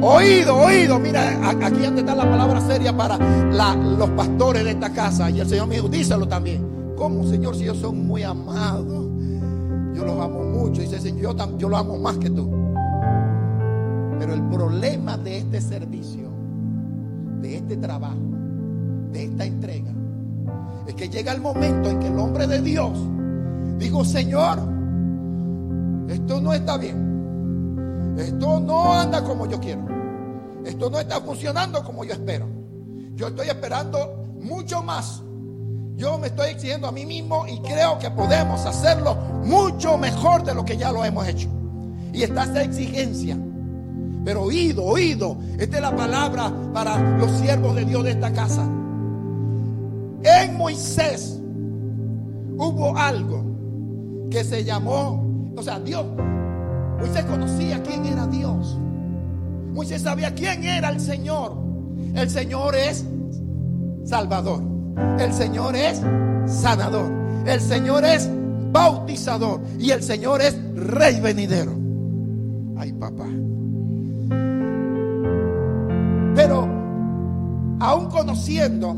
Oído, 0.00 0.56
oído. 0.56 0.98
Mira, 0.98 1.50
aquí 1.50 1.80
donde 1.80 2.00
está 2.00 2.14
la 2.14 2.28
palabra 2.28 2.60
seria 2.60 2.96
para 2.96 3.18
los 3.18 4.10
pastores 4.10 4.64
de 4.64 4.70
esta 4.70 4.92
casa. 4.92 5.30
Y 5.30 5.40
el 5.40 5.48
Señor 5.48 5.68
me 5.68 5.76
dijo, 5.76 5.88
díselo 5.88 6.26
también. 6.26 6.94
¿Cómo, 6.96 7.24
Señor, 7.24 7.54
si 7.56 7.62
ellos 7.64 7.78
son 7.78 8.06
muy 8.06 8.22
amados? 8.22 8.97
Yo 9.98 10.04
los 10.04 10.20
amo 10.20 10.44
mucho. 10.44 10.80
Dice, 10.80 11.00
Señor, 11.00 11.36
yo, 11.36 11.58
yo 11.58 11.68
los 11.68 11.80
amo 11.80 11.98
más 11.98 12.16
que 12.18 12.30
tú. 12.30 12.48
Pero 14.16 14.32
el 14.32 14.42
problema 14.44 15.18
de 15.18 15.38
este 15.38 15.60
servicio, 15.60 16.30
de 17.40 17.56
este 17.56 17.76
trabajo, 17.76 18.16
de 19.10 19.24
esta 19.24 19.44
entrega, 19.44 19.90
es 20.86 20.94
que 20.94 21.08
llega 21.08 21.32
el 21.32 21.40
momento 21.40 21.90
en 21.90 21.98
que 21.98 22.06
el 22.06 22.16
hombre 22.16 22.46
de 22.46 22.62
Dios 22.62 22.96
dijo, 23.78 24.04
Señor, 24.04 24.60
esto 26.08 26.40
no 26.40 26.52
está 26.52 26.78
bien. 26.78 28.14
Esto 28.18 28.60
no 28.60 28.92
anda 28.92 29.24
como 29.24 29.46
yo 29.46 29.58
quiero. 29.58 29.84
Esto 30.64 30.90
no 30.90 31.00
está 31.00 31.20
funcionando 31.20 31.82
como 31.82 32.04
yo 32.04 32.12
espero. 32.12 32.46
Yo 33.16 33.26
estoy 33.26 33.48
esperando 33.48 34.28
mucho 34.40 34.80
más. 34.80 35.24
Yo 35.98 36.16
me 36.16 36.28
estoy 36.28 36.50
exigiendo 36.50 36.86
a 36.86 36.92
mí 36.92 37.04
mismo 37.04 37.44
y 37.48 37.58
creo 37.58 37.98
que 37.98 38.08
podemos 38.08 38.64
hacerlo 38.64 39.16
mucho 39.44 39.98
mejor 39.98 40.44
de 40.44 40.54
lo 40.54 40.64
que 40.64 40.76
ya 40.76 40.92
lo 40.92 41.04
hemos 41.04 41.26
hecho. 41.26 41.48
Y 42.12 42.22
está 42.22 42.44
esa 42.44 42.62
exigencia. 42.62 43.36
Pero 44.24 44.42
oído, 44.42 44.84
oído. 44.84 45.36
Esta 45.58 45.76
es 45.78 45.82
la 45.82 45.96
palabra 45.96 46.52
para 46.72 47.00
los 47.18 47.32
siervos 47.40 47.74
de 47.74 47.84
Dios 47.84 48.04
de 48.04 48.12
esta 48.12 48.32
casa. 48.32 48.62
En 50.22 50.56
Moisés 50.56 51.40
hubo 52.56 52.96
algo 52.96 53.44
que 54.30 54.44
se 54.44 54.62
llamó, 54.62 55.52
o 55.56 55.62
sea, 55.64 55.80
Dios. 55.80 56.06
Moisés 57.00 57.24
conocía 57.24 57.82
quién 57.82 58.06
era 58.06 58.28
Dios. 58.28 58.78
Moisés 59.72 60.02
sabía 60.02 60.32
quién 60.32 60.62
era 60.62 60.90
el 60.90 61.00
Señor. 61.00 61.56
El 62.14 62.30
Señor 62.30 62.76
es 62.76 63.04
Salvador. 64.04 64.77
El 65.18 65.32
Señor 65.32 65.76
es 65.76 66.02
sanador. 66.46 67.10
El 67.46 67.60
Señor 67.60 68.04
es 68.04 68.28
bautizador. 68.72 69.60
Y 69.78 69.90
el 69.90 70.02
Señor 70.02 70.40
es 70.42 70.56
Rey 70.74 71.20
venidero. 71.20 71.72
Ay, 72.76 72.92
papá. 72.92 73.26
Pero, 76.34 76.68
aún 77.80 78.06
conociendo, 78.06 78.96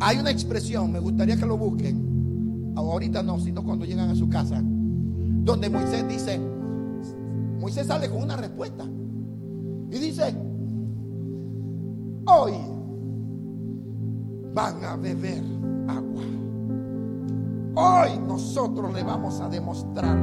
hay 0.00 0.18
una 0.18 0.30
expresión, 0.30 0.90
me 0.90 0.98
gustaría 0.98 1.36
que 1.36 1.44
lo 1.44 1.58
busquen. 1.58 2.72
Ahorita 2.74 3.22
no, 3.22 3.38
sino 3.38 3.62
cuando 3.62 3.84
llegan 3.84 4.08
a 4.08 4.14
su 4.14 4.28
casa. 4.28 4.62
Donde 4.62 5.68
Moisés 5.68 6.08
dice, 6.08 6.40
Moisés 7.58 7.86
sale 7.86 8.08
con 8.08 8.22
una 8.22 8.36
respuesta. 8.36 8.84
Y 9.90 9.98
dice, 9.98 10.34
hoy 12.26 12.52
van 14.52 14.84
a 14.84 14.96
beber 14.96 15.42
agua. 15.88 16.22
Hoy 17.74 18.18
nosotros 18.26 18.92
le 18.92 19.02
vamos 19.02 19.40
a 19.40 19.48
demostrar 19.48 20.16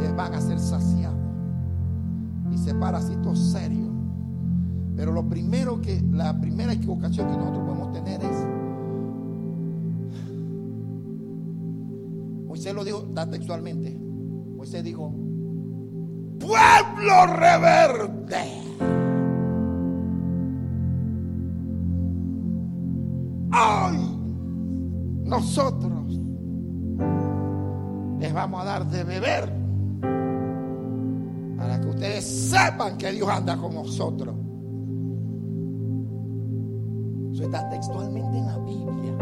que 0.00 0.12
van 0.12 0.34
a 0.34 0.40
ser 0.40 0.58
saciados. 0.58 1.16
Y 2.50 2.58
se 2.58 2.74
para 2.74 2.98
así 2.98 3.14
todo 3.16 3.36
serio. 3.36 3.86
Pero 4.96 5.12
lo 5.12 5.28
primero 5.28 5.80
que, 5.80 6.02
la 6.12 6.40
primera 6.40 6.72
equivocación 6.72 7.28
que 7.28 7.36
nosotros 7.36 7.64
podemos 7.64 7.92
tener 7.92 8.22
es, 8.22 8.46
Moisés 12.46 12.74
lo 12.74 12.84
dijo 12.84 13.04
textualmente. 13.30 13.94
Moisés 14.56 14.82
dijo, 14.82 15.12
pueblo 16.38 17.26
reverde. 17.34 18.95
Dar 28.66 28.84
de 28.84 29.04
beber 29.04 29.48
para 31.56 31.80
que 31.80 31.86
ustedes 31.86 32.24
sepan 32.24 32.98
que 32.98 33.12
Dios 33.12 33.28
anda 33.28 33.56
con 33.56 33.72
nosotros. 33.72 34.34
Eso 37.32 37.44
está 37.44 37.68
textualmente 37.70 38.38
en 38.38 38.46
la 38.46 38.58
Biblia. 38.58 39.12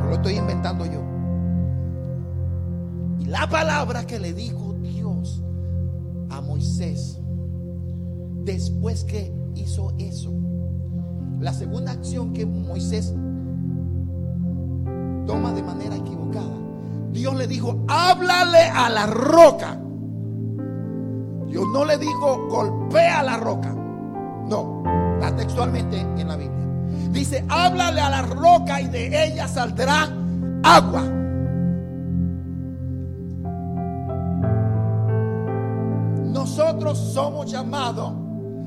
No 0.00 0.06
lo 0.06 0.14
estoy 0.14 0.34
inventando 0.38 0.84
yo. 0.86 1.04
Y 3.20 3.26
la 3.26 3.48
palabra 3.48 4.06
que 4.06 4.18
le 4.18 4.32
dijo 4.32 4.74
Dios 4.82 5.40
a 6.30 6.40
Moisés 6.40 7.20
después 8.42 9.04
que 9.04 9.32
hizo 9.54 9.94
eso. 9.98 10.32
La 11.38 11.52
segunda 11.52 11.92
acción 11.92 12.32
que 12.32 12.44
Moisés 12.44 13.14
toma 15.26 15.52
de 15.52 15.62
manera. 15.62 15.93
Dios 17.24 17.36
le 17.36 17.46
dijo, 17.46 17.82
háblale 17.88 18.64
a 18.64 18.90
la 18.90 19.06
roca. 19.06 19.80
Dios 21.48 21.64
no 21.72 21.86
le 21.86 21.96
dijo, 21.96 22.48
golpea 22.50 23.22
la 23.22 23.38
roca. 23.38 23.72
No, 23.72 24.82
está 25.14 25.34
textualmente 25.34 26.00
en 26.00 26.28
la 26.28 26.36
Biblia. 26.36 26.68
Dice, 27.12 27.42
háblale 27.48 28.02
a 28.02 28.10
la 28.10 28.20
roca 28.20 28.78
y 28.82 28.88
de 28.88 29.24
ella 29.24 29.48
saldrá 29.48 30.06
agua. 30.64 31.02
Nosotros 36.30 36.98
somos 36.98 37.50
llamados 37.50 38.12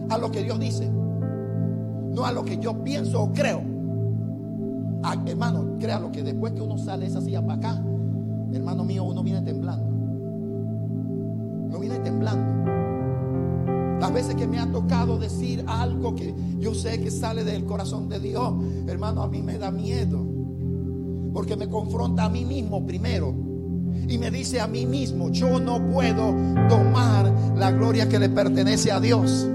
a 0.10 0.18
lo 0.18 0.32
que 0.32 0.42
Dios 0.42 0.60
dice, 0.60 0.90
no 0.90 2.26
a 2.26 2.32
lo 2.32 2.44
que 2.44 2.58
yo 2.58 2.84
pienso 2.84 3.22
o 3.22 3.32
creo. 3.32 3.62
Ah, 5.04 5.16
hermano, 5.28 5.78
créalo 5.80 6.12
que 6.12 6.24
después 6.24 6.54
que 6.54 6.62
uno 6.64 6.80
sale 6.80 7.06
esa 7.06 7.22
silla 7.22 7.46
para 7.46 7.60
acá, 7.60 7.84
hermano 8.54 8.84
mío, 8.84 9.04
uno 9.04 9.24
viene 9.24 9.42
temblando. 9.42 9.86
Uno 11.68 11.80
viene 11.80 12.00
temblando. 12.00 12.58
Las 14.00 14.14
veces 14.14 14.36
que 14.36 14.48
me 14.48 14.60
ha 14.60 14.72
tocado 14.72 15.18
decir 15.18 15.64
algo 15.68 16.14
que 16.16 16.34
yo 16.60 16.74
sé 16.74 17.02
que 17.02 17.10
sale 17.10 17.44
del 17.44 17.66
corazón 17.66 18.08
de 18.10 18.20
Dios, 18.20 18.54
hermano, 18.88 19.24
a 19.24 19.28
mí 19.28 19.42
me 19.42 19.58
da 19.58 19.72
miedo. 19.72 20.26
Porque 21.34 21.56
me 21.56 21.68
confronta 21.68 22.26
a 22.26 22.30
mí 22.30 22.46
mismo 22.46 22.86
primero. 22.86 23.34
Y 24.08 24.18
me 24.18 24.30
dice 24.32 24.62
a 24.62 24.68
mí 24.68 24.86
mismo, 24.86 25.30
yo 25.30 25.60
no 25.60 25.90
puedo 25.90 26.36
tomar 26.70 27.34
la 27.56 27.72
gloria 27.72 28.08
que 28.08 28.20
le 28.20 28.30
pertenece 28.30 28.92
a 28.92 29.00
Dios. 29.00 29.48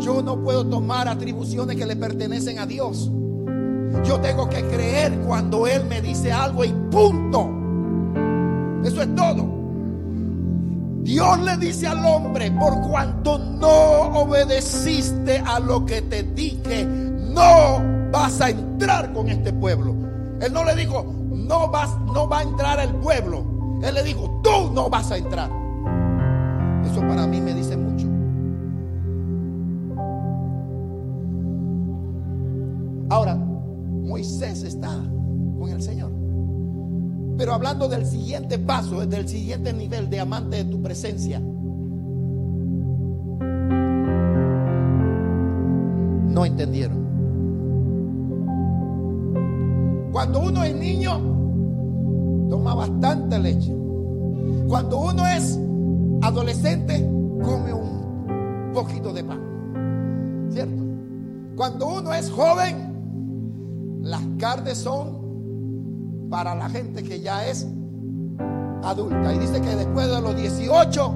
Yo 0.00 0.22
no 0.22 0.42
puedo 0.42 0.66
tomar 0.66 1.08
atribuciones 1.08 1.76
que 1.76 1.86
le 1.86 1.96
pertenecen 1.96 2.58
a 2.58 2.66
Dios. 2.66 3.10
Yo 4.04 4.20
tengo 4.20 4.48
que 4.48 4.62
creer 4.64 5.18
cuando 5.26 5.66
Él 5.66 5.84
me 5.86 6.00
dice 6.00 6.32
algo 6.32 6.64
y 6.64 6.72
punto. 6.90 7.50
Eso 8.84 9.02
es 9.02 9.14
todo. 9.14 9.56
Dios 11.02 11.40
le 11.40 11.56
dice 11.56 11.86
al 11.86 12.04
hombre, 12.04 12.50
por 12.50 12.80
cuanto 12.82 13.38
no 13.38 14.08
obedeciste 14.20 15.38
a 15.38 15.60
lo 15.60 15.86
que 15.86 16.02
te 16.02 16.24
dije, 16.24 16.84
no 16.84 17.80
vas 18.10 18.40
a 18.40 18.50
entrar 18.50 19.12
con 19.12 19.28
este 19.28 19.52
pueblo. 19.52 19.94
Él 20.40 20.52
no 20.52 20.64
le 20.64 20.74
dijo, 20.74 21.06
no 21.30 21.68
vas, 21.70 21.96
no 22.12 22.28
va 22.28 22.40
a 22.40 22.42
entrar 22.42 22.80
el 22.80 22.92
pueblo. 22.96 23.44
Él 23.82 23.94
le 23.94 24.02
dijo, 24.02 24.40
tú 24.42 24.72
no 24.72 24.90
vas 24.90 25.12
a 25.12 25.16
entrar. 25.16 25.48
Eso 26.84 27.00
para 27.02 27.26
mí 27.26 27.40
me 27.40 27.54
dice 27.54 27.76
mucho. 27.76 28.06
Ahora, 33.08 33.38
Moisés 34.16 34.62
está 34.62 34.88
con 35.58 35.68
el 35.68 35.82
Señor. 35.82 36.10
Pero 37.36 37.52
hablando 37.52 37.86
del 37.86 38.06
siguiente 38.06 38.58
paso, 38.58 39.04
del 39.06 39.28
siguiente 39.28 39.74
nivel 39.74 40.08
de 40.08 40.20
amante 40.20 40.56
de 40.56 40.64
tu 40.64 40.80
presencia. 40.80 41.38
No 46.30 46.46
entendieron. 46.46 46.96
Cuando 50.12 50.40
uno 50.40 50.64
es 50.64 50.74
niño, 50.74 51.18
toma 52.48 52.74
bastante 52.74 53.38
leche. 53.38 53.76
Cuando 54.66 54.98
uno 54.98 55.26
es 55.26 55.60
adolescente, 56.22 57.06
come 57.42 57.70
un 57.70 58.72
poquito 58.72 59.12
de 59.12 59.22
pan. 59.22 60.48
¿Cierto? 60.48 60.82
Cuando 61.54 61.98
uno 61.98 62.14
es 62.14 62.30
joven, 62.30 62.95
las 64.06 64.22
carnes 64.38 64.78
son 64.78 66.28
para 66.30 66.54
la 66.54 66.68
gente 66.68 67.02
que 67.02 67.20
ya 67.20 67.44
es 67.46 67.66
adulta. 68.84 69.34
Y 69.34 69.38
dice 69.38 69.60
que 69.60 69.74
después 69.74 70.08
de 70.08 70.20
los 70.20 70.36
18 70.36 71.14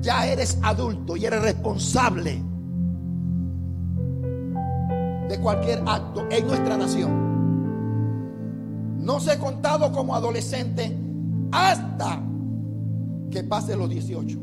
ya 0.00 0.26
eres 0.26 0.58
adulto 0.62 1.16
y 1.16 1.26
eres 1.26 1.42
responsable 1.42 2.42
de 5.28 5.38
cualquier 5.40 5.82
acto 5.86 6.26
en 6.28 6.46
nuestra 6.48 6.76
nación. 6.76 7.24
No 8.98 9.20
se 9.20 9.34
he 9.34 9.38
contado 9.38 9.92
como 9.92 10.16
adolescente 10.16 10.98
hasta 11.52 12.20
que 13.30 13.44
pase 13.44 13.76
los 13.76 13.88
18. 13.88 14.38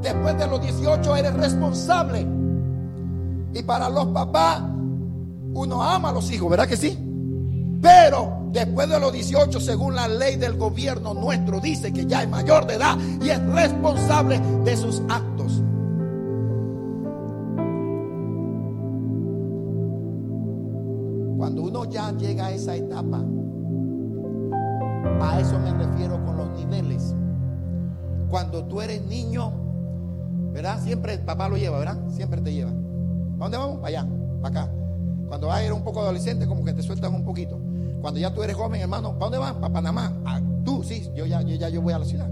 Después 0.00 0.38
de 0.38 0.46
los 0.46 0.60
18 0.62 1.16
eres 1.16 1.34
responsable. 1.34 2.26
Y 3.52 3.62
para 3.62 3.90
los 3.90 4.06
papás, 4.06 4.62
uno 5.54 5.82
ama 5.82 6.10
a 6.10 6.12
los 6.12 6.30
hijos, 6.30 6.50
¿verdad 6.50 6.68
que 6.68 6.76
sí? 6.76 6.98
Pero 7.80 8.48
después 8.52 8.88
de 8.88 8.98
los 8.98 9.12
18, 9.12 9.60
según 9.60 9.94
la 9.94 10.08
ley 10.08 10.36
del 10.36 10.56
gobierno 10.56 11.14
nuestro, 11.14 11.60
dice 11.60 11.92
que 11.92 12.06
ya 12.06 12.22
es 12.22 12.28
mayor 12.28 12.66
de 12.66 12.74
edad 12.74 12.96
y 13.22 13.30
es 13.30 13.44
responsable 13.46 14.40
de 14.64 14.76
sus 14.76 15.02
actos. 15.08 15.62
Cuando 21.36 21.62
uno 21.62 21.84
ya 21.84 22.10
llega 22.12 22.46
a 22.46 22.52
esa 22.52 22.74
etapa, 22.74 23.22
a 25.20 25.40
eso 25.40 25.58
me 25.58 25.72
refiero 25.74 26.24
con 26.24 26.36
los 26.36 26.50
niveles. 26.58 27.14
Cuando 28.30 28.64
tú 28.64 28.80
eres 28.80 29.04
niño, 29.06 29.52
¿verdad? 30.52 30.80
Siempre 30.82 31.14
el 31.14 31.20
papá 31.20 31.48
lo 31.48 31.56
lleva, 31.56 31.78
¿verdad? 31.78 31.98
Siempre 32.08 32.40
te 32.40 32.52
lleva. 32.52 32.70
¿A 32.70 33.36
dónde 33.38 33.58
vamos? 33.58 33.76
Para 33.76 33.88
allá, 33.88 34.08
para 34.40 34.62
acá. 34.62 34.83
Cuando 35.28 35.48
vas 35.48 35.64
ir 35.64 35.72
un 35.72 35.82
poco 35.82 36.00
adolescente, 36.00 36.46
como 36.46 36.64
que 36.64 36.72
te 36.72 36.82
sueltas 36.82 37.10
un 37.10 37.24
poquito. 37.24 37.58
Cuando 38.00 38.20
ya 38.20 38.32
tú 38.32 38.42
eres 38.42 38.56
joven, 38.56 38.80
hermano, 38.80 39.12
¿para 39.12 39.30
dónde 39.30 39.38
vas? 39.38 39.52
Para 39.54 39.72
Panamá. 39.72 40.12
Ah, 40.24 40.40
tú, 40.64 40.82
sí, 40.84 41.10
yo 41.14 41.26
ya, 41.26 41.40
yo 41.42 41.56
ya 41.56 41.68
yo 41.68 41.80
voy 41.80 41.94
a 41.94 41.98
la 41.98 42.04
ciudad. 42.04 42.28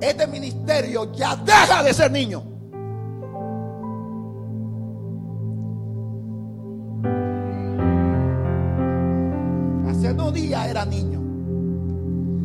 Este 0.00 0.26
ministerio 0.26 1.10
ya 1.14 1.36
deja 1.36 1.82
de 1.82 1.94
ser 1.94 2.10
niño. 2.10 2.42
Hace 9.88 10.12
unos 10.12 10.34
días 10.34 10.66
era 10.66 10.84
niño. 10.84 11.22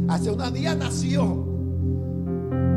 Hace 0.07 0.31
unos 0.31 0.53
días 0.53 0.77
nació. 0.77 1.45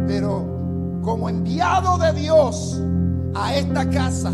Pero 0.09 1.01
como 1.03 1.29
enviado 1.29 1.97
de 1.99 2.13
Dios 2.13 2.83
a 3.35 3.55
esta 3.55 3.89
casa, 3.89 4.33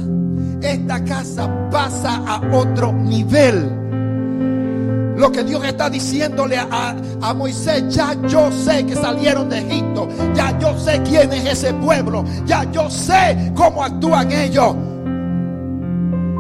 esta 0.63 1.05
casa 1.05 1.69
pasa 1.71 2.23
a 2.27 2.41
otro 2.53 2.93
nivel. 2.93 3.77
Lo 5.17 5.31
que 5.31 5.45
Dios 5.45 5.63
está 5.65 5.91
diciéndole 5.91 6.57
a, 6.57 6.97
a, 7.21 7.35
Moisés, 7.35 7.95
ya 7.95 8.17
yo 8.27 8.51
sé 8.51 8.87
que 8.87 8.95
salieron 8.95 9.51
de 9.51 9.59
Egipto, 9.59 10.09
ya 10.35 10.59
yo 10.59 10.79
sé 10.79 11.03
quién 11.03 11.31
es 11.33 11.45
ese 11.45 11.75
pueblo, 11.75 12.25
ya 12.47 12.65
yo 12.73 12.89
sé 12.89 13.53
cómo 13.55 13.85
actúan 13.85 14.33
ellos. 14.33 14.75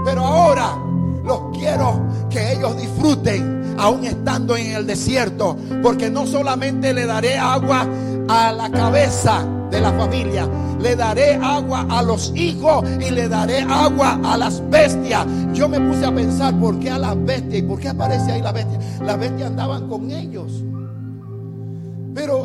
Pero 0.04 0.24
ahora 0.24 0.78
los 1.24 1.58
quiero 1.58 2.00
que 2.30 2.54
ellos 2.54 2.76
disfruten, 2.78 3.74
aún 3.78 4.04
estando 4.04 4.56
en 4.56 4.74
el 4.74 4.86
desierto, 4.86 5.58
porque 5.82 6.08
no 6.08 6.26
solamente 6.26 6.94
le 6.94 7.04
daré 7.04 7.36
agua 7.36 7.86
a 8.28 8.50
la 8.52 8.70
cabeza 8.70 9.44
de 9.70 9.80
la 9.80 9.92
familia, 9.92 10.48
le 10.80 10.96
daré 10.96 11.34
agua 11.36 11.86
a 11.88 12.02
los 12.02 12.32
hijos 12.34 12.84
y 13.00 13.10
le 13.10 13.28
daré 13.28 13.60
agua 13.60 14.18
a 14.24 14.36
las 14.36 14.68
bestias. 14.70 15.26
Yo 15.52 15.68
me 15.68 15.80
puse 15.80 16.04
a 16.04 16.14
pensar, 16.14 16.58
¿por 16.58 16.78
qué 16.78 16.90
a 16.90 16.98
las 16.98 17.22
bestias? 17.24 17.62
¿Y 17.62 17.62
por 17.62 17.78
qué 17.78 17.88
aparece 17.88 18.32
ahí 18.32 18.42
la 18.42 18.52
bestia? 18.52 18.78
Las 19.02 19.18
bestias 19.18 19.50
andaban 19.50 19.88
con 19.88 20.10
ellos. 20.10 20.64
Pero 22.14 22.44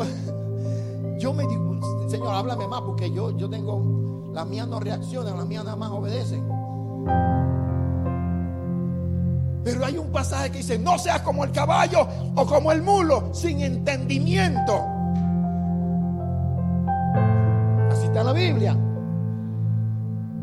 yo 1.18 1.32
me 1.32 1.46
digo, 1.46 1.80
Señor, 2.08 2.34
háblame 2.34 2.68
más 2.68 2.82
porque 2.82 3.10
yo, 3.10 3.36
yo 3.36 3.48
tengo, 3.48 4.30
las 4.32 4.46
mías 4.46 4.68
no 4.68 4.78
reaccionan, 4.80 5.36
las 5.36 5.46
mías 5.46 5.64
nada 5.64 5.76
más 5.76 5.90
obedecen. 5.90 6.44
Pero 9.64 9.84
hay 9.84 9.98
un 9.98 10.12
pasaje 10.12 10.52
que 10.52 10.58
dice, 10.58 10.78
no 10.78 10.96
seas 10.96 11.22
como 11.22 11.42
el 11.42 11.50
caballo 11.50 12.06
o 12.36 12.46
como 12.46 12.70
el 12.70 12.82
mulo, 12.82 13.30
sin 13.34 13.60
entendimiento. 13.62 14.95
Está 18.16 18.24
la 18.24 18.32
Biblia. 18.32 18.74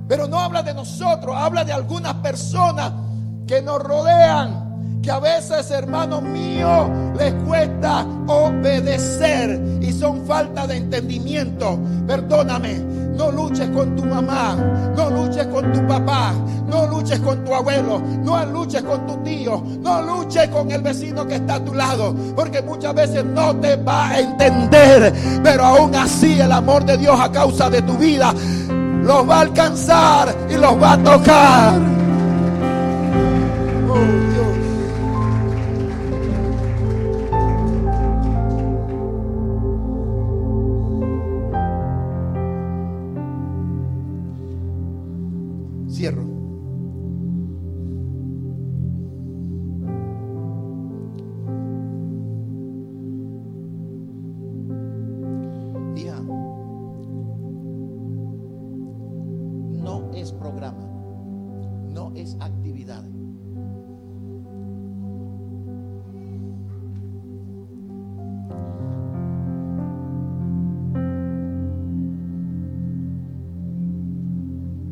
Pero 0.08 0.28
no 0.28 0.40
habla 0.40 0.62
de 0.62 0.76
nosotros, 0.76 1.36
habla 1.36 1.66
de 1.66 1.74
algunas 1.74 2.14
personas 2.16 2.94
que 3.48 3.64
nos 3.64 3.82
rodean, 3.82 4.63
que 5.04 5.12
a 5.12 5.20
veces, 5.20 5.70
hermanos 5.70 6.24
míos, 6.24 6.90
les 7.18 7.34
cuesta 7.46 8.08
obedecer 8.26 9.62
y 9.82 9.92
son 9.92 10.26
falta 10.26 10.66
de 10.66 10.78
entendimiento. 10.78 11.78
Perdóname, 12.08 12.76
no 13.18 13.30
luches 13.30 13.70
con 13.72 13.98
tu 13.98 14.06
mamá, 14.06 14.56
no 14.96 15.10
luches 15.10 15.46
con 15.48 15.74
tu 15.74 15.86
papá, 15.86 16.34
no 16.68 16.88
luches 16.88 17.20
con 17.20 17.44
tu 17.44 17.54
abuelo, 17.54 18.02
no 18.24 18.46
luches 18.46 18.82
con 18.82 19.06
tu 19.06 19.18
tío, 19.24 19.62
no 19.82 20.02
luches 20.02 20.48
con 20.48 20.72
el 20.72 20.82
vecino 20.82 21.28
que 21.28 21.36
está 21.36 21.56
a 21.56 21.66
tu 21.66 21.74
lado, 21.74 22.16
porque 22.34 22.62
muchas 22.62 22.96
veces 22.96 23.26
no 23.26 23.54
te 23.58 23.76
va 23.76 24.08
a 24.08 24.20
entender, 24.22 25.14
pero 25.44 25.66
aún 25.66 25.94
así 25.96 26.40
el 26.40 26.52
amor 26.52 26.86
de 26.86 26.98
Dios 26.98 27.20
a 27.20 27.30
causa 27.30 27.70
de 27.70 27.82
tu 27.82 27.98
vida 27.98 28.34
los 29.04 29.30
va 29.30 29.40
a 29.40 29.42
alcanzar 29.42 30.34
y 30.50 30.54
los 30.54 30.82
va 30.82 30.94
a 30.94 30.98
tocar. 31.04 32.03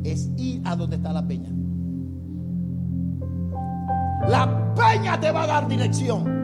Es 0.04 0.30
ir 0.38 0.62
a 0.66 0.76
donde 0.76 0.96
está 0.96 1.14
la 1.14 1.28
peña. 1.28 1.50
La 4.28 4.74
peña 4.76 5.20
te 5.20 5.32
va 5.32 5.44
a 5.44 5.48
dar 5.48 5.68
dirección. 5.68 6.42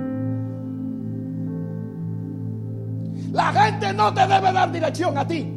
La 3.32 3.52
gente 3.52 3.94
no 3.94 4.14
te 4.14 4.22
debe 4.22 4.52
dar 4.52 4.72
dirección 4.72 5.18
a 5.18 5.28
ti. 5.28 5.54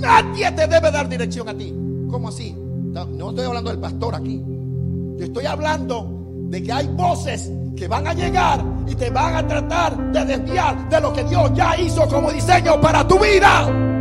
Nadie 0.00 0.52
te 0.52 0.66
debe 0.66 0.90
dar 0.90 1.08
dirección 1.08 1.48
a 1.48 1.54
ti. 1.54 1.74
¿Cómo 2.10 2.28
así? 2.28 2.54
No, 2.54 3.30
estoy 3.30 3.44
hablando 3.44 3.70
del 3.70 3.80
pastor 3.80 4.14
aquí. 4.14 4.42
Yo 5.18 5.24
estoy 5.24 5.46
hablando 5.46 6.08
de 6.48 6.62
que 6.62 6.72
hay 6.72 6.86
voces 6.88 7.50
que 7.76 7.88
van 7.88 8.06
a 8.06 8.14
llegar 8.14 8.64
y 8.86 8.94
te 8.94 9.10
van 9.10 9.36
a 9.36 9.46
tratar 9.46 9.96
de 10.12 10.24
desviar 10.24 10.88
de 10.88 11.00
lo 11.00 11.12
que 11.12 11.24
Dios 11.24 11.50
ya 11.54 11.76
hizo 11.76 12.08
como 12.08 12.30
diseño 12.30 12.80
para 12.80 13.06
tu 13.06 13.18
vida. 13.18 13.95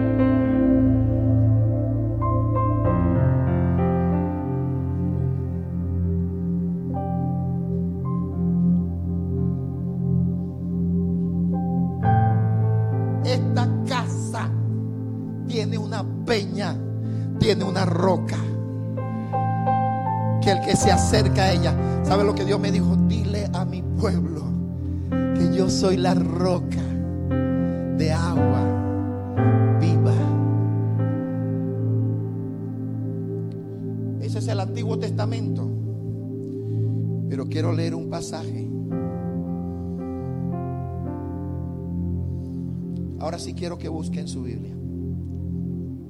Que 43.85 43.89
busquen 43.89 44.27
su 44.27 44.41
Biblia. 44.41 44.75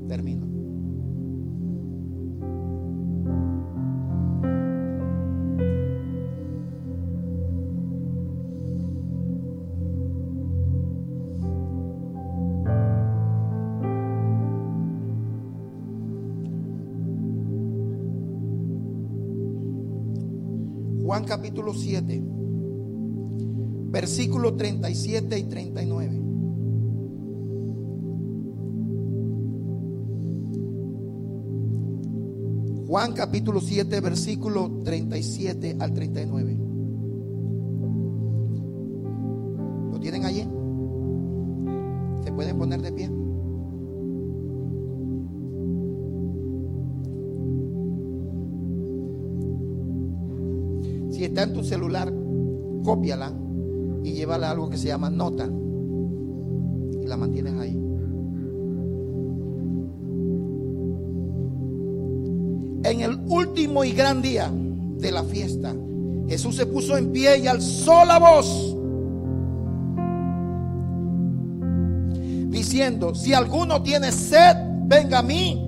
Termino. 0.08 0.46
Juan 21.04 21.26
capítulo 21.26 21.74
7, 21.74 22.24
versículos 23.92 24.56
37 24.56 25.40
y 25.40 25.44
39. 25.44 26.25
Juan 32.96 33.12
capítulo 33.12 33.60
7, 33.60 34.00
versículo 34.00 34.72
37 34.86 35.76
al 35.82 35.94
39. 35.94 36.58
¿Lo 39.92 40.00
tienen 40.00 40.24
allí? 40.24 40.48
¿Se 42.24 42.32
pueden 42.32 42.58
poner 42.58 42.82
de 42.82 42.94
pie? 42.94 43.10
Si 51.12 51.26
está 51.26 51.44
en 51.44 51.52
tu 51.52 51.66
celular, 51.66 52.14
cópiala 52.86 53.34
y 54.06 54.14
llévala 54.14 54.48
a 54.48 54.52
algo 54.52 54.70
que 54.70 54.78
se 54.78 54.88
llama 54.88 55.10
nota. 55.10 55.50
Y 57.04 57.06
la 57.06 57.18
mantienes 57.18 57.56
ahí. 57.56 57.78
Último 63.28 63.84
y 63.84 63.92
gran 63.92 64.22
día 64.22 64.50
de 64.52 65.12
la 65.12 65.24
fiesta, 65.24 65.74
Jesús 66.28 66.56
se 66.56 66.66
puso 66.66 66.98
en 66.98 67.12
pie 67.12 67.40
y 67.40 67.48
alzó 67.48 68.06
la 68.06 68.20
voz, 68.20 68.76
diciendo, 72.50 73.14
si 73.14 73.34
alguno 73.34 73.84
tiene 73.84 74.12
sed, 74.12 74.56
venga 74.86 75.20
a 75.20 75.22
mí 75.22 75.62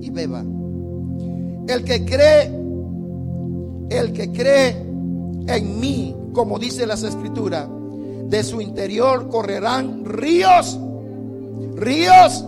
y 0.00 0.10
beba. 0.10 0.44
El 1.68 1.84
que 1.84 2.04
cree, 2.04 2.50
el 3.90 4.12
que 4.12 4.32
cree 4.32 4.70
en 5.46 5.80
mí, 5.80 6.16
como 6.32 6.58
dice 6.58 6.86
las 6.86 7.02
escrituras, 7.02 7.68
de 8.28 8.42
su 8.42 8.60
interior 8.60 9.28
correrán 9.28 10.04
ríos, 10.04 10.78
ríos 11.76 12.44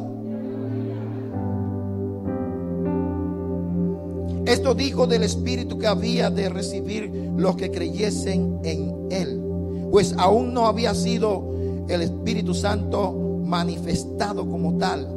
Esto 4.46 4.74
dijo 4.76 5.08
del 5.08 5.24
Espíritu 5.24 5.76
que 5.76 5.88
había 5.88 6.30
de 6.30 6.48
recibir 6.48 7.10
los 7.36 7.56
que 7.56 7.72
creyesen 7.72 8.60
en 8.62 9.08
Él. 9.10 9.42
Pues 9.90 10.14
aún 10.18 10.54
no 10.54 10.66
había 10.66 10.94
sido 10.94 11.52
el 11.88 12.02
Espíritu 12.02 12.54
Santo 12.54 13.12
manifestado 13.44 14.48
como 14.48 14.78
tal. 14.78 15.08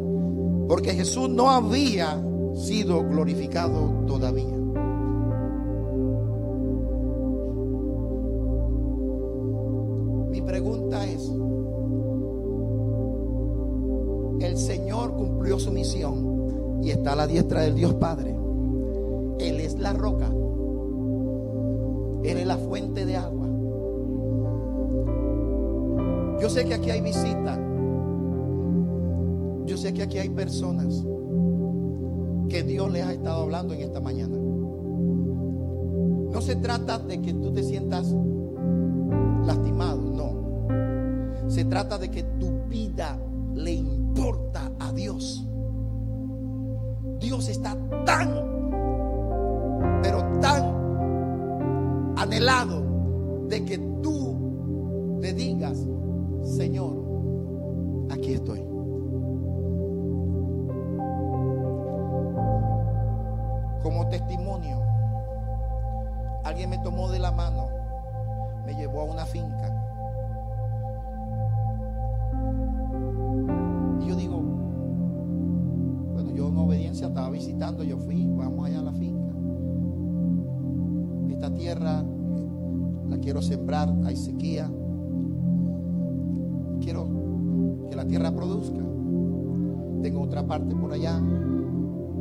Porque 0.67 0.93
Jesús 0.93 1.29
no 1.29 1.51
había 1.51 2.19
sido 2.55 3.03
glorificado 3.03 4.03
todavía. 4.07 4.57
Mi 10.31 10.41
pregunta 10.41 11.05
es, 11.05 11.31
el 14.39 14.57
Señor 14.57 15.15
cumplió 15.15 15.59
su 15.59 15.71
misión 15.71 16.79
y 16.81 16.89
está 16.89 17.13
a 17.13 17.15
la 17.15 17.27
diestra 17.27 17.61
del 17.61 17.75
Dios 17.75 17.93
Padre. 17.93 18.38
Hay 30.19 30.29
personas 30.29 31.05
que 32.49 32.63
Dios 32.63 32.91
les 32.91 33.05
ha 33.05 33.13
estado 33.13 33.43
hablando 33.43 33.73
en 33.73 33.81
esta 33.81 33.99
mañana. 33.99 34.37
No 36.31 36.41
se 36.41 36.55
trata 36.55 36.99
de 36.99 37.21
que 37.21 37.33
tú 37.33 37.51
te 37.51 37.63
sientas 37.63 38.15
lastimado, 39.45 40.01
no. 40.01 41.49
Se 41.49 41.65
trata 41.65 41.97
de 41.97 42.09
que 42.09 42.23
tu 42.23 42.63
vida 42.67 43.19
le 43.53 43.73
importa 43.73 44.71
a 44.79 44.91
Dios. 44.91 45.45
Dios 47.19 47.49
está 47.49 47.77
tan 48.05 48.49
pero 50.01 50.23
tan 50.39 50.63
anhelado 52.17 52.78
la 81.79 83.17
quiero 83.21 83.41
sembrar, 83.41 83.93
hay 84.05 84.15
sequía. 84.15 84.69
Quiero 86.81 87.07
que 87.89 87.95
la 87.95 88.05
tierra 88.05 88.31
produzca. 88.33 88.79
Tengo 90.01 90.21
otra 90.21 90.45
parte 90.45 90.75
por 90.75 90.93
allá 90.93 91.21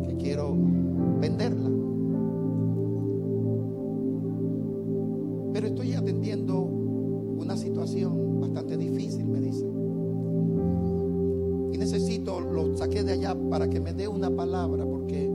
que 0.06 0.16
quiero 0.16 0.56
venderla. 1.20 1.70
Pero 5.52 5.66
estoy 5.68 5.94
atendiendo 5.94 6.60
una 6.60 7.56
situación 7.56 8.40
bastante 8.40 8.76
difícil, 8.76 9.26
me 9.26 9.40
dice. 9.40 9.66
Y 11.72 11.78
necesito, 11.78 12.40
lo 12.40 12.76
saqué 12.76 13.02
de 13.02 13.12
allá 13.12 13.36
para 13.50 13.68
que 13.68 13.80
me 13.80 13.92
dé 13.92 14.08
una 14.08 14.30
palabra 14.30 14.84
porque 14.84 15.27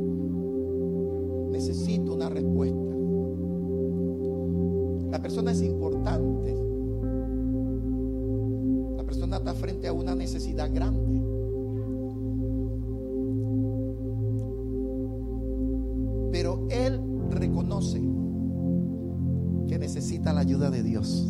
la 20.32 20.40
ayuda 20.42 20.70
de 20.70 20.84
Dios. 20.84 21.28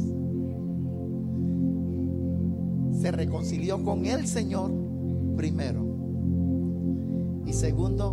Se 3.02 3.12
reconcilió 3.12 3.84
con 3.84 4.06
el 4.06 4.28
Señor 4.28 4.72
primero. 5.36 5.82
Y 7.46 7.54
segundo, 7.54 8.12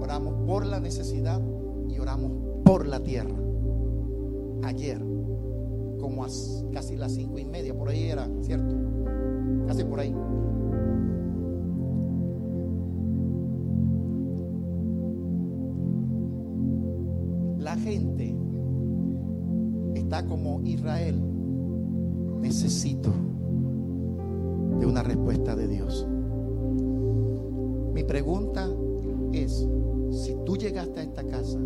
oramos 0.00 0.46
por 0.46 0.64
la 0.64 0.80
necesidad 0.80 1.40
y 1.88 1.98
oramos 1.98 2.32
por 2.64 2.86
la 2.86 3.00
tierra. 3.00 3.34
ayer, 4.64 4.98
como 6.00 6.24
a 6.24 6.28
casi 6.72 6.96
las 6.96 7.12
cinco 7.12 7.38
y 7.38 7.44
media, 7.44 7.76
por 7.76 7.90
ahí 7.90 8.04
era, 8.04 8.26
¿cierto? 8.40 8.74
Casi 9.66 9.84
por 9.84 10.00
ahí. 10.00 10.14
Como 20.22 20.60
Israel. 20.62 21.20
Necesito 22.40 23.10
de 24.78 24.86
una 24.86 25.02
respuesta 25.02 25.56
de 25.56 25.66
Dios. 25.66 26.06
Mi 27.92 28.04
pregunta 28.04 28.68
es, 29.32 29.66
si 30.10 30.36
tú 30.44 30.56
llegaste 30.56 31.00
a 31.00 31.02
esta 31.02 31.24
casa 31.24 31.58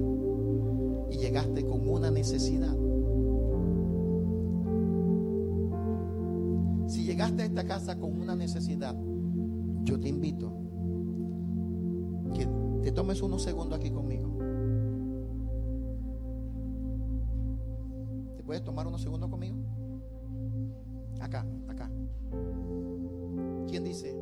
y 1.11 1.19
llegaste 1.19 1.67
con 1.67 1.89
una 1.89 2.11
necesidad, 2.11 2.77
si 6.87 7.05
llegaste 7.05 7.43
a 7.43 7.45
esta 7.47 7.65
casa 7.65 7.99
con 7.99 8.19
una 8.19 8.35
necesidad, 8.35 8.97
yo 9.85 10.01
te 10.01 10.09
invito 10.09 10.53
que 12.35 12.49
te 12.83 12.93
tomes 12.93 13.23
unos 13.23 13.43
segundos 13.43 13.79
aquí 13.79 13.91
conmigo. 13.91 14.29
Puedes 18.49 18.65
tomar 18.65 18.87
unos 18.87 19.03
segundos 19.03 19.29
conmigo? 19.29 19.57
Acá, 21.21 21.45
acá. 21.69 21.91
¿Quién 23.69 23.85
dice? 23.85 24.17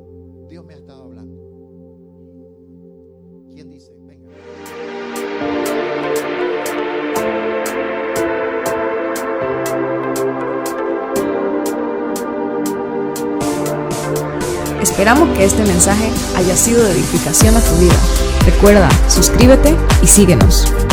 Dios 0.48 0.64
me 0.64 0.74
ha 0.74 0.78
estado 0.78 1.04
hablando. 1.04 1.40
¿Quién 3.52 3.70
dice? 3.70 3.92
Venga. 4.04 4.28
Esperamos 14.82 15.38
que 15.38 15.44
este 15.44 15.62
mensaje 15.62 16.10
haya 16.34 16.56
sido 16.56 16.82
de 16.82 16.90
edificación 16.90 17.54
a 17.54 17.60
tu 17.60 17.76
vida. 17.76 17.94
Recuerda, 18.44 18.88
suscríbete 19.08 19.76
y 20.02 20.08
síguenos. 20.08 20.85